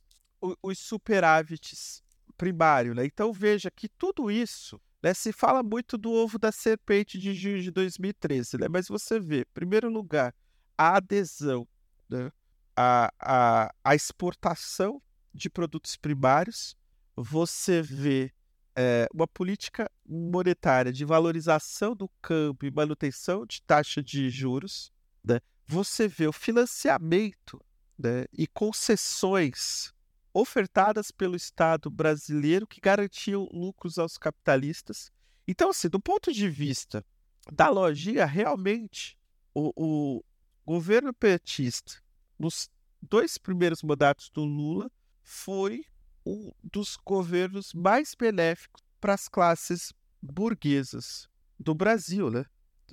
[0.62, 2.02] os superávites
[2.38, 2.96] primário.
[2.96, 3.06] Né?
[3.06, 7.62] Então veja que tudo isso né, se fala muito do ovo da serpente de junho
[7.62, 8.68] de 2013, né?
[8.70, 10.34] mas você vê, em primeiro lugar,
[10.78, 11.68] a adesão,
[12.10, 12.32] né?
[12.74, 15.02] a, a, a exportação
[15.34, 16.78] de produtos primários,
[17.18, 18.32] você vê
[18.78, 24.90] é, uma política monetária de valorização do câmbio e manutenção de taxa de juros,
[25.22, 25.42] né?
[25.68, 27.62] você vê o financiamento
[28.00, 29.94] né, e concessões
[30.34, 35.12] ofertadas pelo Estado brasileiro que garantiam lucros aos capitalistas.
[35.48, 37.06] Então, assim, do ponto de vista
[37.52, 39.18] da lojinha, realmente
[39.54, 40.24] o, o
[40.66, 42.02] governo petista,
[42.40, 42.70] nos
[43.02, 44.90] dois primeiros mandatos do Lula,
[45.22, 45.86] foi
[46.26, 51.28] um dos governos mais benéficos para as classes burguesas
[51.60, 52.46] do Brasil, né?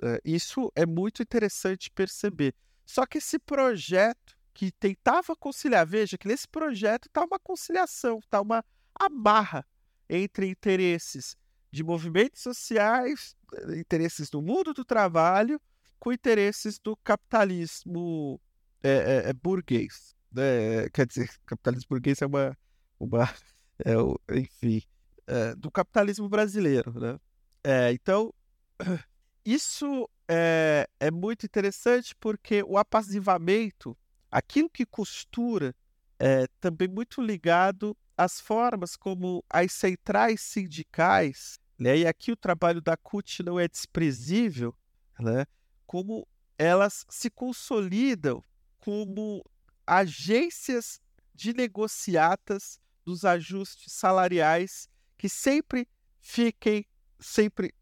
[0.03, 2.55] É, isso é muito interessante perceber.
[2.85, 8.41] Só que esse projeto que tentava conciliar, veja que nesse projeto está uma conciliação, está
[8.41, 9.65] uma amarra
[10.09, 11.37] entre interesses
[11.71, 13.37] de movimentos sociais,
[13.77, 15.61] interesses do mundo do trabalho,
[15.99, 18.41] com interesses do capitalismo
[18.83, 20.15] é, é, é burguês.
[20.33, 20.89] Né?
[20.93, 22.57] Quer dizer, capitalismo burguês é uma.
[22.99, 23.25] uma
[23.85, 23.93] é,
[24.39, 24.83] enfim,
[25.27, 26.99] é, do capitalismo brasileiro.
[26.99, 27.19] Né?
[27.63, 28.33] É, então,
[29.45, 33.97] isso é, é muito interessante porque o apazivamento,
[34.31, 35.75] aquilo que costura,
[36.19, 41.99] é também muito ligado às formas como as centrais sindicais, né?
[41.99, 44.75] e aqui o trabalho da CUT não é desprezível,
[45.19, 45.47] né?
[45.87, 46.29] como
[46.59, 48.45] elas se consolidam
[48.79, 49.43] como
[49.87, 51.01] agências
[51.35, 55.89] de negociatas dos ajustes salariais que sempre
[56.21, 56.87] fiquem,
[57.19, 57.75] sempre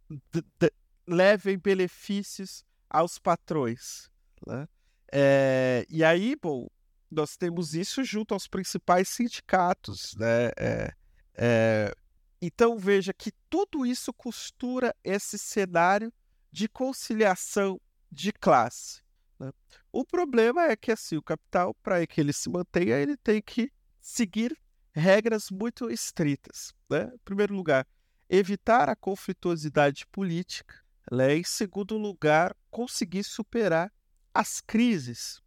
[1.07, 4.11] levem benefícios aos patrões.
[4.47, 4.69] Né?
[5.13, 6.69] É, e aí, bom,
[7.11, 10.15] nós temos isso junto aos principais sindicatos.
[10.17, 10.51] Né?
[10.57, 10.93] É,
[11.35, 11.95] é,
[12.41, 16.13] então veja que tudo isso costura esse cenário
[16.53, 17.81] de conciliação
[18.11, 19.03] de classe.
[19.39, 19.53] Né?
[19.93, 23.73] O problema é que assim, o capital, para que ele se mantenha, ele tem que
[24.01, 24.57] seguir
[24.95, 26.75] regras muito estritas.
[26.91, 27.11] Né?
[27.15, 27.87] Em primeiro lugar,
[28.29, 30.75] evitar a conflituosidade política.
[31.11, 31.37] Né?
[31.37, 33.91] Em segundo lugar, conseguir superar
[34.39, 35.43] as crises.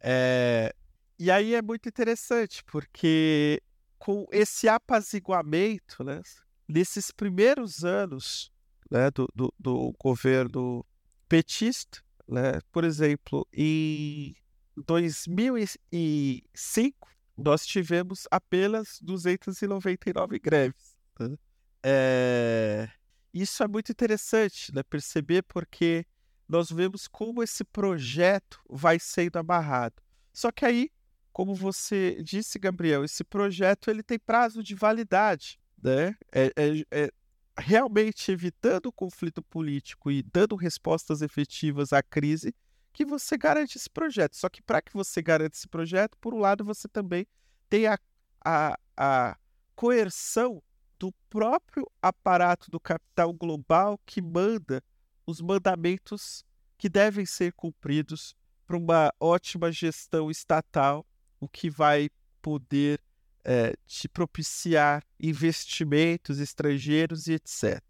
[0.00, 0.72] É...
[1.18, 3.62] E aí é muito interessante, porque
[3.98, 6.20] com esse apaziguamento, né,
[6.68, 8.52] nesses primeiros anos
[8.88, 10.86] né, do, do, do governo
[11.28, 12.60] petista, né?
[12.70, 14.36] Por exemplo, em
[14.76, 20.96] 2005, nós tivemos apenas 299 greves.
[21.18, 21.36] Né?
[21.82, 22.88] É...
[23.34, 24.84] Isso é muito interessante né?
[24.84, 26.06] perceber porque
[26.48, 30.02] nós vemos como esse projeto vai sendo amarrado.
[30.32, 30.90] Só que aí,
[31.32, 35.58] como você disse, Gabriel, esse projeto ele tem prazo de validade.
[35.82, 36.16] Né?
[36.32, 37.10] É, é, é
[37.58, 42.54] realmente evitando o conflito político e dando respostas efetivas à crise,
[42.92, 44.36] que você garante esse projeto.
[44.36, 47.26] Só que para que você garante esse projeto, por um lado, você também
[47.68, 47.98] tem a,
[48.44, 49.36] a, a
[49.74, 50.62] coerção
[50.98, 54.82] do próprio aparato do capital global que manda
[55.26, 56.44] os mandamentos
[56.78, 58.34] que devem ser cumpridos
[58.66, 61.06] para uma ótima gestão estatal,
[61.40, 62.08] o que vai
[62.40, 63.00] poder
[63.44, 67.80] é, te propiciar investimentos estrangeiros e etc.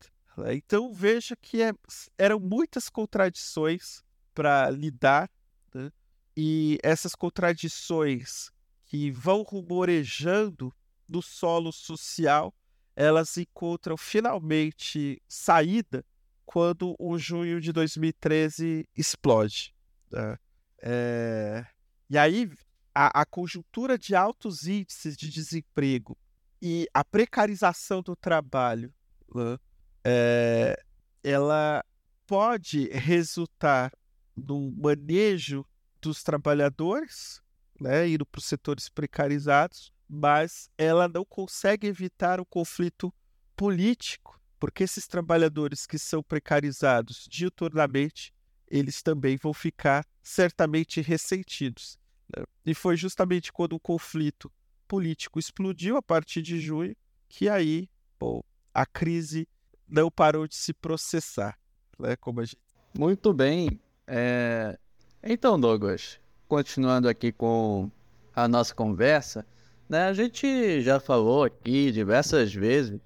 [0.52, 1.72] Então veja que é,
[2.18, 4.02] eram muitas contradições
[4.34, 5.30] para lidar,
[5.74, 5.90] né?
[6.36, 8.50] e essas contradições
[8.84, 10.72] que vão rumorejando
[11.08, 12.54] no solo social,
[12.94, 16.04] elas encontram finalmente saída
[16.46, 19.74] quando o junho de 2013 explode.
[20.10, 20.38] Né?
[20.80, 21.66] É...
[22.08, 22.50] E aí
[22.94, 26.16] a, a conjuntura de altos índices de desemprego
[26.62, 28.90] e a precarização do trabalho,
[29.34, 29.58] né,
[30.02, 30.82] é,
[31.22, 31.84] ela
[32.26, 33.92] pode resultar
[34.34, 35.66] no manejo
[36.00, 37.42] dos trabalhadores,
[37.78, 43.12] né, indo para os setores precarizados, mas ela não consegue evitar o conflito
[43.54, 48.32] político, porque esses trabalhadores que são precarizados diuturnamente,
[48.68, 51.98] eles também vão ficar certamente ressentidos.
[52.34, 52.44] Né?
[52.64, 54.50] E foi justamente quando o conflito
[54.88, 56.96] político explodiu a partir de junho
[57.28, 57.88] que aí
[58.18, 58.42] bom,
[58.72, 59.48] a crise
[59.88, 61.58] não parou de se processar,
[61.98, 62.16] né?
[62.16, 62.58] Como a gente...
[62.98, 63.80] Muito bem.
[64.06, 64.78] É...
[65.22, 67.90] Então, Douglas, continuando aqui com
[68.34, 69.46] a nossa conversa,
[69.88, 72.98] né, a gente já falou aqui diversas vezes,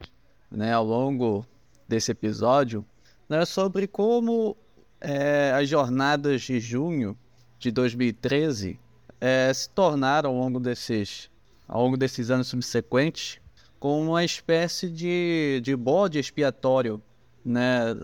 [0.50, 1.46] né, ao longo
[1.88, 2.84] desse episódio,
[3.28, 4.56] né, sobre como
[5.00, 7.16] é, as jornadas de junho
[7.58, 8.78] de 2013
[9.20, 11.30] é, se tornaram ao longo desses,
[11.68, 13.40] ao longo desses anos subsequentes
[13.78, 17.02] como uma espécie de, de bode expiatório
[17.42, 17.96] né,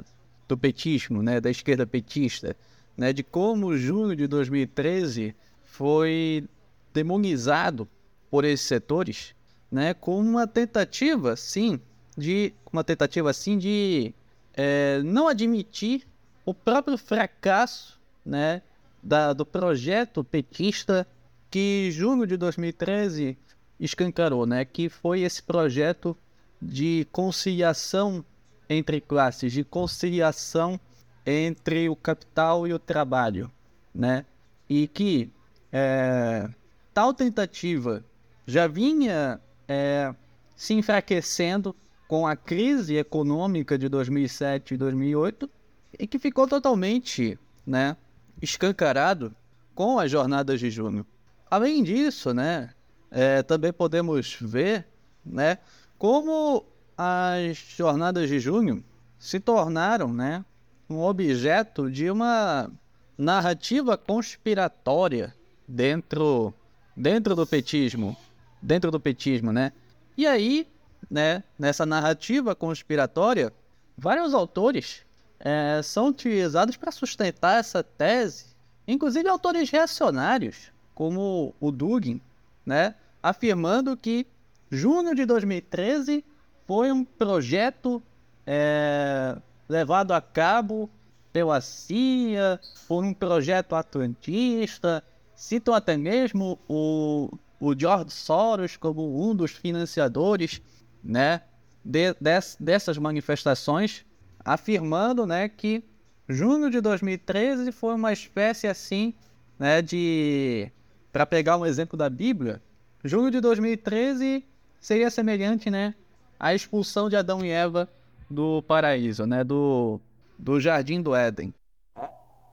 [0.49, 2.57] do petismo, né, da esquerda petista,
[2.97, 5.35] né, de como junho de 2013
[5.65, 6.49] foi
[6.95, 7.87] demonizado
[8.31, 9.35] por esses setores,
[9.71, 11.79] né, como uma tentativa, sim,
[12.17, 14.15] de uma tentativa assim de
[14.55, 16.07] é, não admitir
[16.45, 18.63] o próprio fracasso, né,
[19.03, 21.07] da, do projeto petista
[21.51, 23.37] que junho de 2013
[23.79, 26.17] escancarou, né, que foi esse projeto
[26.61, 28.25] de conciliação
[28.69, 30.81] entre classes, de conciliação
[31.25, 33.51] entre o capital e o trabalho,
[33.95, 34.25] né?
[34.69, 35.31] E que
[35.73, 36.49] é,
[36.95, 38.05] tal tentativa
[38.47, 40.15] já vinha é,
[40.57, 41.75] se enfraquecendo
[42.09, 45.51] com a crise econômica de 2007 e 2008
[45.99, 47.97] e que ficou totalmente, né,
[48.41, 49.35] escancarado
[49.75, 51.07] com as jornadas de junho.
[51.51, 52.71] Além disso, né,
[53.11, 54.87] é, também podemos ver,
[55.25, 55.59] né,
[55.99, 56.65] como
[56.97, 58.85] as jornadas de junho
[59.19, 60.45] se tornaram, né,
[60.89, 62.71] um objeto de uma
[63.19, 65.35] narrativa conspiratória
[65.67, 66.55] dentro
[66.97, 68.17] dentro do petismo,
[68.63, 69.73] dentro do petismo, né?
[70.17, 70.67] E aí,
[71.11, 73.53] né, nessa narrativa conspiratória,
[73.97, 75.05] vários autores
[75.41, 78.47] é, são utilizados para sustentar essa tese,
[78.87, 82.21] inclusive autores reacionários, como o Dugin,
[82.65, 84.27] né, afirmando que
[84.71, 86.25] junho de 2013
[86.67, 88.03] foi um projeto
[88.47, 89.37] é,
[89.69, 90.91] levado a cabo
[91.33, 95.03] pela CIA, por um projeto atlantista.
[95.35, 97.29] Citam até mesmo o,
[97.61, 100.63] o George Soros como um dos financiadores
[101.07, 101.43] né,
[101.85, 104.05] de, des, dessas manifestações,
[104.45, 105.85] afirmando né, que
[106.29, 109.15] junho de 2013 foi uma espécie assim
[109.59, 110.71] né, de.
[111.13, 112.61] Para pegar um exemplo da Bíblia,
[113.03, 114.45] junho de 2013
[114.79, 115.95] seria semelhante né,
[116.39, 117.89] à expulsão de Adão e Eva
[118.29, 119.43] do paraíso, né?
[119.43, 120.01] Do,
[120.39, 121.55] do Jardim do Éden.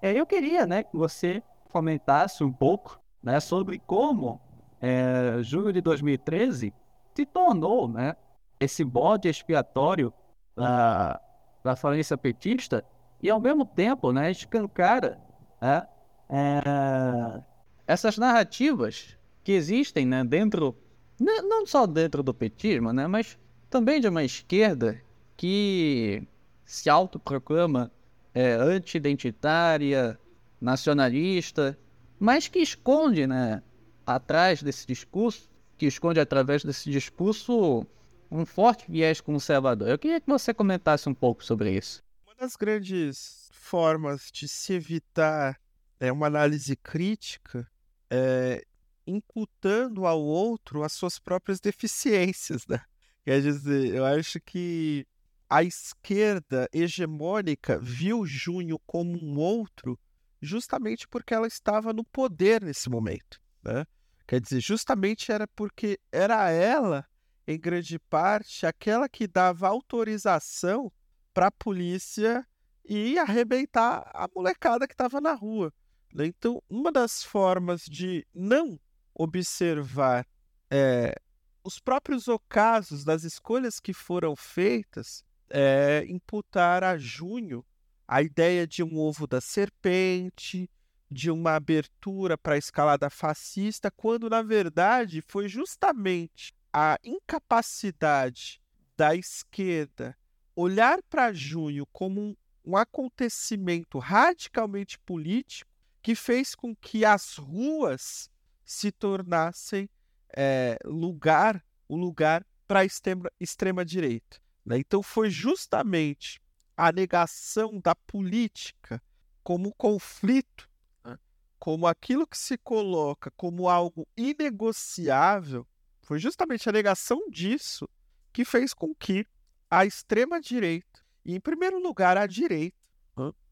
[0.02, 1.42] É, eu queria, né, que você
[1.72, 4.40] comentasse um pouco, né, sobre como
[4.82, 6.74] é, julho de 2013
[7.16, 8.16] se tornou, né,
[8.64, 10.14] esse bode expiatório
[10.56, 11.20] da,
[11.64, 12.84] da falência petista
[13.22, 15.20] e ao mesmo tempo, né, escancara
[15.62, 15.88] né,
[16.30, 17.42] é,
[17.88, 20.78] essas narrativas que existem, né, dentro
[21.20, 23.38] não só dentro do petismo, né, mas
[23.70, 25.00] também de uma esquerda
[25.38, 26.28] que
[26.66, 27.92] se autoproclama
[28.34, 30.20] é, anti-identitária,
[30.60, 31.78] nacionalista,
[32.20, 33.62] mas que esconde, né,
[34.06, 37.86] atrás desse discurso, que esconde através desse discurso
[38.34, 39.88] um forte viés conservador.
[39.88, 42.04] Eu queria que você comentasse um pouco sobre isso.
[42.26, 45.60] Uma das grandes formas de se evitar
[46.00, 47.70] é, uma análise crítica
[48.10, 48.66] é
[49.06, 52.82] imputando ao outro as suas próprias deficiências, né?
[53.26, 55.06] Quer dizer, eu acho que
[55.50, 60.00] a esquerda hegemônica viu Junho como um outro
[60.42, 63.40] justamente porque ela estava no poder nesse momento.
[63.64, 63.86] Né?
[64.28, 67.06] Quer dizer, justamente era porque era ela,
[67.48, 70.92] em grande parte, aquela que dava autorização
[71.34, 72.46] para a polícia
[72.86, 75.74] ir arrebentar a molecada que estava na rua.
[76.14, 76.28] Né?
[76.28, 78.80] Então, uma das formas de não
[79.14, 80.26] observar
[80.70, 81.16] é,
[81.64, 87.66] os próprios ocasos das escolhas que foram feitas é, imputar a Junho
[88.08, 90.70] a ideia de um ovo da serpente,
[91.10, 98.60] de uma abertura para a escalada fascista, quando na verdade foi justamente a incapacidade
[98.98, 100.18] da esquerda
[100.56, 105.72] olhar para junho como um, um, acontecimento radicalmente político
[106.02, 108.30] que fez com que as ruas
[108.66, 109.88] se tornassem
[110.36, 114.42] é, lugar, o lugar para a extrema, extrema direita.
[114.66, 114.80] Né?
[114.80, 116.42] Então foi justamente
[116.76, 119.02] a negação da política
[119.44, 120.70] como conflito,
[121.06, 121.18] né?
[121.60, 125.68] como aquilo que se coloca como algo inegociável,
[126.04, 127.90] foi justamente a negação disso
[128.32, 129.26] que fez com que
[129.70, 132.78] a extrema-direita, e em primeiro lugar a direita,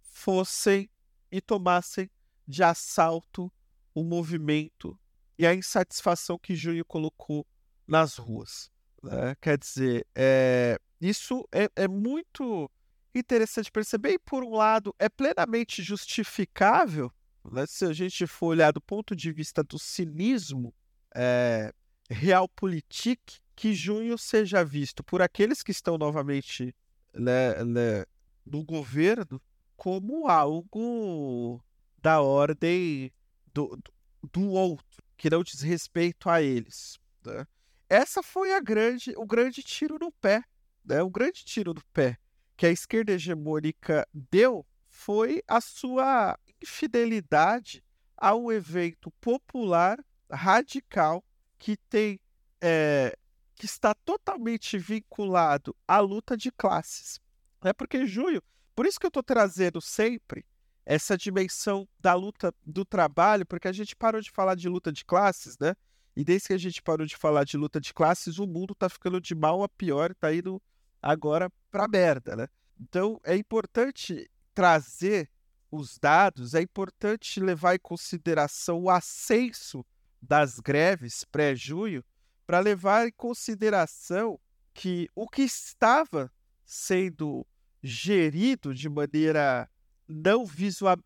[0.01, 0.89] fossem
[1.31, 2.09] e tomassem
[2.45, 3.51] de assalto
[3.95, 4.99] o movimento
[5.39, 7.47] e a insatisfação que Júlio colocou
[7.87, 8.69] nas ruas.
[9.01, 9.35] Né?
[9.41, 12.69] Quer dizer, é, Isso é, é muito
[13.15, 17.11] interessante perceber, e por um lado, é plenamente justificável,
[17.43, 20.73] né, se a gente for olhar do ponto de vista do cinismo
[21.15, 21.73] é,
[22.11, 26.75] realpolitik, que junho seja visto por aqueles que estão novamente
[27.13, 28.05] né, né,
[28.45, 29.41] no governo
[29.75, 31.63] como algo
[32.01, 33.11] da ordem
[33.53, 33.79] do,
[34.31, 36.99] do outro, que não diz respeito a eles.
[37.25, 37.45] Né?
[37.89, 40.43] Essa foi a grande, o grande tiro no pé,
[40.83, 41.01] né?
[41.01, 42.17] o grande tiro no pé
[42.61, 47.83] que a esquerda hegemônica deu foi a sua infidelidade
[48.15, 49.97] a um evento popular
[50.29, 51.23] radical
[51.61, 52.19] que tem
[52.59, 53.15] é,
[53.53, 57.21] que está totalmente vinculado à luta de classes.
[57.63, 58.41] É porque junho,
[58.75, 60.43] por isso que eu estou trazendo sempre
[60.83, 65.05] essa dimensão da luta do trabalho, porque a gente parou de falar de luta de
[65.05, 65.75] classes, né?
[66.15, 68.89] E desde que a gente parou de falar de luta de classes, o mundo está
[68.89, 70.59] ficando de mal a pior, está indo
[70.99, 72.47] agora para merda, né?
[72.79, 75.29] Então é importante trazer
[75.69, 79.85] os dados, é importante levar em consideração o ascenso
[80.21, 82.03] das greves pré-junho,
[82.45, 84.39] para levar em consideração
[84.73, 86.31] que o que estava
[86.65, 87.45] sendo
[87.81, 89.69] gerido de maneira
[90.07, 90.45] não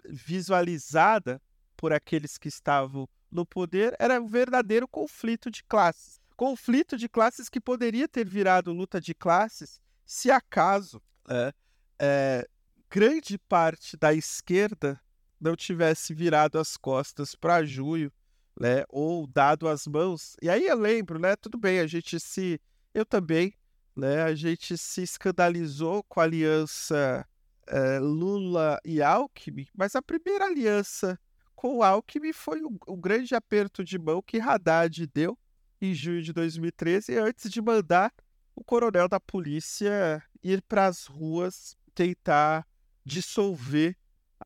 [0.09, 1.41] visualizada
[1.77, 6.19] por aqueles que estavam no poder era um verdadeiro conflito de classes.
[6.35, 11.53] Conflito de classes que poderia ter virado luta de classes se acaso é,
[11.99, 12.47] é,
[12.89, 14.99] grande parte da esquerda
[15.39, 18.11] não tivesse virado as costas para Junho,
[18.59, 20.35] né, ou dado as mãos.
[20.41, 22.59] E aí eu lembro, né, tudo bem, a gente se,
[22.93, 23.53] eu também,
[23.95, 27.25] né, a gente se escandalizou com a aliança
[27.67, 31.19] é, Lula e Alckmin, mas a primeira aliança
[31.55, 35.37] com o Alckmin foi o, o grande aperto de mão que Haddad deu
[35.81, 38.13] em junho de 2013, antes de mandar
[38.55, 42.65] o coronel da polícia ir para as ruas tentar
[43.03, 43.97] dissolver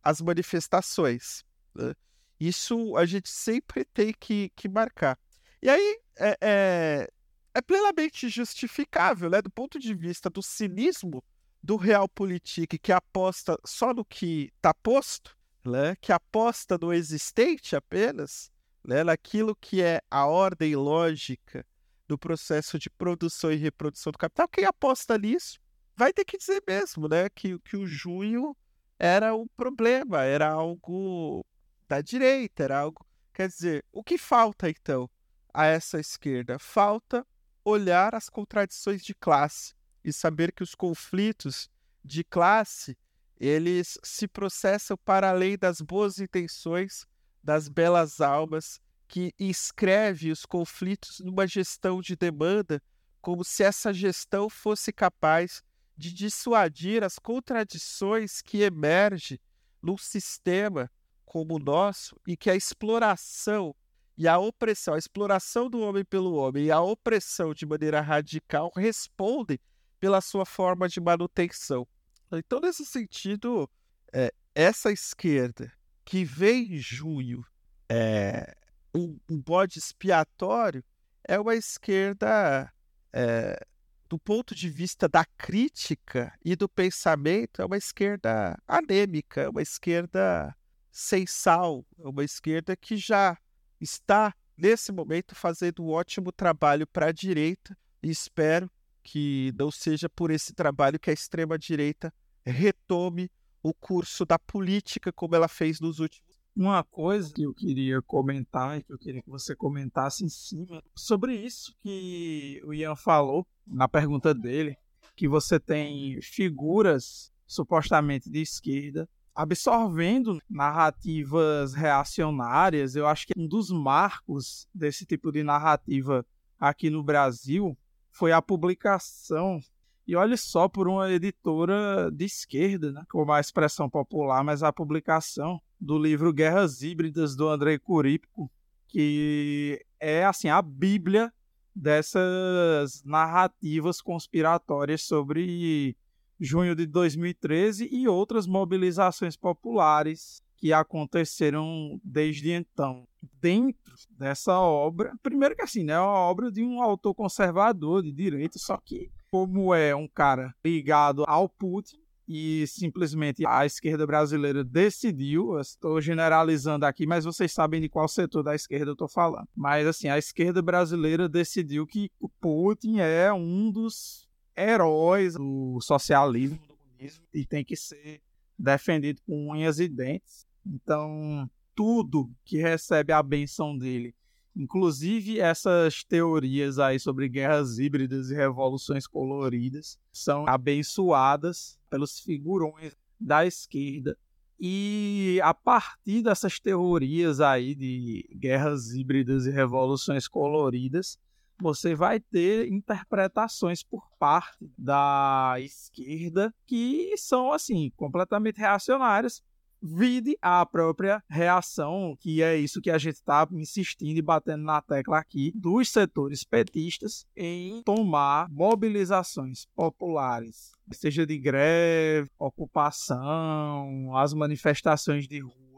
[0.03, 1.43] as manifestações.
[1.75, 1.93] Né?
[2.39, 5.19] Isso a gente sempre tem que, que marcar.
[5.61, 7.09] E aí é, é,
[7.53, 9.41] é, plenamente justificável, né?
[9.41, 11.23] do ponto de vista do cinismo
[11.61, 15.97] do realpolitik que aposta só no que está posto, né?
[15.99, 18.49] que aposta no existente apenas,
[18.85, 19.03] né?
[19.03, 21.65] naquilo que é a ordem lógica
[22.07, 24.47] do processo de produção e reprodução do capital.
[24.47, 25.59] Quem aposta nisso
[25.95, 27.29] vai ter que dizer mesmo né?
[27.29, 28.55] que, que o junho
[28.97, 31.45] era um problema, era algo
[31.89, 33.05] da direita, era algo.
[33.33, 35.09] Quer dizer, o que falta então
[35.51, 36.59] a essa esquerda?
[36.59, 37.25] Falta
[37.65, 39.73] olhar as contradições de classe
[40.03, 41.69] e saber que os conflitos
[42.05, 42.97] de classe
[43.37, 47.05] eles se processam para além das boas intenções
[47.43, 52.81] das belas almas que escreve os conflitos numa gestão de demanda
[53.21, 55.63] como se essa gestão fosse capaz
[55.97, 59.39] de dissuadir as contradições que emergem
[59.81, 60.89] num sistema
[61.29, 63.75] como o nosso e que a exploração
[64.17, 68.71] e a opressão, a exploração do homem pelo homem e a opressão de maneira radical
[68.75, 69.59] respondem
[69.99, 71.87] pela sua forma de manutenção.
[72.31, 73.69] Então, nesse sentido,
[74.11, 75.71] é, essa esquerda
[76.03, 77.45] que vem em junho
[77.87, 78.55] é,
[78.93, 80.83] um, um bode expiatório
[81.23, 82.73] é uma esquerda,
[83.13, 83.63] é,
[84.09, 89.61] do ponto de vista da crítica e do pensamento, é uma esquerda anêmica, é uma
[89.61, 90.55] esquerda
[90.99, 93.37] sem sal, é uma esquerda que já
[93.79, 98.69] está, nesse momento, fazendo um ótimo trabalho para a direita e espero
[99.01, 102.13] que não seja por esse trabalho que a extrema-direita
[102.45, 103.31] retome
[103.63, 106.37] o curso da política como ela fez nos últimos.
[106.53, 110.83] Uma coisa que eu queria comentar e que eu queria que você comentasse em cima
[110.93, 114.75] sobre isso que o Ian falou na pergunta dele,
[115.15, 119.07] que você tem figuras supostamente de esquerda
[119.39, 122.93] absorvendo narrativas reacionárias.
[122.93, 126.25] Eu acho que um dos marcos desse tipo de narrativa
[126.59, 127.77] aqui no Brasil
[128.11, 129.61] foi a publicação,
[130.05, 134.73] e olha só, por uma editora de esquerda, né, como a expressão popular, mas a
[134.73, 138.51] publicação do livro Guerras Híbridas do Andrei Curípico,
[138.89, 141.31] que é assim a bíblia
[141.73, 145.95] dessas narrativas conspiratórias sobre
[146.39, 153.07] junho de 2013 e outras mobilizações populares que aconteceram desde então.
[153.41, 158.11] Dentro dessa obra, primeiro que assim, né, é uma obra de um autor conservador de
[158.11, 161.97] direito, só que como é um cara ligado ao Putin
[162.27, 168.43] e simplesmente a esquerda brasileira decidiu, estou generalizando aqui, mas vocês sabem de qual setor
[168.43, 169.47] da esquerda eu estou falando.
[169.55, 174.28] Mas assim, a esquerda brasileira decidiu que o Putin é um dos
[174.59, 178.21] heróis do socialismo, do comunismo, e tem que ser
[178.57, 180.45] defendido com unhas e dentes.
[180.65, 184.13] Então, tudo que recebe a benção dele,
[184.55, 193.45] inclusive essas teorias aí sobre guerras híbridas e revoluções coloridas, são abençoadas pelos figurões da
[193.45, 194.17] esquerda.
[194.59, 201.17] E a partir dessas teorias aí de guerras híbridas e revoluções coloridas,
[201.61, 209.41] você vai ter interpretações por parte da esquerda que são assim completamente reacionárias
[209.81, 214.81] vide a própria reação, que é isso que a gente está insistindo e batendo na
[214.81, 225.27] tecla aqui, dos setores petistas em tomar mobilizações populares, seja de greve, ocupação, as manifestações
[225.27, 225.68] de rua,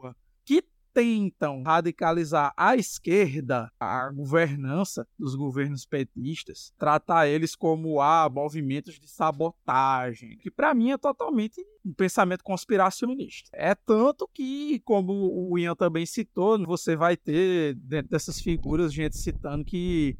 [0.92, 9.08] tentam radicalizar a esquerda, a governança dos governos petistas, tratar eles como ah, movimentos de
[9.08, 13.50] sabotagem, que para mim é totalmente um pensamento conspiracionista.
[13.52, 15.12] É tanto que, como
[15.50, 20.16] o Ian também citou, você vai ter dentro dessas figuras gente citando que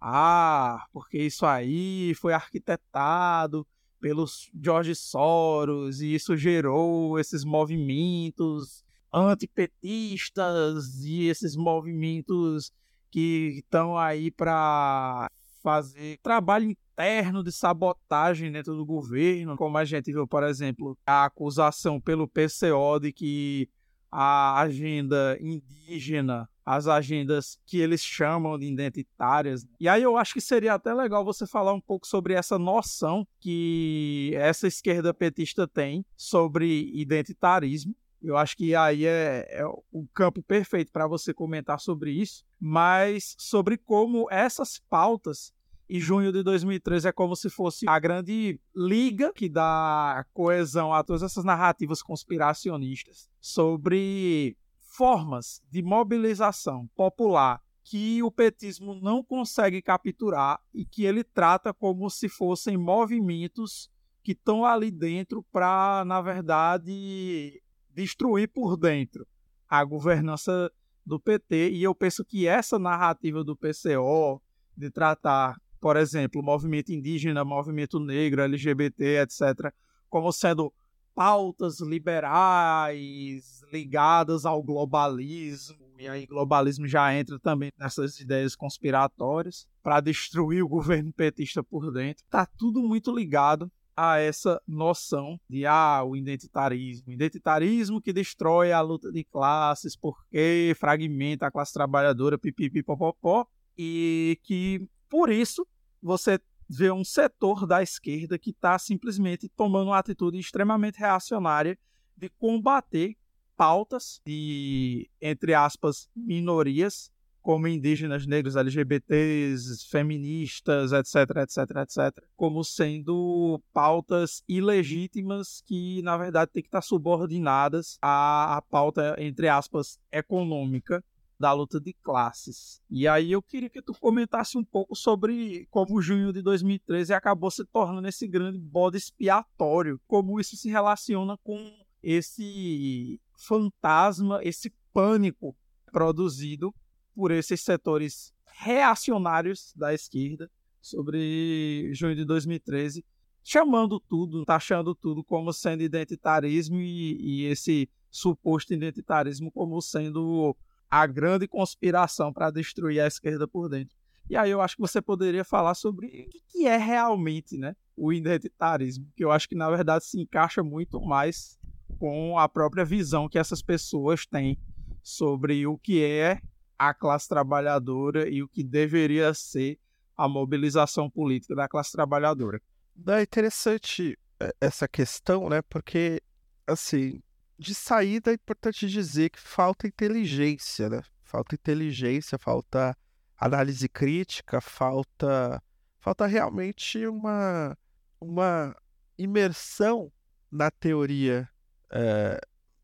[0.00, 3.66] ah, porque isso aí foi arquitetado
[4.00, 8.85] pelos George Soros e isso gerou esses movimentos
[9.24, 12.70] antipetistas e esses movimentos
[13.10, 15.30] que estão aí para
[15.62, 21.24] fazer trabalho interno de sabotagem dentro do governo, como a gente viu, por exemplo, a
[21.24, 23.68] acusação pelo PCO de que
[24.12, 29.66] a agenda indígena, as agendas que eles chamam de identitárias.
[29.80, 33.26] E aí eu acho que seria até legal você falar um pouco sobre essa noção
[33.40, 40.42] que essa esquerda petista tem sobre identitarismo eu acho que aí é, é o campo
[40.42, 45.52] perfeito para você comentar sobre isso, mas sobre como essas pautas
[45.88, 51.04] e junho de 2013 é como se fosse a grande liga que dá coesão a
[51.04, 60.60] todas essas narrativas conspiracionistas sobre formas de mobilização popular que o petismo não consegue capturar
[60.74, 63.88] e que ele trata como se fossem movimentos
[64.24, 67.62] que estão ali dentro para, na verdade,
[67.96, 69.26] destruir por dentro
[69.66, 70.70] a governança
[71.04, 71.70] do PT.
[71.70, 74.40] E eu penso que essa narrativa do PCO
[74.76, 79.72] de tratar, por exemplo, movimento indígena, movimento negro, LGBT, etc.,
[80.10, 80.72] como sendo
[81.14, 90.00] pautas liberais ligadas ao globalismo, e aí globalismo já entra também nessas ideias conspiratórias para
[90.00, 92.22] destruir o governo petista por dentro.
[92.28, 97.10] Tá tudo muito ligado a essa noção de ah, o identitarismo.
[97.10, 103.46] Identitarismo que destrói a luta de classes porque fragmenta a classe trabalhadora, pipipipopopó,
[103.76, 105.66] e que por isso
[106.02, 111.78] você vê um setor da esquerda que está simplesmente tomando uma atitude extremamente reacionária
[112.16, 113.16] de combater
[113.56, 117.10] pautas de, entre aspas, minorias
[117.46, 126.50] como indígenas, negros, LGBTs, feministas, etc, etc, etc, como sendo pautas ilegítimas que, na verdade,
[126.50, 131.04] tem que estar subordinadas à, à pauta, entre aspas, econômica
[131.38, 132.82] da luta de classes.
[132.90, 137.52] E aí eu queria que tu comentasse um pouco sobre como junho de 2013 acabou
[137.52, 145.54] se tornando esse grande bode expiatório, como isso se relaciona com esse fantasma, esse pânico
[145.92, 146.74] produzido
[147.16, 153.04] por esses setores reacionários da esquerda sobre junho de 2013,
[153.42, 160.54] chamando tudo, taxando tudo como sendo identitarismo e, e esse suposto identitarismo como sendo
[160.90, 163.96] a grande conspiração para destruir a esquerda por dentro.
[164.28, 168.12] E aí eu acho que você poderia falar sobre o que é realmente né, o
[168.12, 171.58] identitarismo, que eu acho que na verdade se encaixa muito mais
[171.98, 174.58] com a própria visão que essas pessoas têm
[175.02, 176.40] sobre o que é
[176.78, 179.78] a classe trabalhadora e o que deveria ser
[180.16, 182.60] a mobilização política da classe trabalhadora.
[183.06, 185.62] É interessante é, essa questão, né?
[185.62, 186.22] Porque,
[186.66, 187.22] assim,
[187.58, 191.02] de saída é importante dizer que falta inteligência, né?
[191.24, 192.96] Falta inteligência, falta
[193.36, 195.62] análise crítica, falta,
[196.00, 197.76] falta realmente uma,
[198.20, 198.74] uma
[199.18, 200.10] imersão
[200.50, 201.48] na teoria,
[201.90, 202.40] é,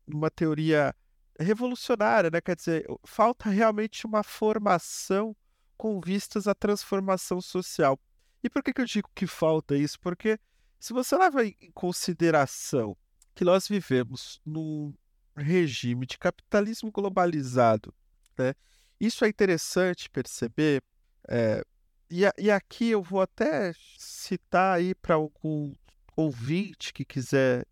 [0.07, 0.93] uma teoria
[1.39, 2.41] revolucionária, né?
[2.41, 5.35] Quer dizer, falta realmente uma formação
[5.77, 7.99] com vistas à transformação social.
[8.43, 9.99] E por que, que eu digo que falta isso?
[9.99, 10.39] Porque
[10.79, 12.95] se você leva em consideração
[13.33, 14.93] que nós vivemos num
[15.35, 17.93] regime de capitalismo globalizado,
[18.37, 18.53] né?
[18.99, 20.81] Isso é interessante perceber.
[21.27, 21.63] É,
[22.09, 25.73] e, e aqui eu vou até citar aí para algum
[26.15, 27.65] ouvinte que quiser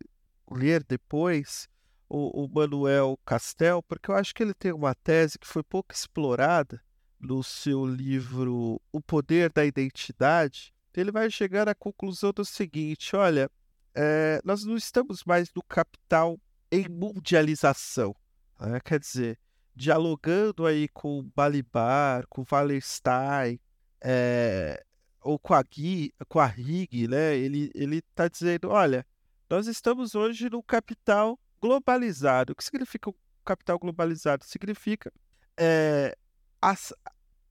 [0.50, 1.68] ler depois
[2.12, 5.94] o, o Manuel Castel, porque eu acho que ele tem uma tese que foi pouco
[5.94, 6.78] explorada
[7.18, 10.74] no seu livro O Poder da Identidade.
[10.94, 13.50] Ele vai chegar à conclusão do seguinte: olha,
[13.94, 16.38] é, nós não estamos mais no capital
[16.70, 18.14] em mundialização.
[18.60, 18.78] Né?
[18.84, 19.38] Quer dizer,
[19.74, 23.58] dialogando aí com Balibar, com Wallerstein,
[24.02, 24.84] é,
[25.22, 27.36] ou com a, Gui, com a Rig, né?
[27.36, 29.06] ele está dizendo, olha,
[29.48, 32.52] nós estamos hoje no capital globalizado.
[32.52, 33.14] O que significa o
[33.44, 34.44] capital globalizado?
[34.44, 35.12] Significa
[35.56, 36.16] é,
[36.60, 36.92] as,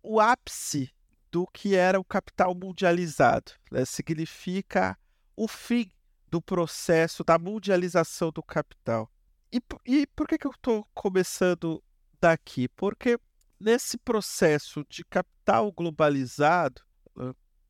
[0.04, 0.94] o ápice
[1.32, 3.54] do que era o capital mundializado.
[3.72, 3.86] Né?
[3.86, 4.98] Significa
[5.36, 5.90] o fim
[6.30, 9.10] do processo da mundialização do capital.
[9.52, 11.84] E, e por que, que eu estou começando
[12.20, 12.68] daqui?
[12.70, 13.18] Porque
[13.60, 16.82] nesse processo de capital globalizado,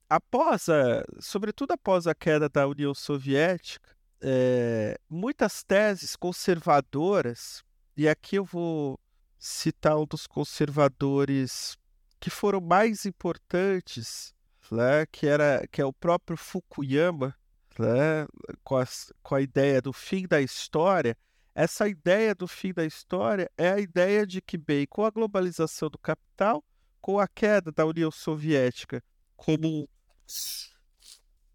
[0.10, 7.64] após a, sobretudo após a queda da União Soviética, é, muitas teses conservadoras,
[7.98, 9.00] e aqui eu vou
[9.40, 11.78] citar um dos conservadores
[12.20, 14.34] que foram mais importantes,
[14.72, 17.36] né, que, era, que é o próprio Fukuyama,
[17.80, 18.28] né,
[18.64, 18.86] com, a,
[19.24, 21.18] com a ideia do fim da história,
[21.54, 25.90] essa ideia do fim da história é a ideia de que, bem, com a globalização
[25.90, 26.64] do capital,
[27.02, 29.04] com a queda da União Soviética
[29.36, 29.90] como,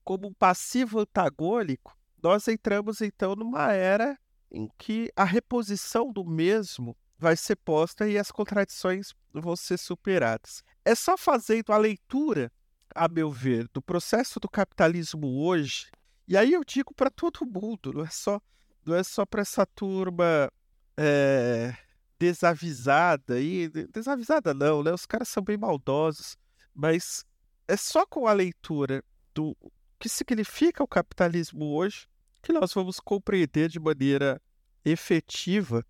[0.04, 4.18] como um passivo antagônico, nós entramos então numa era
[4.50, 10.60] em que a reposição do mesmo vai ser posta e as contradições vão ser superadas.
[10.84, 12.50] É só fazendo a leitura,
[12.92, 15.88] a meu ver, do processo do capitalismo hoje,
[16.26, 18.40] e aí eu digo para todo mundo, não é só,
[18.84, 20.50] não é só para essa turma
[20.96, 21.76] é,
[22.18, 24.92] desavisada e desavisada não, né?
[24.92, 26.36] Os caras são bem maldosos,
[26.74, 27.24] mas
[27.68, 29.00] é só com a leitura
[29.32, 29.56] do
[29.96, 32.08] que significa o capitalismo hoje
[32.46, 34.40] que nós vamos compreender de maneira
[34.84, 35.84] efetiva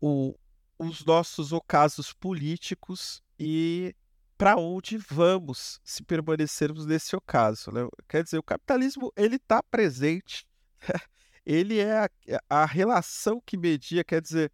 [0.00, 0.34] o,
[0.78, 3.94] os nossos ocasos políticos e
[4.38, 7.70] para onde vamos se permanecermos nesse ocaso.
[7.70, 7.86] Né?
[8.08, 10.46] Quer dizer, o capitalismo ele está presente,
[11.44, 12.10] ele é a,
[12.48, 14.50] a, relação que media, quer dizer,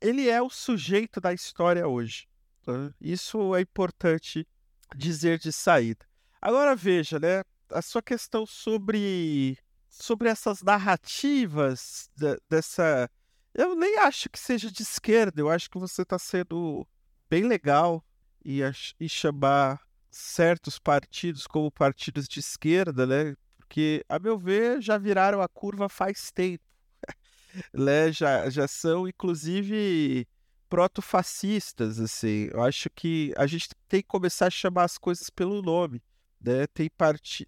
[0.00, 2.26] ele é o sujeito da história hoje.
[2.66, 2.94] Né?
[2.98, 4.48] Isso é importante
[4.96, 6.06] dizer de saída.
[6.40, 9.58] Agora veja, né, a sua questão sobre
[9.90, 13.10] sobre essas narrativas de, dessa.
[13.52, 16.86] Eu nem acho que seja de esquerda, eu acho que você está sendo
[17.28, 18.04] bem legal
[18.44, 18.60] e,
[18.98, 23.36] e chamar certos partidos como partidos de esquerda, né?
[23.58, 26.64] Porque, a meu ver, já viraram a curva faz tempo.
[27.74, 28.12] né?
[28.12, 30.26] já, já são, inclusive,
[30.68, 32.48] proto-fascistas, assim.
[32.52, 36.00] Eu acho que a gente tem que começar a chamar as coisas pelo nome
[36.40, 37.46] né, tem part...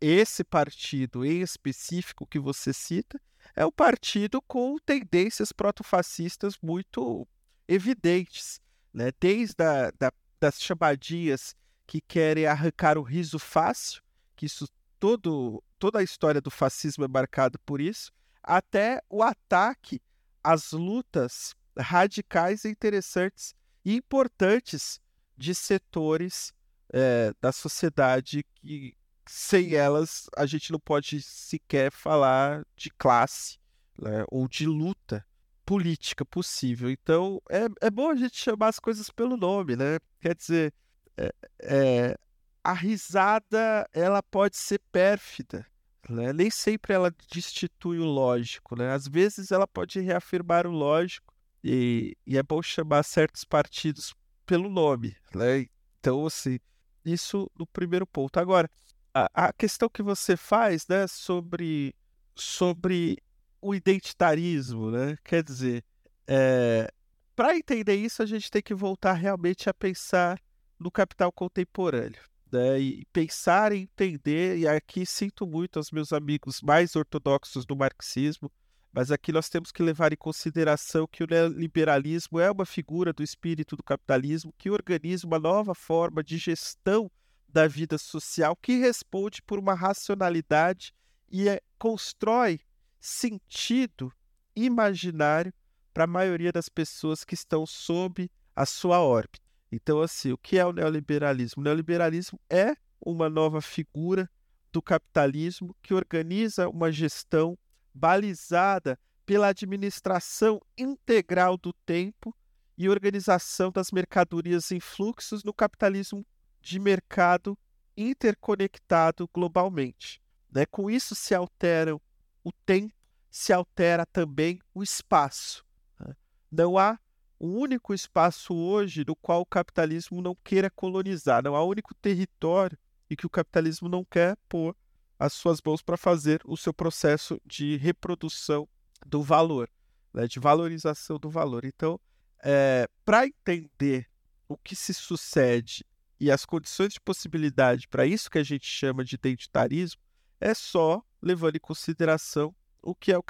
[0.00, 3.20] esse partido em específico que você cita
[3.54, 7.26] é um partido com tendências protofascistas muito
[7.68, 8.60] evidentes,
[8.92, 9.10] né?
[9.20, 11.54] desde a, da, das chamadinhas
[11.86, 14.02] que querem arrancar o riso fácil,
[14.34, 14.66] que isso
[14.98, 20.00] todo, toda a história do fascismo é marcada por isso, até o ataque
[20.42, 23.54] às lutas radicais e interessantes
[23.84, 25.00] e importantes
[25.36, 26.52] de setores
[26.92, 28.94] é, da sociedade que
[29.26, 33.58] sem elas a gente não pode sequer falar de classe
[33.98, 35.24] né, ou de luta
[35.64, 36.90] política possível.
[36.90, 39.98] Então é, é bom a gente chamar as coisas pelo nome, né?
[40.20, 40.74] Quer dizer,
[41.16, 42.18] é, é,
[42.62, 45.66] a risada ela pode ser pérfida.
[46.08, 46.32] Né?
[46.32, 48.92] Nem sempre ela destitui o lógico, né?
[48.92, 51.32] Às vezes ela pode reafirmar o lógico
[51.62, 54.12] e, e é bom chamar certos partidos
[54.44, 55.66] pelo nome, né?
[56.00, 56.58] Então, assim,
[57.04, 58.38] isso no primeiro ponto.
[58.38, 58.70] Agora,
[59.14, 61.94] a, a questão que você faz, né, sobre,
[62.34, 63.18] sobre
[63.60, 65.16] o identitarismo, né?
[65.24, 65.84] Quer dizer,
[66.26, 66.92] é,
[67.34, 70.40] para entender isso, a gente tem que voltar realmente a pensar
[70.78, 72.20] no capital contemporâneo.
[72.50, 77.74] Né, e pensar e entender, e aqui sinto muito aos meus amigos mais ortodoxos do
[77.74, 78.52] marxismo,
[78.92, 83.22] mas aqui nós temos que levar em consideração que o neoliberalismo é uma figura do
[83.22, 87.10] espírito do capitalismo que organiza uma nova forma de gestão
[87.48, 90.92] da vida social que responde por uma racionalidade
[91.30, 92.60] e é, constrói
[93.00, 94.12] sentido
[94.54, 95.52] imaginário
[95.92, 99.40] para a maioria das pessoas que estão sob a sua órbita.
[99.70, 101.62] Então, assim, o que é o neoliberalismo?
[101.62, 104.30] O neoliberalismo é uma nova figura
[104.70, 107.58] do capitalismo que organiza uma gestão
[107.94, 112.34] balizada pela administração integral do tempo
[112.76, 116.26] e organização das mercadorias em fluxos no capitalismo
[116.60, 117.56] de mercado
[117.96, 120.20] interconectado globalmente.
[120.50, 120.66] Né?
[120.66, 122.94] Com isso se altera o tempo,
[123.30, 125.64] se altera também o espaço.
[126.00, 126.14] Né?
[126.50, 126.98] Não há
[127.40, 131.94] um único espaço hoje no qual o capitalismo não queira colonizar, não há um único
[131.94, 132.78] território
[133.10, 134.76] e que o capitalismo não quer pôr
[135.22, 138.68] as suas mãos para fazer o seu processo de reprodução
[139.06, 139.70] do valor,
[140.12, 140.26] né?
[140.26, 141.64] de valorização do valor.
[141.64, 142.00] Então,
[142.42, 144.08] é, para entender
[144.48, 145.86] o que se sucede
[146.18, 150.02] e as condições de possibilidade para isso que a gente chama de identitarismo,
[150.40, 153.22] é só levando em consideração o que é o,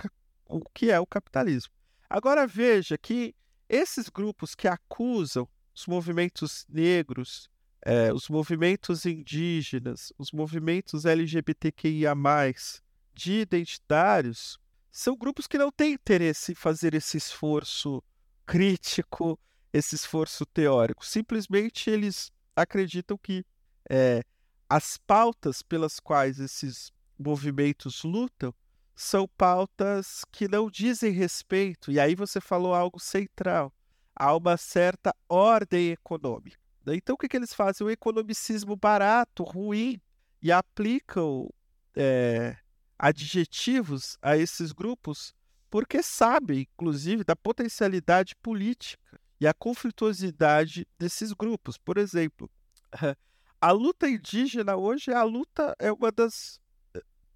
[0.49, 1.75] o, que é o capitalismo.
[2.09, 3.35] Agora veja que
[3.69, 7.51] esses grupos que acusam os movimentos negros,
[7.85, 12.15] é, os movimentos indígenas, os movimentos LGBTQIA,
[13.15, 14.59] de identitários,
[14.91, 18.03] são grupos que não têm interesse em fazer esse esforço
[18.47, 19.39] crítico,
[19.73, 21.05] esse esforço teórico.
[21.05, 23.45] Simplesmente eles acreditam que
[23.91, 24.23] é,
[24.69, 28.55] as pautas pelas quais esses movimentos lutam
[28.95, 33.73] são pautas que não dizem respeito, e aí você falou algo central,
[34.15, 36.62] a uma certa ordem econômica.
[36.87, 37.87] Então, o que, que eles fazem?
[37.87, 40.01] O economicismo barato, ruim,
[40.43, 41.49] e aplicam
[41.95, 42.57] é,
[42.99, 45.33] adjetivos a esses grupos
[45.71, 51.79] porque sabem, inclusive, da potencialidade política e a conflituosidade desses grupos.
[51.79, 52.51] Por exemplo,
[53.59, 56.61] a luta indígena hoje é a luta é uma das,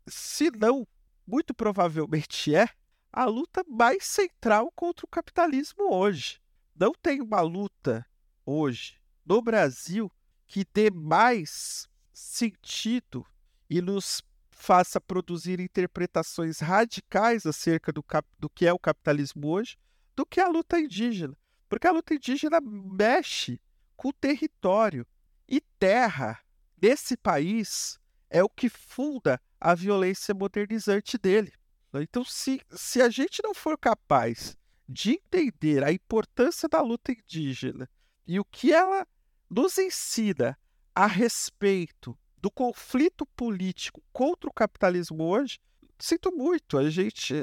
[0.06, 0.86] se não
[1.26, 2.68] muito provavelmente é
[3.10, 6.38] a luta mais central contra o capitalismo hoje.
[6.78, 8.04] Não tem uma luta
[8.44, 10.10] hoje no Brasil
[10.46, 13.26] que dê mais sentido
[13.68, 19.76] e nos faça produzir interpretações radicais acerca do, cap, do que é o capitalismo hoje
[20.14, 21.36] do que a luta indígena.
[21.68, 23.60] Porque a luta indígena mexe
[23.96, 25.06] com o território
[25.46, 26.40] e terra
[26.76, 27.98] desse país
[28.30, 31.52] é o que funda a violência modernizante dele.
[31.94, 34.56] Então, se, se a gente não for capaz
[34.88, 37.88] de entender a importância da luta indígena
[38.26, 39.06] e o que ela
[39.48, 40.58] nos ensina
[40.94, 45.58] a respeito do conflito político contra o capitalismo hoje,
[45.98, 46.78] sinto muito.
[46.78, 47.34] A gente.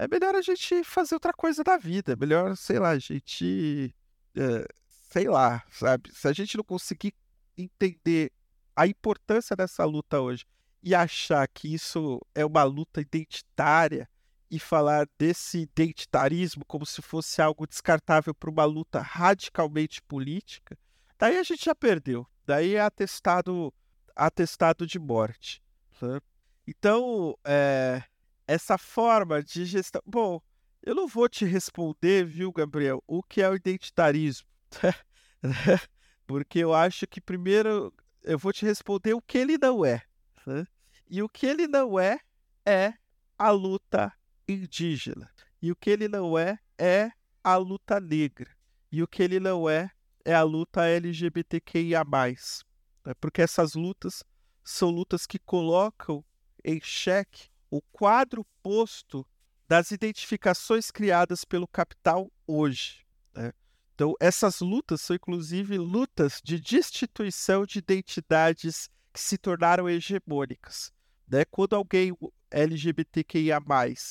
[0.00, 2.12] É melhor a gente fazer outra coisa da vida.
[2.12, 3.94] É melhor, sei lá, a gente.
[4.36, 4.64] É,
[5.10, 6.12] sei lá, sabe?
[6.12, 7.14] Se a gente não conseguir
[7.56, 8.30] entender
[8.76, 10.44] a importância dessa luta hoje
[10.82, 14.08] e achar que isso é uma luta identitária
[14.50, 20.78] e falar desse identitarismo como se fosse algo descartável para uma luta radicalmente política,
[21.18, 22.26] daí a gente já perdeu.
[22.46, 23.72] Daí é atestado,
[24.14, 25.62] atestado de morte.
[25.98, 26.22] Sabe?
[26.66, 28.02] Então, é,
[28.46, 30.00] essa forma de gestão.
[30.06, 30.40] Bom,
[30.82, 34.46] eu não vou te responder, viu, Gabriel, o que é o identitarismo.
[36.26, 37.92] Porque eu acho que primeiro
[38.22, 40.02] eu vou te responder o que ele não é.
[40.46, 40.66] Né?
[41.08, 42.20] E o que ele não é
[42.66, 42.94] é
[43.38, 44.12] a luta
[44.46, 45.30] indígena.
[45.60, 47.10] E o que ele não é é
[47.42, 48.50] a luta negra.
[48.90, 49.90] E o que ele não é
[50.28, 52.04] é a luta LGBTQIA.
[52.04, 53.14] Né?
[53.18, 54.22] Porque essas lutas
[54.62, 56.22] são lutas que colocam
[56.62, 59.26] em xeque o quadro posto
[59.66, 63.06] das identificações criadas pelo capital hoje.
[63.34, 63.54] Né?
[63.94, 70.92] Então, essas lutas são inclusive lutas de destituição de identidades que se tornaram hegemônicas.
[71.26, 71.46] Né?
[71.46, 72.14] Quando alguém
[72.50, 73.60] LGBTQIA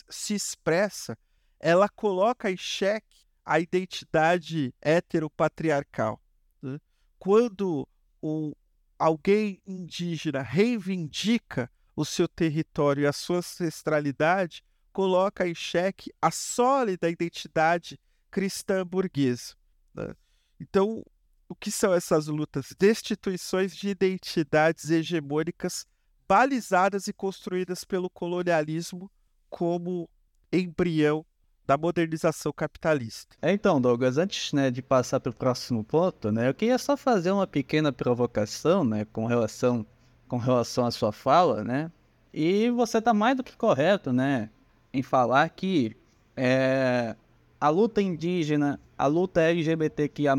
[0.09, 1.15] se expressa,
[1.59, 3.16] ela coloca em xeque
[3.47, 6.21] a identidade heteropatriarcal.
[6.61, 6.77] Né?
[7.17, 7.87] Quando
[8.21, 8.51] um,
[8.99, 17.09] alguém indígena reivindica o seu território e a sua ancestralidade, coloca em xeque a sólida
[17.09, 17.97] identidade
[18.29, 19.55] cristã burguesa.
[19.93, 20.13] Né?
[20.59, 21.01] Então,
[21.47, 22.75] o que são essas lutas?
[22.77, 25.87] Destituições de identidades hegemônicas
[26.27, 29.09] balizadas e construídas pelo colonialismo
[29.49, 30.09] como
[30.51, 31.25] embrião
[31.67, 33.35] da modernização capitalista.
[33.41, 36.95] É, então, Douglas, antes né, de passar para o próximo ponto, né, eu queria só
[36.95, 39.85] fazer uma pequena provocação né, com, relação,
[40.29, 41.91] com relação à sua fala, né?
[42.33, 44.49] E você está mais do que correto né,
[44.93, 45.97] em falar que
[46.35, 47.15] é,
[47.59, 50.35] a luta indígena, a luta LGBTQIA+,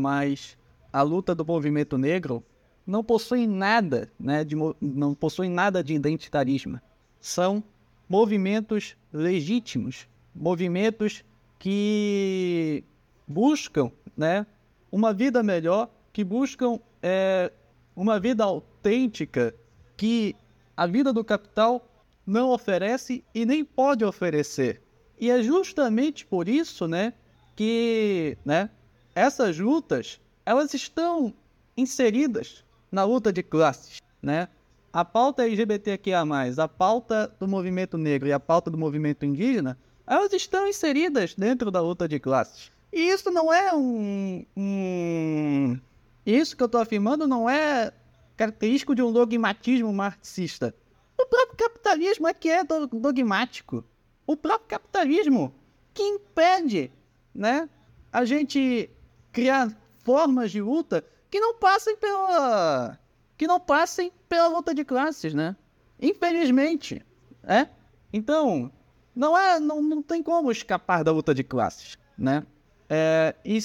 [0.91, 2.43] a luta do movimento negro
[2.87, 6.79] não possuem nada, né, de, não possuem nada de identitarismo.
[7.19, 7.63] São
[8.07, 10.07] movimentos legítimos,
[10.39, 11.25] movimentos
[11.59, 12.85] que
[13.27, 14.47] buscam, né,
[14.89, 17.51] uma vida melhor, que buscam é,
[17.93, 19.53] uma vida autêntica
[19.97, 20.33] que
[20.77, 21.85] a vida do capital
[22.25, 24.81] não oferece e nem pode oferecer.
[25.19, 27.13] E é justamente por isso, né,
[27.53, 28.69] que, né,
[29.13, 31.33] essas lutas, elas estão
[31.75, 34.47] inseridas na luta de classes, né?
[34.91, 36.23] A pauta LGBTQIA+,
[36.57, 39.77] a pauta do movimento negro e a pauta do movimento indígena,
[40.09, 42.71] elas estão inseridas dentro da luta de classes.
[42.91, 44.43] E isso não é um...
[44.57, 45.79] um...
[46.25, 47.93] Isso que eu estou afirmando não é
[48.35, 50.73] característico de um dogmatismo marxista.
[51.15, 53.85] O próprio capitalismo é que é dogmático.
[54.25, 55.53] O próprio capitalismo
[55.93, 56.91] que impede
[57.33, 57.69] né,
[58.11, 58.89] a gente
[59.31, 59.71] criar
[60.03, 62.97] formas de luta que não passem pela
[63.37, 65.55] que não passem pela luta de classes, né?
[66.01, 67.05] Infelizmente,
[67.43, 67.67] é.
[68.11, 68.71] Então,
[69.15, 72.45] não é, não, não tem como escapar da luta de classes, né?
[72.89, 73.59] É, e,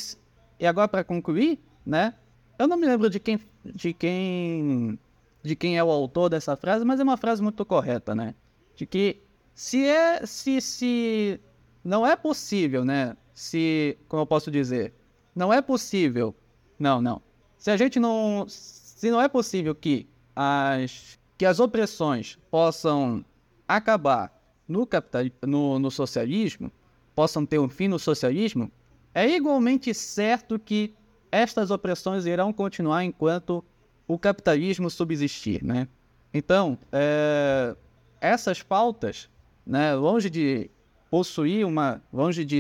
[0.59, 2.15] e agora para concluir, né?
[2.59, 4.99] Eu não me lembro de quem, de quem,
[5.43, 8.35] de quem é o autor dessa frase, mas é uma frase muito correta, né?
[8.77, 9.21] De que
[9.55, 11.41] se é, se, se
[11.83, 13.17] não é possível, né?
[13.33, 14.95] Se, como eu posso dizer,
[15.35, 16.35] não é possível,
[16.79, 17.21] não, não.
[17.59, 23.25] Se a gente não, se não é possível que as, que as opressões possam
[23.67, 24.34] acabar
[24.69, 26.71] no, capital, no, no socialismo,
[27.15, 28.71] possam ter um fim no socialismo,
[29.15, 30.93] é igualmente certo que
[31.31, 33.65] estas opressões irão continuar enquanto
[34.07, 35.89] o capitalismo subsistir, né?
[36.33, 37.77] Então, é,
[38.21, 39.29] essas pautas,
[39.65, 40.71] né, longe de
[41.11, 42.59] possuir uma, longe de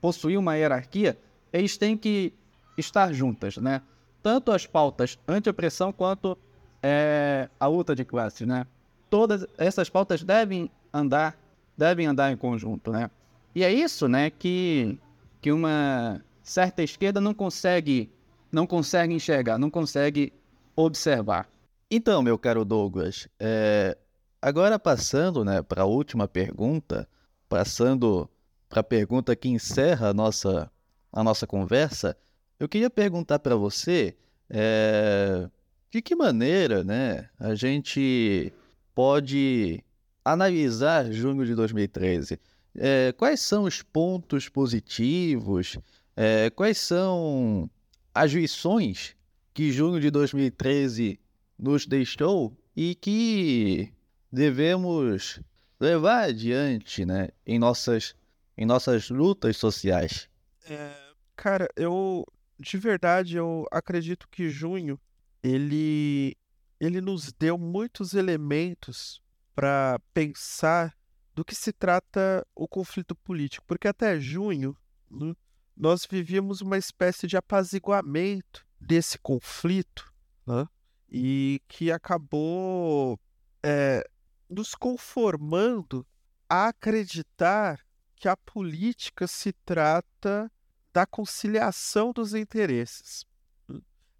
[0.00, 1.18] possuir uma hierarquia,
[1.52, 2.32] eles têm que
[2.78, 3.82] estar juntas, né?
[4.22, 6.38] Tanto as pautas anti-opressão quanto
[6.82, 8.66] é, a luta de classes, né?
[9.08, 11.38] Todas essas pautas devem andar,
[11.76, 13.10] devem andar em conjunto, né?
[13.54, 14.98] E é isso, né, que,
[15.40, 18.10] que uma certa esquerda não consegue,
[18.50, 20.32] não consegue enxergar, não consegue
[20.76, 21.48] observar.
[21.90, 23.96] Então, meu caro Douglas, é,
[24.40, 27.08] agora passando, né, para a última pergunta,
[27.48, 28.30] passando
[28.68, 30.70] para a pergunta que encerra a nossa,
[31.12, 32.16] a nossa conversa,
[32.58, 34.16] eu queria perguntar para você
[34.48, 35.48] é,
[35.90, 38.52] de que maneira né, a gente
[38.94, 39.82] pode
[40.24, 42.38] analisar junho de 2013.
[42.74, 45.78] É, quais são os pontos positivos?
[46.16, 47.68] É, quais são
[48.14, 49.16] as lições
[49.52, 51.18] que junho de 2013
[51.58, 53.92] nos deixou e que
[54.32, 55.40] devemos
[55.78, 58.14] levar adiante, né, em nossas,
[58.56, 60.28] em nossas lutas sociais?
[60.68, 60.92] É,
[61.34, 62.24] cara, eu
[62.60, 65.00] de verdade eu acredito que junho
[65.42, 66.36] ele
[66.78, 69.20] ele nos deu muitos elementos
[69.60, 70.96] para pensar
[71.34, 74.74] do que se trata o conflito político, porque até junho
[75.10, 75.34] né,
[75.76, 80.10] nós vivíamos uma espécie de apaziguamento desse conflito,
[80.46, 80.66] né,
[81.10, 83.20] e que acabou
[83.62, 84.02] é,
[84.48, 86.06] nos conformando
[86.48, 87.84] a acreditar
[88.16, 90.50] que a política se trata
[90.90, 93.26] da conciliação dos interesses.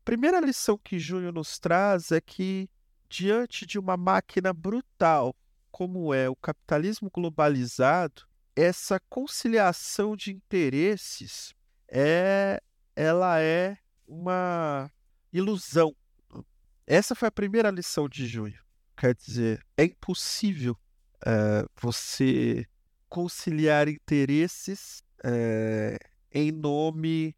[0.05, 2.69] Primeira lição que Júnior nos traz é que,
[3.11, 5.35] diante de uma máquina brutal
[5.71, 8.23] como é o capitalismo globalizado,
[8.55, 11.53] essa conciliação de interesses
[11.89, 12.63] é
[12.95, 14.91] ela é uma
[15.33, 15.95] ilusão.
[16.87, 18.61] Essa foi a primeira lição de junho.
[18.97, 20.77] Quer dizer, é impossível
[21.23, 22.67] uh, você
[23.09, 25.97] conciliar interesses uh,
[26.31, 27.35] em nome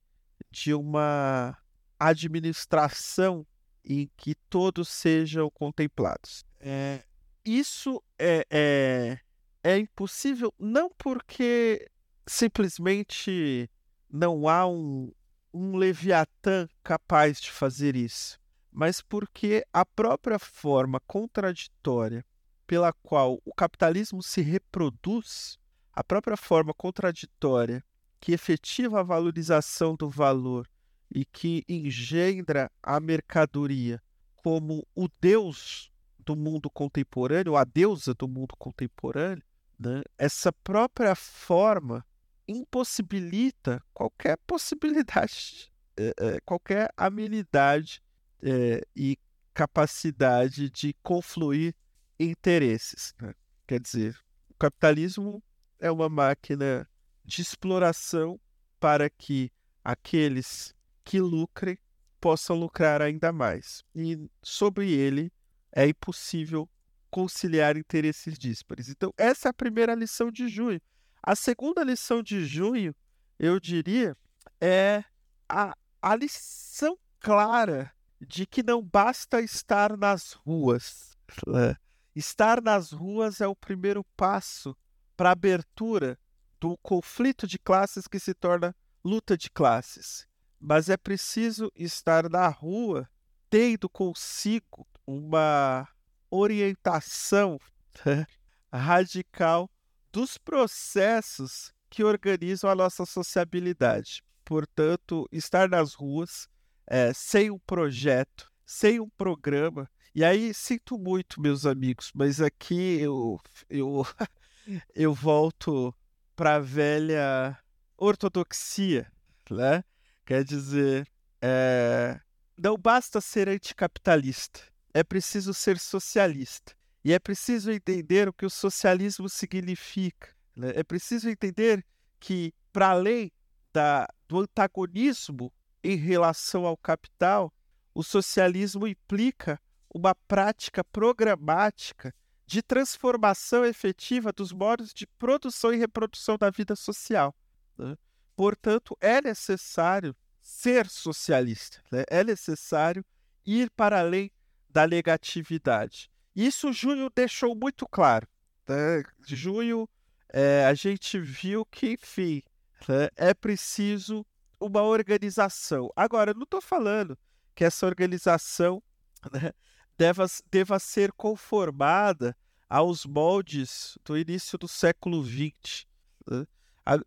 [0.51, 1.57] de uma
[1.99, 3.47] administração
[3.85, 6.45] em que todos sejam contemplados.
[6.61, 7.05] É,
[7.45, 9.19] isso é, é,
[9.63, 11.91] é impossível não porque
[12.27, 13.69] simplesmente
[14.09, 15.13] não há um,
[15.53, 18.39] um Leviatã capaz de fazer isso,
[18.71, 22.25] mas porque a própria forma contraditória
[22.67, 25.59] pela qual o capitalismo se reproduz,
[25.93, 27.85] a própria forma contraditória
[28.21, 30.67] que efetiva a valorização do valor
[31.15, 34.03] e que engendra a mercadoria
[34.37, 39.43] como o Deus do mundo contemporâneo, a deusa do mundo contemporâneo,
[39.79, 40.03] né?
[40.17, 42.05] essa própria forma
[42.47, 48.03] impossibilita qualquer possibilidade, é, é, qualquer habilidade
[48.43, 49.19] é, e
[49.53, 51.75] capacidade de confluir
[52.19, 53.15] interesses.
[53.21, 53.35] Né?
[53.67, 54.19] Quer dizer,
[54.49, 55.43] o capitalismo
[55.79, 56.89] é uma máquina
[57.25, 58.41] de exploração
[58.81, 59.51] para que
[59.85, 60.75] aqueles
[61.05, 61.79] que lucrem
[62.21, 63.83] possam lucrar ainda mais.
[63.95, 65.33] E sobre ele
[65.73, 66.69] é impossível
[67.11, 68.89] conciliar interesses díspares.
[68.89, 70.81] Então, essa é a primeira lição de junho.
[71.23, 72.95] A segunda lição de junho,
[73.39, 74.17] eu diria,
[74.61, 75.05] é
[75.49, 81.17] a, a lição clara de que não basta estar nas ruas.
[81.47, 81.77] Né?
[82.15, 84.77] Estar nas ruas é o primeiro passo
[85.17, 86.19] para a abertura
[86.61, 88.75] do conflito de classes que se torna
[89.05, 90.27] luta de classes.
[90.65, 93.09] Mas é preciso estar na rua
[93.51, 95.89] tendo consigo uma
[96.31, 97.59] orientação
[98.73, 99.69] radical
[100.13, 104.23] dos processos que organizam a nossa sociabilidade.
[104.45, 106.49] Portanto, estar nas ruas
[106.87, 109.91] é, sem um projeto, sem um programa.
[110.15, 114.07] E aí sinto muito, meus amigos, mas aqui eu, eu,
[114.95, 115.93] eu volto
[116.37, 117.59] para a velha
[117.99, 119.11] ortodoxia,
[119.51, 119.83] né?
[120.25, 121.09] Quer dizer,
[121.41, 122.21] é,
[122.57, 124.61] não basta ser anticapitalista,
[124.95, 126.75] é preciso ser socialista.
[127.05, 130.33] E é preciso entender o que o socialismo significa.
[130.55, 130.73] Né?
[130.77, 131.85] É preciso entender
[132.21, 133.33] que, para além
[133.73, 137.53] da, do antagonismo em relação ao capital,
[137.93, 139.61] o socialismo implica
[139.93, 142.15] uma prática programática
[142.47, 147.35] de transformação efetiva dos modos de produção e reprodução da vida social.
[147.77, 147.97] Né?
[148.37, 152.05] Portanto, é necessário ser socialista, né?
[152.11, 153.05] é necessário
[153.47, 154.31] ir para além
[154.69, 156.11] da negatividade.
[156.35, 158.27] Isso Junho deixou muito claro.
[158.67, 159.03] Né?
[159.27, 159.89] Junho,
[160.29, 162.43] é, a gente viu que, enfim,
[162.89, 164.27] né, é preciso
[164.59, 165.91] uma organização.
[165.95, 167.19] Agora, não estou falando
[167.55, 168.83] que essa organização
[169.31, 169.53] né,
[169.97, 172.37] deva, deva ser conformada
[172.69, 175.87] aos moldes do início do século XX.
[176.27, 176.47] Né?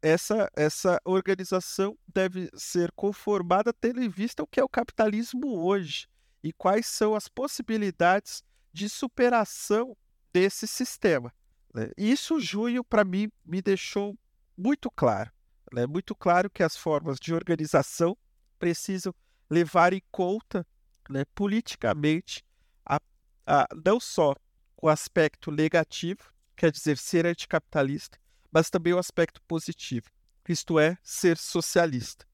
[0.02, 6.08] Essa, essa organização deve ser conformada tendo em vista o que é o capitalismo hoje
[6.42, 8.42] e quais são as possibilidades
[8.72, 9.96] de superação
[10.32, 11.34] desse sistema.
[11.74, 11.90] Né?
[11.98, 14.18] Isso, junho, para mim, me deixou
[14.58, 15.32] muito claro.
[15.76, 18.18] É muito claro que as formas de organização
[18.58, 19.14] precisam
[19.50, 20.66] levar em conta
[21.10, 22.46] né, politicamente
[22.86, 23.00] a,
[23.46, 24.36] a, não só
[24.82, 28.18] o aspecto negativo, quer dizer, ser anticapitalista,
[28.56, 30.10] mas também o aspecto positivo,
[30.48, 32.26] isto é, ser socialista.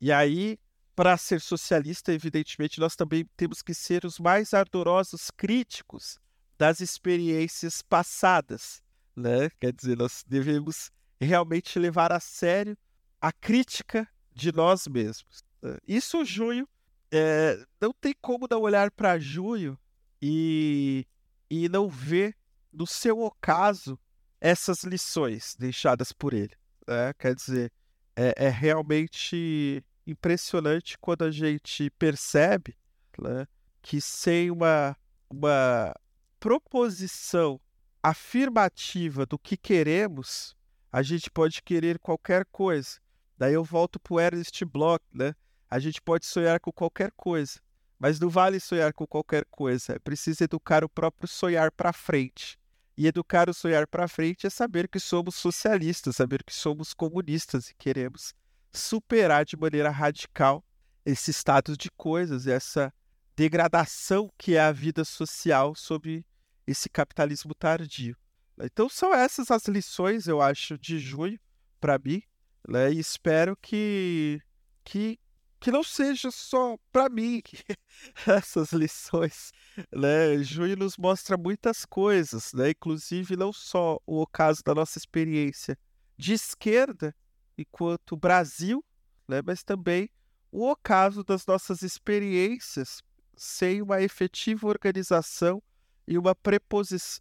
[0.00, 0.58] E aí,
[0.96, 6.18] para ser socialista, evidentemente, nós também temos que ser os mais ardorosos críticos
[6.58, 8.82] das experiências passadas.
[9.14, 9.48] Né?
[9.60, 10.90] Quer dizer, nós devemos
[11.20, 12.76] realmente levar a sério
[13.20, 15.44] a crítica de nós mesmos.
[15.86, 16.68] Isso, junho,
[17.12, 19.78] é, não tem como não olhar para junho
[20.20, 21.06] e,
[21.48, 22.36] e não ver,
[22.72, 23.96] no seu ocaso,
[24.40, 26.54] essas lições deixadas por ele.
[26.86, 27.12] Né?
[27.18, 27.72] Quer dizer,
[28.16, 32.76] é, é, realmente impressionante quando a gente percebe
[33.18, 33.46] né,
[33.82, 34.96] que sem uma,
[35.28, 35.94] uma
[36.38, 37.60] proposição
[38.02, 40.56] afirmativa do que queremos,
[40.90, 42.98] a gente pode querer qualquer coisa.
[43.36, 45.34] Daí eu volto para o Ernest Bloch, né?
[45.68, 47.60] A gente pode sonhar com qualquer coisa,
[47.98, 49.94] mas não vale sonhar com qualquer coisa.
[49.94, 52.58] É preciso educar o próprio sonhar para frente.
[53.00, 57.70] E educar o sonhar para frente é saber que somos socialistas, saber que somos comunistas
[57.70, 58.34] e queremos
[58.70, 60.62] superar de maneira radical
[61.06, 62.92] esse status de coisas, essa
[63.34, 66.22] degradação que é a vida social sob
[66.66, 68.14] esse capitalismo tardio.
[68.60, 71.40] Então são essas as lições, eu acho, de junho
[71.80, 72.22] para mim,
[72.68, 72.92] né?
[72.92, 74.42] E espero que
[74.84, 75.18] que
[75.60, 77.42] que não seja só para mim
[78.26, 79.52] essas lições,
[79.92, 80.42] né?
[80.42, 82.70] Junho nos mostra muitas coisas, né?
[82.70, 85.78] Inclusive não só o caso da nossa experiência
[86.16, 87.14] de esquerda
[87.58, 88.82] enquanto Brasil,
[89.28, 89.42] né?
[89.44, 90.08] Mas também
[90.50, 93.02] o ocaso das nossas experiências
[93.36, 95.62] sem uma efetiva organização
[96.06, 96.36] e uma,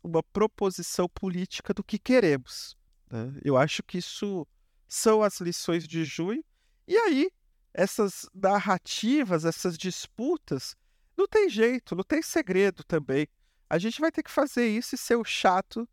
[0.03, 2.75] uma proposição política do que queremos.
[3.09, 3.33] Né?
[3.43, 4.47] Eu acho que isso
[4.87, 6.43] são as lições de junho.
[6.87, 7.29] E aí,
[7.79, 10.75] essas narrativas, essas disputas,
[11.17, 13.27] não tem jeito, não tem segredo também.
[13.69, 15.87] A gente vai ter que fazer isso e ser o chato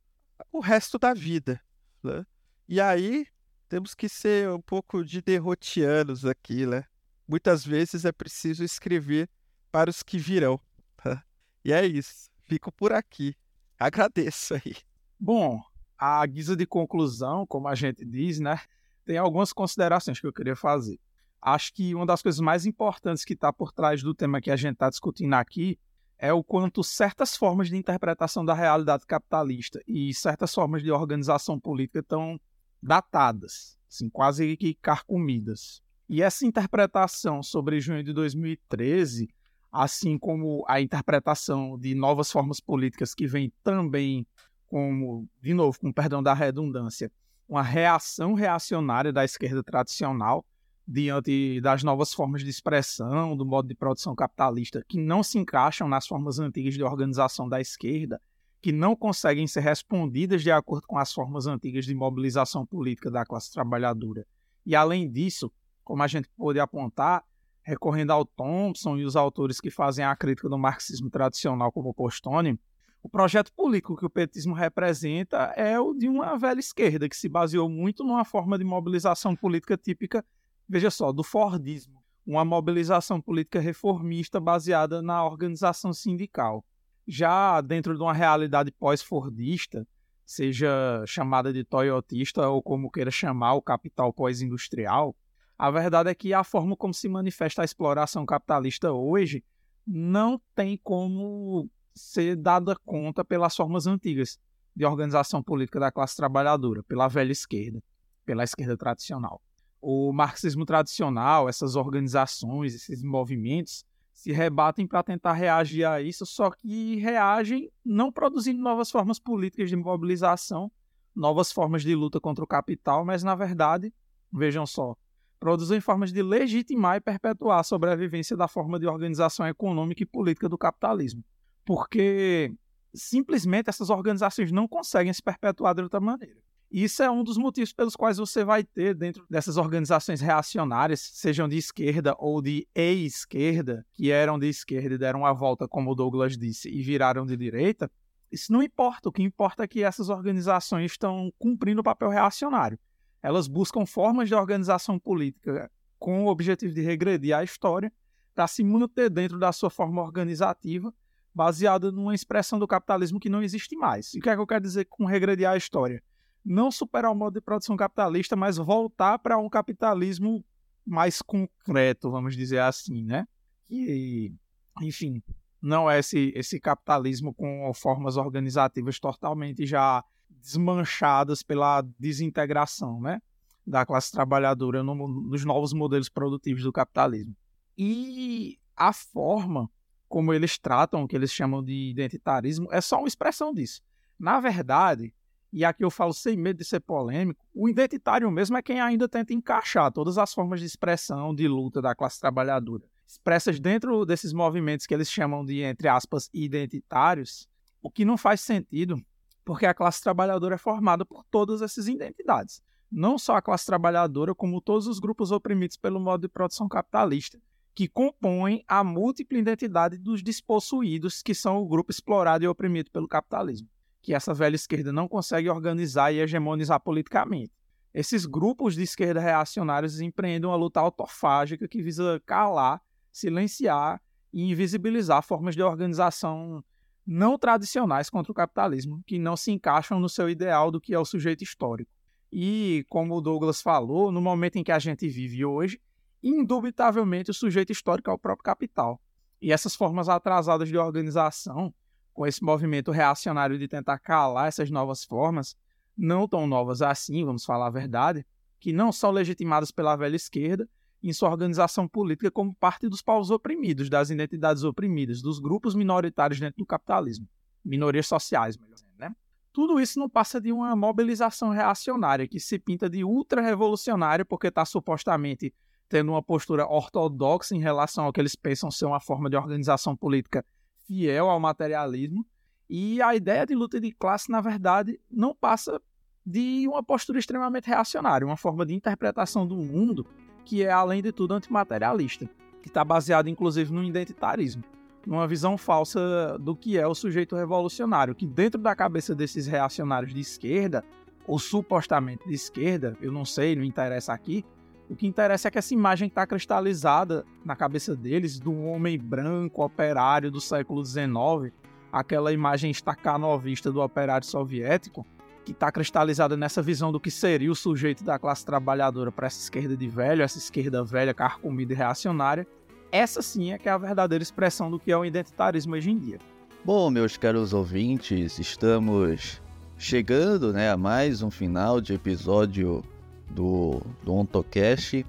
[0.53, 1.61] o resto da vida.
[2.03, 2.25] Né?
[2.69, 3.27] E aí,
[3.69, 6.85] temos que ser um pouco de derrotianos aqui, né?
[7.27, 9.29] Muitas vezes é preciso escrever
[9.73, 10.61] para os que virão.
[10.97, 11.25] Tá?
[11.65, 13.35] E é isso fico por aqui.
[13.79, 14.77] Agradeço aí.
[15.19, 15.61] Bom,
[15.99, 18.61] a guisa de conclusão, como a gente diz, né,
[19.05, 20.99] tem algumas considerações que eu queria fazer.
[21.47, 24.57] Acho que uma das coisas mais importantes que está por trás do tema que a
[24.57, 25.79] gente está discutindo aqui
[26.19, 31.61] é o quanto certas formas de interpretação da realidade capitalista e certas formas de organização
[31.61, 32.41] política estão
[32.83, 35.81] datadas, assim, quase que carcomidas.
[36.09, 39.29] E essa interpretação sobre junho de 2013
[39.71, 44.27] assim como a interpretação de novas formas políticas que vem também
[44.67, 47.13] como, de novo, com perdão da redundância,
[47.49, 50.45] uma reação reacionária da esquerda tradicional
[50.87, 55.89] diante das novas formas de expressão, do modo de produção capitalista, que não se encaixam
[55.89, 58.21] nas formas antigas de organização da esquerda,
[58.63, 63.25] que não conseguem ser respondidas de acordo com as formas antigas de mobilização política da
[63.25, 64.27] classe trabalhadora.
[64.65, 65.53] E, além disso,
[65.85, 67.25] como a gente pôde apontar,
[67.63, 72.59] recorrendo ao Thompson e os autores que fazem a crítica do marxismo tradicional como Postone,
[73.03, 77.29] o projeto político que o petismo representa é o de uma velha esquerda que se
[77.29, 80.25] baseou muito numa forma de mobilização política típica,
[80.69, 86.65] veja só, do Fordismo, uma mobilização política reformista baseada na organização sindical.
[87.07, 89.87] Já dentro de uma realidade pós-fordista,
[90.25, 95.15] seja chamada de toyotista ou como queira chamar o capital pós-industrial,
[95.57, 99.45] a verdade é que a forma como se manifesta a exploração capitalista hoje
[99.87, 104.39] não tem como ser dada conta pelas formas antigas
[104.75, 107.83] de organização política da classe trabalhadora, pela velha esquerda,
[108.27, 109.41] pela esquerda tradicional.
[109.81, 116.51] O marxismo tradicional, essas organizações, esses movimentos, se rebatem para tentar reagir a isso, só
[116.51, 120.73] que reagem não produzindo novas formas políticas de mobilização,
[121.15, 123.93] novas formas de luta contra o capital, mas na verdade,
[124.33, 124.97] vejam só,
[125.39, 130.49] produzem formas de legitimar e perpetuar a sobrevivência da forma de organização econômica e política
[130.49, 131.23] do capitalismo.
[131.65, 132.55] Porque
[132.95, 136.41] simplesmente essas organizações não conseguem se perpetuar de outra maneira.
[136.71, 141.49] Isso é um dos motivos pelos quais você vai ter dentro dessas organizações reacionárias, sejam
[141.49, 145.95] de esquerda ou de e-esquerda, que eram de esquerda e deram a volta, como o
[145.95, 147.91] Douglas disse, e viraram de direita.
[148.31, 149.09] Isso não importa.
[149.09, 152.79] O que importa é que essas organizações estão cumprindo o papel reacionário.
[153.23, 157.93] Elas buscam formas de organização política com o objetivo de regredir a história
[158.35, 160.93] para se manter dentro da sua forma organizativa,
[161.35, 164.13] baseada numa expressão do capitalismo que não existe mais.
[164.15, 166.03] E o que é que eu quero dizer com regredir a história?
[166.49, 170.45] Não superar o modo de produção capitalista, mas voltar para um capitalismo
[170.87, 173.27] mais concreto, vamos dizer assim, né?
[173.67, 174.33] Que,
[174.81, 175.21] enfim,
[175.61, 183.21] não é esse, esse capitalismo com formas organizativas totalmente já desmanchadas pela desintegração né,
[183.67, 187.35] da classe trabalhadora no, nos novos modelos produtivos do capitalismo.
[187.77, 189.69] E a forma
[190.09, 193.83] como eles tratam, o que eles chamam de identitarismo, é só uma expressão disso.
[194.17, 195.13] Na verdade,
[195.57, 199.09] e aqui eu falo sem medo de ser polêmico, o identitário mesmo é quem ainda
[199.09, 204.35] tenta encaixar todas as formas de expressão, de luta da classe trabalhadora, expressas dentro desses
[204.35, 207.49] movimentos que eles chamam de, entre aspas, identitários,
[207.81, 209.03] o que não faz sentido
[209.47, 212.61] porque a classe trabalhadora é formada por todas essas identidades.
[212.93, 217.41] Não só a classe trabalhadora, como todos os grupos oprimidos pelo modo de produção capitalista,
[217.75, 223.09] que compõem a múltipla identidade dos despossuídos, que são o grupo explorado e oprimido pelo
[223.09, 223.69] capitalismo,
[224.07, 227.51] que essa velha esquerda não consegue organizar e hegemonizar politicamente.
[227.93, 232.81] Esses grupos de esquerda reacionários empreendem uma luta autofágica que visa calar,
[233.11, 234.01] silenciar
[234.33, 236.63] e invisibilizar formas de organização
[237.05, 240.99] não tradicionais contra o capitalismo, que não se encaixam no seu ideal do que é
[241.01, 241.91] o sujeito histórico.
[242.31, 245.81] E, como o Douglas falou, no momento em que a gente vive hoje,
[246.23, 249.01] indubitavelmente o sujeito histórico é o próprio capital.
[249.43, 251.75] E essas formas atrasadas de organização,
[252.17, 255.55] com esse movimento reacionário de tentar calar essas novas formas,
[255.95, 258.27] não tão novas assim, vamos falar a verdade,
[258.59, 260.67] que não são legitimadas pela velha esquerda,
[261.03, 266.41] em sua organização política como parte dos povos oprimidos, das identidades oprimidas, dos grupos minoritários
[266.41, 267.29] dentro do capitalismo,
[267.63, 269.15] minorias sociais, melhor dizendo, né?
[269.53, 274.65] Tudo isso não passa de uma mobilização reacionária que se pinta de ultra-revolucionária porque está
[274.65, 275.55] supostamente
[275.87, 279.95] tendo uma postura ortodoxa em relação ao que eles pensam ser uma forma de organização
[279.95, 280.45] política
[280.87, 282.25] fiel ao materialismo.
[282.69, 285.81] E a ideia de luta de classe, na verdade, não passa
[286.25, 290.07] de uma postura extremamente reacionária, uma forma de interpretação do mundo
[290.45, 292.31] que é, além de tudo, antimaterialista,
[292.63, 294.63] que está baseado inclusive no identitarismo,
[295.05, 300.15] numa visão falsa do que é o sujeito revolucionário, que dentro da cabeça desses reacionários
[300.15, 300.85] de esquerda,
[301.27, 304.45] ou supostamente de esquerda, eu não sei, não interessa aqui,
[304.89, 309.65] o que interessa é que essa imagem está cristalizada na cabeça deles do homem branco
[309.65, 311.53] operário do século XIX,
[311.93, 315.05] aquela imagem estacanovista do operário soviético,
[315.45, 319.41] que está cristalizada nessa visão do que seria o sujeito da classe trabalhadora para essa
[319.41, 322.47] esquerda de velho, essa esquerda velha, carcomida e reacionária,
[322.91, 325.99] essa sim é que é a verdadeira expressão do que é o identitarismo hoje em
[325.99, 326.19] dia.
[326.65, 329.41] Bom, meus caros ouvintes, estamos
[329.79, 332.83] chegando né, a mais um final de episódio
[333.31, 335.05] do, do OntoCast,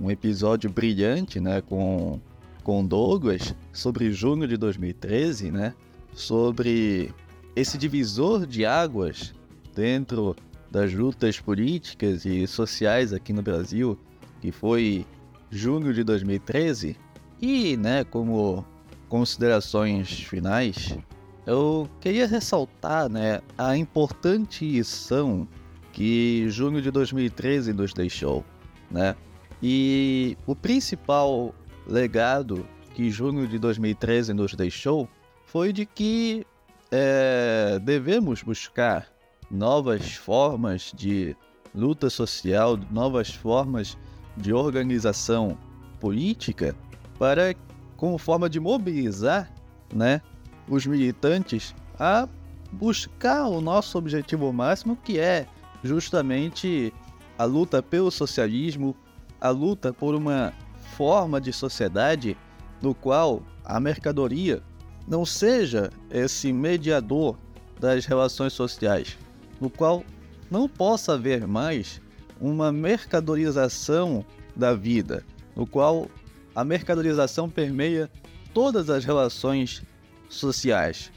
[0.00, 2.20] um episódio brilhante né, com,
[2.62, 5.74] com Douglas sobre junho de 2013, né,
[6.14, 7.12] sobre
[7.54, 9.34] esse divisor de águas
[9.74, 10.34] dentro
[10.70, 13.98] das lutas políticas e sociais aqui no Brasil,
[14.40, 15.06] que foi
[15.50, 16.96] junho de 2013.
[17.40, 18.64] E, né, como
[19.08, 20.96] considerações finais,
[21.44, 25.46] eu queria ressaltar, né, a importante lição
[25.92, 28.44] que junho de 2013 nos deixou,
[28.90, 29.14] né?
[29.62, 31.54] E o principal
[31.86, 35.08] legado que junho de 2013 nos deixou
[35.46, 36.46] foi de que
[36.90, 39.06] é, devemos buscar
[39.50, 41.36] novas formas de
[41.74, 43.96] luta social, novas formas
[44.36, 45.56] de organização
[46.00, 46.74] política
[47.18, 47.54] para
[47.96, 49.52] como forma de mobilizar,
[49.94, 50.20] né,
[50.68, 52.28] os militantes a
[52.72, 55.46] buscar o nosso objetivo máximo, que é
[55.82, 56.92] justamente
[57.38, 58.96] a luta pelo socialismo,
[59.40, 60.52] a luta por uma
[60.96, 62.36] forma de sociedade
[62.80, 64.62] no qual a mercadoria
[65.06, 67.36] não seja esse mediador
[67.80, 69.18] das relações sociais,
[69.60, 70.04] no qual
[70.50, 72.00] não possa haver mais
[72.40, 75.24] uma mercadorização da vida,
[75.56, 76.08] no qual
[76.54, 78.10] a mercadorização permeia
[78.52, 79.82] todas as relações
[80.28, 81.10] sociais.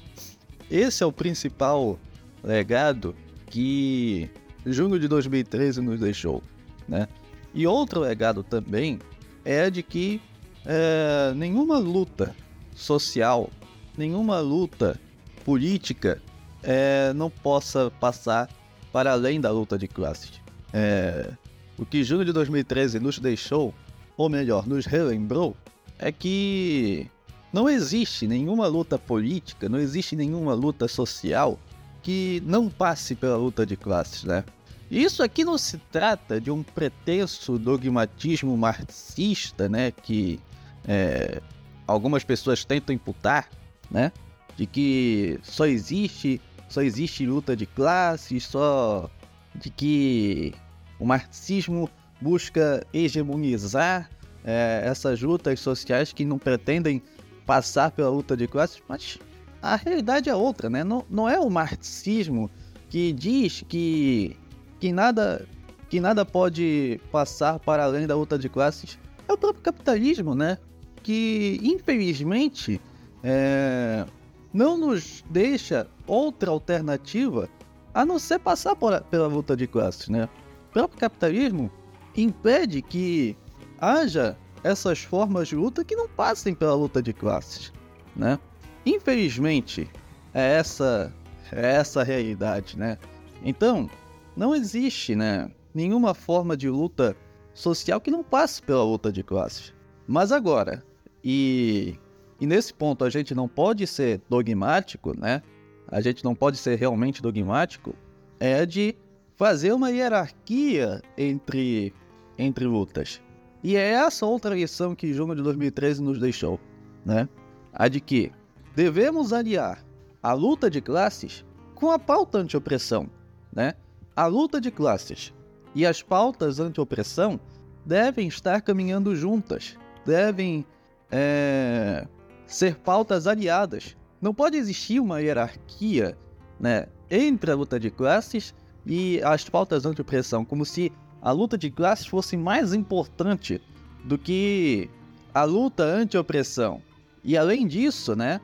[0.70, 2.00] Esse é o principal
[2.44, 3.16] legado
[3.48, 4.30] que
[4.66, 6.42] junho de 2013 nos deixou,
[6.88, 7.08] né?
[7.54, 9.00] E outro legado também
[9.44, 10.22] é de que
[10.66, 12.36] é, nenhuma luta
[12.76, 13.50] social,
[13.98, 15.00] nenhuma luta
[15.44, 16.22] política
[16.64, 18.50] é, não possa passar
[18.92, 20.42] para além da luta de classes.
[20.74, 21.32] É,
[21.78, 23.74] o que junho de 2013 nos deixou,
[24.18, 25.56] ou melhor, nos relembrou,
[26.00, 27.10] é que
[27.54, 31.60] não existe nenhuma luta política, não existe nenhuma luta social
[32.02, 34.44] que não passe pela luta de classes, né?
[34.90, 39.92] Isso aqui não se trata de um pretenso dogmatismo marxista, né?
[39.92, 40.40] Que
[40.88, 41.42] é,
[41.88, 43.50] algumas pessoas tentam imputar,
[43.90, 44.12] né?
[44.56, 46.40] De que só existe,
[46.70, 49.10] só existe luta de classes, só
[49.56, 50.54] de que
[51.00, 51.90] o marxismo
[52.22, 54.10] busca hegemonizar
[54.44, 57.02] é, essas lutas sociais que não pretendem
[57.46, 59.18] passar pela luta de classes, mas
[59.62, 60.84] a realidade é outra, né?
[60.84, 62.50] Não, não é o marxismo
[62.90, 64.38] que diz que,
[64.80, 65.48] que, nada,
[65.90, 68.98] que nada pode passar para além da luta de classes.
[69.28, 70.58] É o próprio capitalismo, né?
[71.02, 72.82] Que, infelizmente,
[73.24, 74.06] é,
[74.54, 77.50] não nos deixa outra alternativa
[77.94, 80.30] a não ser passar por, pela luta de classes, né?
[80.70, 81.72] O próprio capitalismo
[82.16, 83.36] impede que
[83.80, 87.72] haja essas formas de luta que não passem pela luta de classes,
[88.16, 88.40] né?
[88.86, 89.90] Infelizmente,
[90.34, 91.14] é essa
[91.52, 92.98] é essa a realidade, né?
[93.44, 93.90] Então,
[94.36, 97.16] não existe, né, nenhuma forma de luta
[97.54, 99.74] social que não passe pela luta de classes.
[100.08, 100.84] Mas agora,
[101.24, 101.98] e,
[102.40, 105.42] e nesse ponto a gente não pode ser dogmático, né?
[105.88, 107.96] A gente não pode ser realmente dogmático,
[108.40, 108.96] é de
[109.36, 111.94] fazer uma hierarquia entre,
[112.38, 113.22] entre lutas.
[113.64, 116.60] E é essa outra lição que junho de 2013 nos deixou,
[117.06, 117.28] né?
[117.74, 118.32] A de que
[118.76, 119.84] devemos aliar
[120.22, 123.10] a luta de classes com a pauta anti-opressão,
[123.54, 123.74] né?
[124.16, 125.34] A luta de classes
[125.74, 127.38] e as pautas anti-opressão
[127.86, 130.66] devem estar caminhando juntas, devem
[131.12, 132.08] é,
[132.48, 133.98] ser pautas aliadas.
[134.22, 136.18] Não pode existir uma hierarquia
[136.58, 138.56] né, entre a luta de classes
[138.86, 143.62] e as pautas anti-opressão, como se a luta de classes fosse mais importante
[144.06, 144.90] do que
[145.34, 146.82] a luta anti-opressão.
[147.22, 148.40] E além disso, né?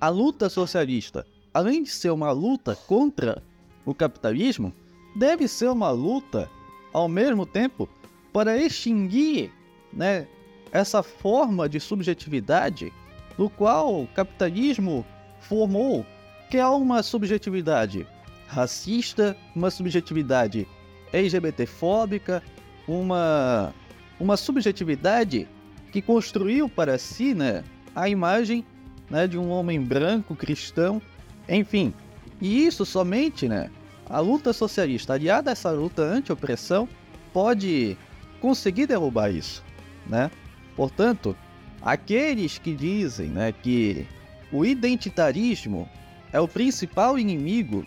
[0.00, 3.40] A luta socialista, além de ser uma luta contra
[3.86, 4.74] o capitalismo,
[5.14, 6.50] deve ser uma luta,
[6.92, 7.88] ao mesmo tempo,
[8.32, 9.52] para extinguir
[9.92, 10.26] né,
[10.72, 12.92] essa forma de subjetividade
[13.38, 15.06] no qual o capitalismo
[15.40, 16.04] formou,
[16.50, 18.04] que é uma subjetividade
[18.48, 20.66] racista, uma subjetividade
[21.12, 22.42] LGBTfóbica,
[22.88, 23.72] uma,
[24.18, 25.48] uma subjetividade
[25.92, 27.62] que construiu para si né,
[27.94, 28.64] a imagem
[29.08, 31.00] né, de um homem branco, cristão,
[31.48, 31.92] enfim.
[32.40, 33.70] E isso somente né,
[34.08, 36.88] a luta socialista, aliada a essa luta anti-opressão,
[37.32, 37.96] pode
[38.40, 39.64] conseguir derrubar isso.
[40.06, 40.30] Né?
[40.76, 41.36] Portanto,
[41.80, 44.06] aqueles que dizem né, que
[44.52, 45.88] o identitarismo
[46.32, 47.84] é o principal inimigo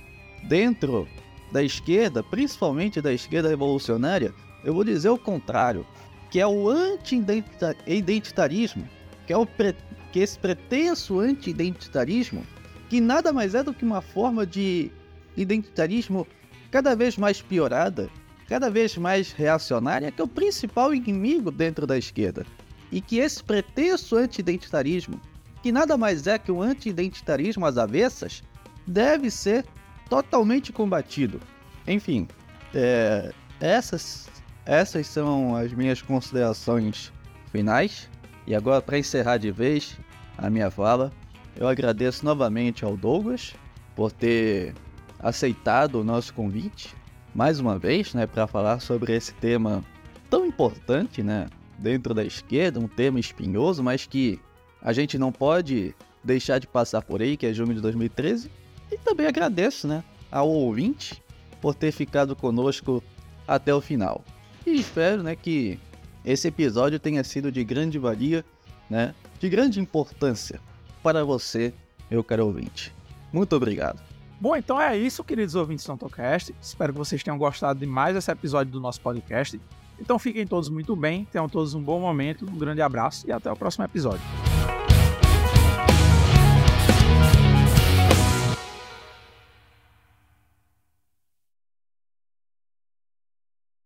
[0.48, 1.08] dentro
[1.52, 5.86] da esquerda, principalmente da esquerda revolucionária, eu vou dizer o contrário,
[6.30, 8.88] que é o anti-identitarismo,
[9.26, 9.76] que é o pre...
[10.12, 12.46] que esse pretenso anti-identitarismo,
[12.90, 14.92] que nada mais é do que uma forma de
[15.36, 16.28] identitarismo
[16.72, 18.10] cada vez mais piorada,
[18.48, 22.46] cada vez mais reacionária, que é o principal inimigo dentro da esquerda.
[22.92, 25.20] E que esse pretenso anti-identitarismo,
[25.62, 28.42] que nada mais é que um anti-identitarismo às avessas,
[28.86, 29.66] deve ser
[30.10, 31.42] totalmente combatido.
[31.86, 32.28] Enfim,
[32.74, 34.30] é, essas,
[34.66, 37.12] essas são as minhas considerações
[37.52, 38.10] finais.
[38.46, 39.98] E agora, para encerrar de vez
[40.38, 41.12] a minha fala,
[41.60, 43.56] eu agradeço novamente ao Douglas
[43.96, 44.74] por ter
[45.20, 46.96] aceitado o nosso convite
[47.34, 49.84] mais uma vez, né, para falar sobre esse tema
[50.30, 51.48] tão importante, né?
[51.78, 54.40] Dentro da esquerda, um tema espinhoso, mas que
[54.82, 55.94] a gente não pode
[56.24, 58.50] deixar de passar por aí, que é junho de 2013.
[58.92, 61.22] E também agradeço, né, ao ouvinte
[61.62, 63.04] por ter ficado conosco
[63.48, 64.24] até o final.
[64.66, 65.80] E espero, né, que
[66.26, 68.44] esse episódio tenha sido de grande valia,
[68.90, 70.60] né, de grande importância
[71.08, 71.74] para você,
[72.12, 72.94] meu caro ouvinte.
[73.32, 74.02] Muito obrigado.
[74.42, 76.54] Bom, então é isso, queridos ouvintes do Antocast.
[76.62, 79.60] Espero que vocês tenham gostado de mais esse episódio do nosso podcast.
[79.98, 83.50] Então fiquem todos muito bem, tenham todos um bom momento, um grande abraço e até
[83.50, 84.57] o próximo episódio.